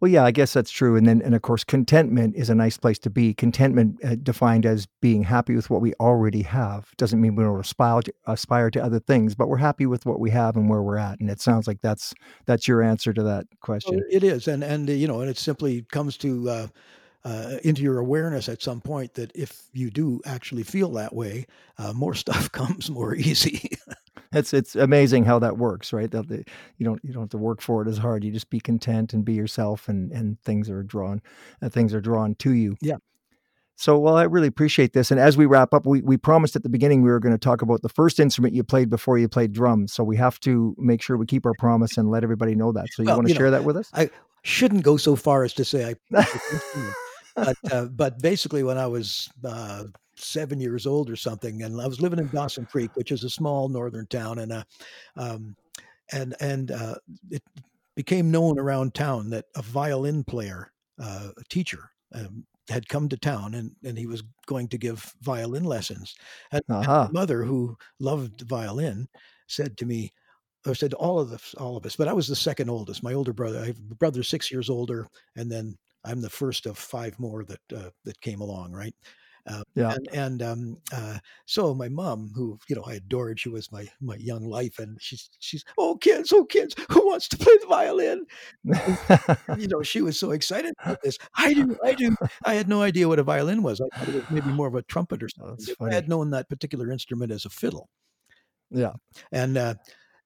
Well, 0.00 0.10
yeah, 0.10 0.24
I 0.24 0.30
guess 0.30 0.52
that's 0.52 0.70
true. 0.70 0.96
And 0.96 1.06
then, 1.06 1.20
and 1.22 1.34
of 1.34 1.42
course, 1.42 1.64
contentment 1.64 2.36
is 2.36 2.50
a 2.50 2.54
nice 2.54 2.78
place 2.78 2.98
to 3.00 3.10
be. 3.10 3.34
Contentment, 3.34 4.02
uh, 4.04 4.16
defined 4.22 4.66
as 4.66 4.86
being 5.00 5.22
happy 5.22 5.54
with 5.56 5.70
what 5.70 5.80
we 5.80 5.92
already 5.94 6.42
have, 6.42 6.90
doesn't 6.96 7.20
mean 7.20 7.36
we 7.36 7.44
don't 7.44 7.60
aspire 7.60 8.02
to, 8.02 8.12
aspire 8.26 8.70
to 8.70 8.82
other 8.82 9.00
things, 9.00 9.34
but 9.34 9.48
we're 9.48 9.56
happy 9.58 9.86
with 9.86 10.06
what 10.06 10.20
we 10.20 10.30
have 10.30 10.56
and 10.56 10.68
where 10.68 10.82
we're 10.82 10.98
at. 10.98 11.20
And 11.20 11.30
it 11.30 11.40
sounds 11.40 11.66
like 11.66 11.80
that's 11.82 12.14
that's 12.46 12.66
your 12.66 12.82
answer 12.82 13.12
to 13.12 13.22
that 13.24 13.46
question. 13.60 14.02
it 14.10 14.24
is, 14.24 14.48
and 14.48 14.62
and 14.64 14.88
uh, 14.88 14.92
you 14.92 15.06
know, 15.06 15.20
and 15.20 15.30
it 15.30 15.38
simply 15.38 15.82
comes 15.90 16.16
to 16.18 16.48
uh, 16.48 16.66
uh, 17.24 17.56
into 17.62 17.82
your 17.82 17.98
awareness 17.98 18.48
at 18.48 18.62
some 18.62 18.80
point 18.80 19.14
that 19.14 19.30
if 19.34 19.64
you 19.72 19.90
do 19.90 20.20
actually 20.24 20.62
feel 20.62 20.90
that 20.92 21.14
way, 21.14 21.46
uh, 21.78 21.92
more 21.92 22.14
stuff 22.24 22.50
comes 22.52 22.90
more 22.90 23.14
easy. 23.14 23.70
It's 24.32 24.54
it's 24.54 24.76
amazing 24.76 25.24
how 25.24 25.40
that 25.40 25.58
works, 25.58 25.92
right? 25.92 26.10
That 26.10 26.28
the, 26.28 26.44
you 26.78 26.84
don't 26.84 27.00
you 27.04 27.12
don't 27.12 27.22
have 27.22 27.30
to 27.30 27.38
work 27.38 27.60
for 27.60 27.82
it 27.82 27.88
as 27.88 27.98
hard. 27.98 28.22
You 28.22 28.30
just 28.30 28.50
be 28.50 28.60
content 28.60 29.12
and 29.12 29.24
be 29.24 29.34
yourself, 29.34 29.88
and 29.88 30.12
and 30.12 30.40
things 30.42 30.70
are 30.70 30.82
drawn, 30.82 31.20
uh, 31.62 31.68
things 31.68 31.92
are 31.94 32.00
drawn 32.00 32.34
to 32.36 32.52
you. 32.52 32.76
yeah. 32.80 32.96
So, 33.80 33.98
well, 33.98 34.14
I 34.14 34.24
really 34.24 34.46
appreciate 34.46 34.92
this. 34.92 35.10
And 35.10 35.18
as 35.18 35.38
we 35.38 35.46
wrap 35.46 35.72
up, 35.72 35.86
we, 35.86 36.02
we 36.02 36.18
promised 36.18 36.54
at 36.54 36.62
the 36.62 36.68
beginning 36.68 37.00
we 37.00 37.08
were 37.08 37.18
going 37.18 37.32
to 37.32 37.38
talk 37.38 37.62
about 37.62 37.80
the 37.80 37.88
first 37.88 38.20
instrument 38.20 38.52
you 38.54 38.62
played 38.62 38.90
before 38.90 39.16
you 39.16 39.26
played 39.26 39.54
drums. 39.54 39.94
So 39.94 40.04
we 40.04 40.18
have 40.18 40.38
to 40.40 40.76
make 40.76 41.00
sure 41.00 41.16
we 41.16 41.24
keep 41.24 41.46
our 41.46 41.54
promise 41.54 41.96
and 41.96 42.10
let 42.10 42.22
everybody 42.22 42.54
know 42.54 42.72
that. 42.72 42.88
So 42.92 43.02
you 43.02 43.06
Well, 43.06 43.16
want 43.16 43.28
to 43.28 43.32
you 43.32 43.34
know, 43.36 43.38
share 43.38 43.50
that 43.52 43.64
with 43.64 43.78
us? 43.78 43.88
I 43.94 44.10
shouldn't 44.42 44.82
go 44.82 44.98
so 44.98 45.16
far 45.16 45.44
as 45.44 45.54
to 45.54 45.64
say 45.64 45.88
I 45.88 45.94
played 46.10 46.26
the 46.26 46.50
instrument, 46.52 46.94
but 47.34 47.72
uh, 47.72 47.84
but 47.86 48.20
basically, 48.20 48.62
when 48.62 48.76
I 48.76 48.86
was 48.86 49.30
uh, 49.42 49.84
seven 50.20 50.60
years 50.60 50.86
old 50.86 51.10
or 51.10 51.16
something, 51.16 51.62
and 51.62 51.80
I 51.80 51.86
was 51.86 52.00
living 52.00 52.18
in 52.18 52.28
Dawson 52.28 52.66
Creek, 52.66 52.90
which 52.94 53.12
is 53.12 53.24
a 53.24 53.30
small 53.30 53.68
northern 53.68 54.06
town, 54.06 54.38
and 54.38 54.52
uh, 54.52 54.64
um, 55.16 55.56
and 56.12 56.34
and 56.40 56.70
uh, 56.70 56.94
it 57.30 57.42
became 57.96 58.30
known 58.30 58.58
around 58.58 58.94
town 58.94 59.30
that 59.30 59.46
a 59.56 59.62
violin 59.62 60.24
player, 60.24 60.72
uh, 60.98 61.30
a 61.36 61.44
teacher, 61.48 61.90
um, 62.14 62.44
had 62.68 62.88
come 62.88 63.08
to 63.08 63.16
town, 63.16 63.54
and 63.54 63.72
and 63.84 63.98
he 63.98 64.06
was 64.06 64.22
going 64.46 64.68
to 64.68 64.78
give 64.78 65.14
violin 65.22 65.64
lessons. 65.64 66.14
And, 66.52 66.62
and 66.68 66.86
my 66.86 67.08
mother, 67.12 67.44
who 67.44 67.76
loved 67.98 68.42
violin, 68.42 69.08
said 69.46 69.76
to 69.78 69.86
me, 69.86 70.12
or 70.66 70.74
said 70.74 70.90
to 70.90 70.96
all 70.96 71.20
of 71.20 71.32
us, 71.32 71.54
all 71.58 71.76
of 71.76 71.86
us, 71.86 71.96
but 71.96 72.08
I 72.08 72.12
was 72.12 72.28
the 72.28 72.36
second 72.36 72.70
oldest. 72.70 73.02
My 73.02 73.14
older 73.14 73.32
brother, 73.32 73.60
I 73.60 73.66
have 73.66 73.78
a 73.90 73.94
brother 73.94 74.22
six 74.22 74.50
years 74.50 74.70
older, 74.70 75.06
and 75.36 75.50
then 75.50 75.76
I'm 76.04 76.20
the 76.20 76.30
first 76.30 76.66
of 76.66 76.78
five 76.78 77.18
more 77.18 77.44
that 77.44 77.60
uh, 77.76 77.90
that 78.04 78.20
came 78.20 78.40
along, 78.40 78.72
right? 78.72 78.94
Uh, 79.46 79.62
Yeah. 79.74 79.94
and 79.94 80.08
and 80.12 80.42
um, 80.42 80.76
uh, 80.92 81.18
so 81.46 81.74
my 81.74 81.88
mom, 81.88 82.30
who 82.34 82.58
you 82.68 82.76
know 82.76 82.82
I 82.86 82.94
adored, 82.94 83.40
she 83.40 83.48
was 83.48 83.70
my 83.72 83.88
my 84.00 84.16
young 84.16 84.44
life, 84.44 84.78
and 84.78 84.98
she's 85.00 85.30
she's 85.38 85.64
oh 85.78 85.96
kids, 85.96 86.32
oh 86.32 86.44
kids, 86.44 86.74
who 86.90 87.06
wants 87.06 87.28
to 87.28 87.36
play 87.38 87.56
the 87.60 87.66
violin? 87.66 88.26
You 89.58 89.68
know, 89.68 89.82
she 89.82 90.02
was 90.02 90.18
so 90.18 90.30
excited 90.32 90.74
about 90.82 91.02
this. 91.02 91.18
I 91.36 91.54
do, 91.54 91.76
I 91.84 91.94
do. 91.94 92.14
I 92.44 92.54
had 92.54 92.68
no 92.68 92.82
idea 92.82 93.08
what 93.08 93.18
a 93.18 93.22
violin 93.22 93.62
was. 93.62 93.80
I 93.80 93.98
thought 93.98 94.08
it 94.08 94.14
was 94.14 94.30
maybe 94.30 94.50
more 94.52 94.68
of 94.68 94.74
a 94.74 94.82
trumpet 94.82 95.22
or 95.22 95.28
Oh, 95.40 95.56
something. 95.58 95.88
I 95.90 95.94
had 95.94 96.08
known 96.08 96.30
that 96.30 96.48
particular 96.48 96.90
instrument 96.90 97.32
as 97.32 97.44
a 97.44 97.50
fiddle, 97.50 97.88
Yeah. 98.70 98.92
and 99.32 99.56
uh, 99.56 99.74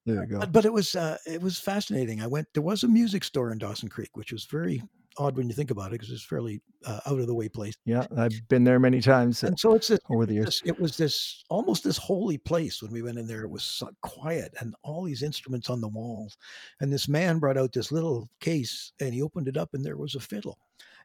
There 0.06 0.16
you 0.22 0.26
go. 0.26 0.40
but, 0.40 0.52
but 0.52 0.64
it 0.64 0.72
was 0.72 0.94
uh, 0.94 1.18
it 1.26 1.40
was 1.42 1.58
fascinating. 1.58 2.20
I 2.22 2.26
went. 2.26 2.48
There 2.54 2.62
was 2.62 2.82
a 2.84 2.88
music 2.88 3.24
store 3.24 3.50
in 3.52 3.58
Dawson 3.58 3.88
Creek, 3.88 4.10
which 4.16 4.32
was 4.32 4.44
very 4.44 4.82
odd 5.18 5.36
when 5.36 5.48
you 5.48 5.54
think 5.54 5.70
about 5.70 5.88
it, 5.88 5.92
because 5.92 6.10
it's 6.10 6.24
fairly 6.24 6.60
uh, 6.84 7.00
out 7.06 7.18
of 7.20 7.26
the 7.26 7.34
way 7.34 7.48
place. 7.48 7.74
Yeah. 7.84 8.06
I've 8.16 8.40
been 8.48 8.64
there 8.64 8.78
many 8.78 9.00
times 9.00 9.42
uh, 9.42 9.48
And 9.48 9.58
so 9.58 9.74
it's 9.74 9.88
this, 9.88 10.00
over 10.10 10.26
the 10.26 10.34
years. 10.34 10.46
this. 10.46 10.62
It 10.64 10.80
was 10.80 10.96
this 10.96 11.44
almost 11.50 11.84
this 11.84 11.96
holy 11.96 12.38
place 12.38 12.82
when 12.82 12.92
we 12.92 13.02
went 13.02 13.18
in 13.18 13.26
there. 13.26 13.42
It 13.42 13.50
was 13.50 13.62
so 13.62 13.90
quiet 14.02 14.52
and 14.60 14.74
all 14.82 15.04
these 15.04 15.22
instruments 15.22 15.70
on 15.70 15.80
the 15.80 15.88
walls. 15.88 16.36
And 16.80 16.92
this 16.92 17.08
man 17.08 17.38
brought 17.38 17.58
out 17.58 17.72
this 17.72 17.92
little 17.92 18.28
case 18.40 18.92
and 19.00 19.14
he 19.14 19.22
opened 19.22 19.48
it 19.48 19.56
up 19.56 19.70
and 19.74 19.84
there 19.84 19.96
was 19.96 20.14
a 20.14 20.20
fiddle. 20.20 20.58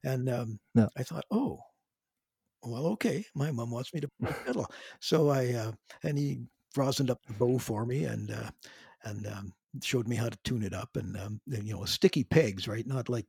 And 0.04 0.30
um, 0.30 0.60
Yeah. 0.76 0.88
I 0.98 1.04
thought, 1.04 1.26
oh, 1.32 1.60
well, 2.64 2.88
okay. 2.88 3.26
My 3.36 3.52
mom 3.52 3.72
wants 3.72 3.94
me 3.94 4.02
to 4.02 4.10
play 4.22 4.32
fiddle. 4.46 4.70
So 5.00 5.30
I 5.30 5.54
uh, 5.54 5.72
and 6.04 6.18
he 6.18 6.42
rosined 6.76 7.10
up 7.10 7.20
the 7.26 7.34
bow 7.34 7.58
for 7.58 7.86
me 7.86 8.06
and 8.06 8.32
uh, 8.32 8.50
and 9.04 9.28
um, 9.28 9.54
showed 9.82 10.08
me 10.08 10.16
how 10.16 10.30
to 10.30 10.38
tune 10.44 10.64
it 10.64 10.74
up 10.74 10.90
and, 10.96 11.16
um, 11.18 11.40
and 11.52 11.68
you 11.68 11.74
know 11.74 11.86
sticky 11.86 12.24
pegs, 12.24 12.68
right? 12.68 12.86
Not 12.86 13.08
like 13.08 13.26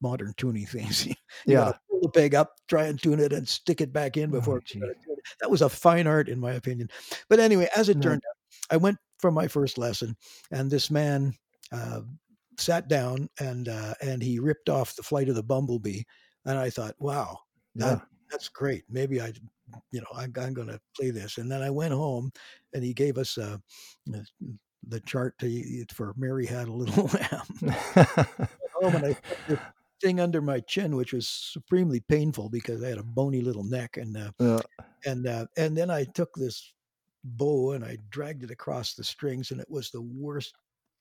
modern 0.00 0.32
tuning 0.36 0.66
things. 0.66 1.06
you 1.06 1.14
Yeah. 1.46 1.72
pull 1.90 2.00
the 2.02 2.08
peg 2.10 2.34
up, 2.34 2.54
try 2.68 2.84
and 2.86 3.00
tune 3.00 3.20
it, 3.20 3.32
and 3.32 3.46
stick 3.48 3.80
it 3.80 3.92
back 3.92 4.16
in 4.16 4.30
Oh, 4.30 4.32
before. 4.38 4.60
gee. 4.64 4.80
That 5.40 5.50
was 5.50 5.62
a 5.62 5.68
fine 5.68 6.06
art, 6.06 6.28
in 6.28 6.38
my 6.40 6.52
opinion. 6.52 6.88
But 7.28 7.38
anyway, 7.40 7.68
as 7.76 7.88
it 7.88 8.00
turned 8.00 8.22
out, 8.28 8.36
I 8.70 8.76
went 8.78 8.96
for 9.18 9.30
my 9.30 9.46
first 9.48 9.76
lesson, 9.78 10.16
and 10.50 10.70
this 10.70 10.90
man 10.90 11.34
uh, 11.72 12.00
sat 12.58 12.88
down 12.88 13.28
and 13.40 13.68
uh, 13.68 13.94
and 14.00 14.22
he 14.22 14.38
ripped 14.38 14.68
off 14.68 14.96
the 14.96 15.02
flight 15.02 15.28
of 15.28 15.34
the 15.34 15.42
bumblebee, 15.42 16.02
and 16.46 16.56
I 16.58 16.70
thought, 16.70 16.94
wow, 16.98 17.38
Yeah. 17.74 18.00
that's 18.30 18.48
great. 18.48 18.84
Maybe 18.88 19.20
I, 19.20 19.32
you 19.92 20.00
know, 20.00 20.06
I'm, 20.16 20.32
I'm 20.40 20.54
going 20.54 20.68
to 20.68 20.80
play 20.96 21.10
this. 21.10 21.36
And 21.38 21.50
then 21.50 21.60
I 21.62 21.68
went 21.70 21.92
home, 21.92 22.32
and 22.72 22.82
he 22.82 22.94
gave 22.94 23.18
us 23.18 23.36
uh, 23.36 23.58
the 24.06 24.24
the 24.86 25.00
chart 25.00 25.36
to, 25.40 25.84
for 25.92 26.14
Mary 26.16 26.46
Had 26.46 26.68
a 26.68 26.72
Little 26.72 27.10
Lamb. 27.66 27.76
home 28.80 28.94
and 28.96 29.06
I 29.06 29.14
put 29.28 29.38
this 29.48 29.58
thing 30.02 30.20
under 30.20 30.40
my 30.40 30.60
chin, 30.60 30.96
which 30.96 31.12
was 31.12 31.28
supremely 31.28 32.00
painful 32.00 32.48
because 32.48 32.82
I 32.82 32.88
had 32.88 32.98
a 32.98 33.02
bony 33.02 33.40
little 33.40 33.64
neck, 33.64 33.96
and 33.96 34.16
uh, 34.16 34.30
Yeah. 34.38 34.60
and 35.06 35.26
uh, 35.26 35.46
and 35.56 35.76
then 35.76 35.90
I 35.90 36.04
took 36.04 36.34
this 36.34 36.72
bow 37.24 37.72
and 37.72 37.84
I 37.84 37.98
dragged 38.10 38.44
it 38.44 38.50
across 38.50 38.94
the 38.94 39.04
strings, 39.04 39.50
and 39.50 39.60
it 39.60 39.70
was 39.70 39.90
the 39.90 40.02
worst 40.02 40.54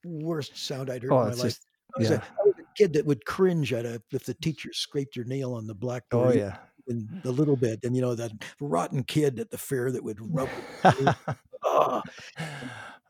worst 0.06 0.58
sound 0.58 0.90
I'd 0.90 1.04
heard 1.04 1.12
Oh, 1.12 1.22
in 1.22 1.28
my 1.30 1.34
life. 1.34 1.42
just 1.44 1.66
I 1.96 2.00
was, 2.00 2.10
a, 2.12 2.14
yeah. 2.14 2.24
I 2.40 2.44
was 2.44 2.54
a 2.60 2.64
kid 2.78 2.94
that 2.94 3.06
would 3.06 3.26
cringe 3.26 3.74
at 3.74 3.86
a 3.86 4.02
if 4.12 4.26
the 4.26 4.34
teacher 4.36 4.70
scraped 4.74 5.16
your 5.16 5.26
nail 5.26 5.54
on 5.54 5.68
the 5.68 5.74
blackboard 5.76 6.36
Oh 6.36 6.38
yeah. 6.38 6.58
a 7.26 7.30
little 7.30 7.56
bit, 7.56 7.80
and 7.84 7.96
you 7.96 8.02
know 8.02 8.16
that 8.16 8.32
rotten 8.60 9.04
kid 9.04 9.40
at 9.40 9.50
the 9.52 9.58
fair 9.58 9.92
that 9.92 10.04
would 10.04 10.18
rub. 10.34 10.50
Oh, 11.64 12.02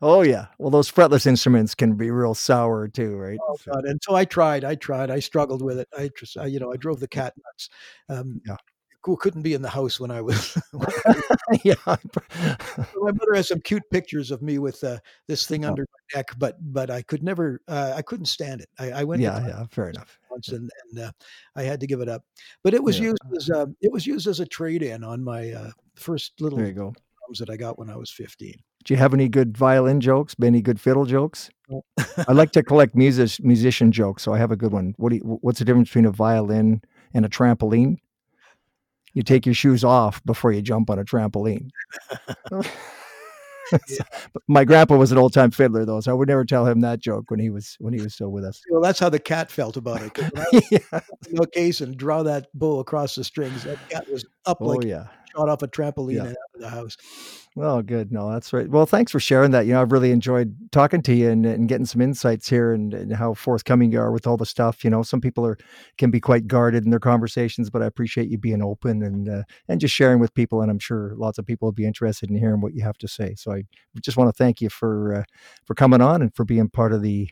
oh 0.02 0.22
yeah. 0.22 0.46
Well, 0.58 0.70
those 0.70 0.90
fretless 0.90 1.26
instruments 1.26 1.74
can 1.74 1.94
be 1.94 2.10
real 2.10 2.34
sour 2.34 2.88
too, 2.88 3.16
right? 3.16 3.38
Oh 3.48 3.56
So, 3.56 3.72
God! 3.72 3.84
And 3.84 4.00
so 4.02 4.14
I 4.14 4.24
tried. 4.24 4.64
I 4.64 4.74
tried. 4.74 5.10
I 5.10 5.18
struggled 5.20 5.62
with 5.62 5.78
it. 5.78 5.88
I 5.96 6.10
just, 6.18 6.36
I, 6.36 6.46
you 6.46 6.58
know, 6.60 6.72
I 6.72 6.76
drove 6.76 7.00
the 7.00 7.08
cat 7.08 7.34
nuts. 7.44 7.68
Um, 8.08 8.40
Yeah. 8.46 8.56
couldn't 9.20 9.40
be 9.42 9.54
in 9.54 9.62
the 9.62 9.70
house 9.70 9.98
when 9.98 10.10
I 10.10 10.20
was. 10.20 10.54
when 10.72 10.86
I 11.06 11.12
was- 11.50 11.60
yeah. 11.64 11.74
my 12.96 13.10
mother 13.12 13.34
has 13.34 13.48
some 13.48 13.60
cute 13.60 13.82
pictures 13.90 14.30
of 14.30 14.42
me 14.42 14.58
with 14.58 14.82
uh, 14.84 14.98
this 15.28 15.46
thing 15.46 15.64
Oh. 15.64 15.68
under 15.68 15.82
my 16.12 16.18
neck, 16.18 16.30
but 16.38 16.56
but 16.60 16.90
I 16.90 17.02
could 17.02 17.22
never. 17.22 17.60
Uh, 17.68 17.94
I 17.96 18.02
couldn't 18.02 18.26
stand 18.26 18.60
it. 18.60 18.68
I, 18.78 18.90
I 19.00 19.04
went 19.04 19.22
yeah. 19.22 19.46
Yeah. 19.46 19.64
Fair 19.70 19.88
enough. 19.90 20.18
once 20.30 20.48
and 20.48 20.70
and 20.90 21.06
uh, 21.06 21.12
I 21.56 21.62
had 21.62 21.80
to 21.80 21.86
give 21.86 22.00
it 22.00 22.08
up. 22.08 22.22
But 22.62 22.74
it 22.74 22.82
was 22.82 22.98
Yeah. 22.98 23.06
used 23.10 23.22
as 23.36 23.50
uh, 23.50 23.66
it 23.80 23.90
was 23.92 24.06
used 24.06 24.26
as 24.26 24.40
a 24.40 24.46
trade 24.46 24.82
in 24.82 25.02
on 25.04 25.24
my 25.24 25.52
uh, 25.52 25.70
first 25.96 26.40
little 26.40 26.58
There 26.58 26.68
you 26.68 26.74
go. 26.74 26.92
drums 27.26 27.38
that 27.38 27.50
I 27.50 27.56
got 27.56 27.78
when 27.78 27.88
I 27.90 27.96
was 27.96 28.10
15. 28.10 28.52
Do 28.88 28.94
you 28.94 28.98
have 28.98 29.12
any 29.12 29.28
good 29.28 29.54
violin 29.54 30.00
jokes? 30.00 30.34
Any 30.42 30.62
good 30.62 30.80
fiddle 30.80 31.04
jokes? 31.04 31.50
I 32.26 32.32
like 32.32 32.52
to 32.52 32.62
collect 32.64 32.94
music 32.94 33.44
musician 33.44 33.92
jokes, 33.92 34.22
so 34.22 34.32
I 34.32 34.38
have 34.38 34.50
a 34.50 34.56
good 34.56 34.72
one. 34.72 34.94
What 34.96 35.10
do 35.10 35.16
you, 35.16 35.38
what's 35.42 35.58
the 35.58 35.66
difference 35.66 35.90
between 35.90 36.06
a 36.06 36.10
violin 36.10 36.80
and 37.12 37.26
a 37.26 37.28
trampoline? 37.28 37.98
You 39.12 39.22
take 39.22 39.44
your 39.44 39.54
shoes 39.54 39.84
off 39.84 40.24
before 40.24 40.52
you 40.52 40.62
jump 40.62 40.88
on 40.88 40.98
a 40.98 41.04
trampoline. 41.04 41.68
But 44.32 44.42
my 44.48 44.64
grandpa 44.64 44.96
was 44.96 45.12
an 45.12 45.18
old 45.18 45.34
time 45.34 45.50
fiddler 45.50 45.84
though, 45.84 46.00
so 46.00 46.10
I 46.10 46.14
would 46.14 46.28
never 46.28 46.44
tell 46.44 46.66
him 46.66 46.80
that 46.80 47.00
joke 47.00 47.30
when 47.30 47.40
he 47.40 47.50
was 47.50 47.76
when 47.80 47.92
he 47.92 48.00
was 48.00 48.14
still 48.14 48.30
with 48.30 48.44
us. 48.44 48.62
Well, 48.70 48.80
that's 48.80 48.98
how 48.98 49.10
the 49.10 49.18
cat 49.18 49.50
felt 49.50 49.76
about 49.76 50.00
it. 50.02 50.62
yeah. 50.70 51.00
the 51.30 51.46
case 51.52 51.82
and 51.82 51.94
draw 51.96 52.22
that 52.22 52.46
bow 52.54 52.78
across 52.78 53.14
the 53.14 53.24
strings, 53.24 53.64
that 53.64 53.76
cat 53.90 54.10
was 54.10 54.24
up 54.46 54.58
Oh 54.60 54.66
like 54.68 54.84
yeah. 54.86 55.08
shot 55.36 55.48
off 55.48 55.62
a 55.62 55.68
trampoline 55.68 56.14
Yeah. 56.14 56.32
And 56.58 56.64
out 56.64 56.72
of 56.72 56.74
the 56.74 56.80
house. 56.80 57.48
Well, 57.56 57.82
good. 57.82 58.12
No, 58.12 58.30
that's 58.30 58.52
right. 58.52 58.68
Well, 58.68 58.86
thanks 58.86 59.10
for 59.10 59.18
sharing 59.18 59.50
that. 59.50 59.66
You 59.66 59.72
know, 59.72 59.82
I've 59.82 59.90
really 59.90 60.12
enjoyed 60.12 60.54
talking 60.70 61.02
to 61.02 61.14
you 61.14 61.30
and, 61.30 61.44
and 61.44 61.68
getting 61.68 61.86
some 61.86 62.00
insights 62.00 62.48
here 62.48 62.72
and, 62.72 62.94
and 62.94 63.12
how 63.12 63.34
forthcoming 63.34 63.90
you 63.90 63.98
are 64.00 64.12
with 64.12 64.26
all 64.26 64.36
the 64.36 64.46
stuff. 64.46 64.84
You 64.84 64.90
know, 64.90 65.02
some 65.02 65.20
people 65.20 65.44
are 65.44 65.58
can 65.96 66.10
be 66.10 66.20
quite 66.20 66.46
guarded 66.46 66.84
in 66.84 66.90
their 66.90 67.00
conversations, 67.00 67.70
but 67.70 67.82
I 67.82 67.86
appreciate 67.86 68.28
you 68.28 68.38
being 68.38 68.62
open 68.62 69.02
and 69.02 69.28
uh, 69.28 69.42
and 69.68 69.80
just 69.80 69.94
sharing 69.94 70.20
with 70.20 70.34
people. 70.34 70.62
And 70.62 70.70
I'm 70.70 70.78
sure 70.78 71.14
lots 71.16 71.38
of 71.38 71.46
people 71.46 71.66
will 71.66 71.72
be 71.72 71.86
interested 71.86 72.30
in 72.30 72.36
hearing 72.36 72.60
what 72.60 72.74
you 72.74 72.82
have 72.84 72.98
to 72.98 73.08
say. 73.08 73.34
So 73.36 73.52
I 73.52 73.64
just 74.00 74.16
want 74.16 74.28
to 74.28 74.36
thank 74.36 74.60
you 74.60 74.68
for 74.68 75.14
uh, 75.14 75.24
for 75.64 75.74
coming 75.74 76.00
on 76.00 76.22
and 76.22 76.34
for 76.34 76.44
being 76.44 76.68
part 76.68 76.92
of 76.92 77.02
the 77.02 77.28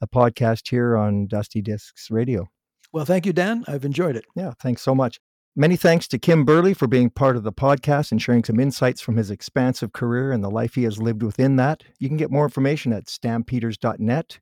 a 0.00 0.06
podcast 0.06 0.68
here 0.68 0.96
on 0.96 1.26
Dusty 1.26 1.62
Discs 1.62 2.10
Radio. 2.10 2.48
Well, 2.92 3.04
thank 3.04 3.26
you, 3.26 3.32
Dan. 3.32 3.64
I've 3.66 3.84
enjoyed 3.84 4.16
it. 4.16 4.24
Yeah, 4.36 4.52
thanks 4.60 4.82
so 4.82 4.94
much. 4.94 5.18
Many 5.56 5.76
thanks 5.76 6.08
to 6.08 6.18
Kim 6.18 6.44
Berly 6.44 6.76
for 6.76 6.88
being 6.88 7.10
part 7.10 7.36
of 7.36 7.44
the 7.44 7.52
podcast 7.52 8.10
and 8.10 8.20
sharing 8.20 8.42
some 8.42 8.58
insights 8.58 9.00
from 9.00 9.16
his 9.16 9.30
expansive 9.30 9.92
career 9.92 10.32
and 10.32 10.42
the 10.42 10.50
life 10.50 10.74
he 10.74 10.82
has 10.82 11.00
lived 11.00 11.22
within 11.22 11.54
that. 11.56 11.84
You 12.00 12.08
can 12.08 12.16
get 12.16 12.32
more 12.32 12.42
information 12.42 12.92
at 12.92 13.08
stampeders.net. 13.08 14.40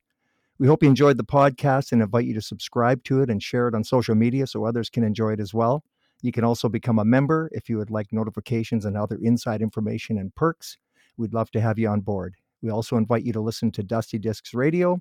We 0.57 0.65
hope 0.65 0.81
you 0.81 0.89
enjoyed 0.89 1.17
the 1.17 1.23
podcast 1.23 1.91
and 1.91 2.01
invite 2.01 2.25
you 2.25 2.33
to 2.33 2.41
subscribe 2.41 3.03
to 3.03 3.21
it 3.21 3.29
and 3.29 3.43
share 3.43 3.67
it 3.67 3.75
on 3.75 3.83
social 3.83 4.15
media 4.15 4.47
so 4.47 4.65
others 4.65 4.89
can 4.89 5.03
enjoy 5.03 5.33
it 5.33 5.39
as 5.39 5.53
well. 5.53 5.83
You 6.23 6.31
can 6.31 6.43
also 6.43 6.67
become 6.67 6.97
a 6.97 7.05
member 7.05 7.47
if 7.51 7.69
you 7.69 7.77
would 7.77 7.91
like 7.91 8.11
notifications 8.11 8.83
and 8.83 8.97
other 8.97 9.19
inside 9.21 9.61
information 9.61 10.17
and 10.17 10.33
perks. 10.33 10.79
We'd 11.17 11.35
love 11.35 11.51
to 11.51 11.61
have 11.61 11.77
you 11.77 11.89
on 11.89 12.01
board. 12.01 12.37
We 12.63 12.71
also 12.71 12.97
invite 12.97 13.23
you 13.23 13.33
to 13.33 13.41
listen 13.41 13.71
to 13.73 13.83
Dusty 13.83 14.17
Discs 14.17 14.55
Radio 14.55 14.99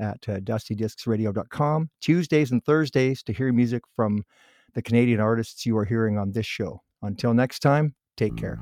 at 0.00 0.28
uh, 0.28 0.40
dustydiscsradio.com 0.40 1.90
Tuesdays 2.00 2.50
and 2.50 2.64
Thursdays 2.64 3.22
to 3.22 3.32
hear 3.32 3.52
music 3.52 3.84
from 3.94 4.24
the 4.74 4.82
Canadian 4.82 5.20
artists 5.20 5.64
you 5.66 5.76
are 5.78 5.84
hearing 5.84 6.18
on 6.18 6.32
this 6.32 6.46
show. 6.46 6.82
Until 7.02 7.34
next 7.34 7.60
time, 7.60 7.94
take 8.16 8.36
care. 8.36 8.58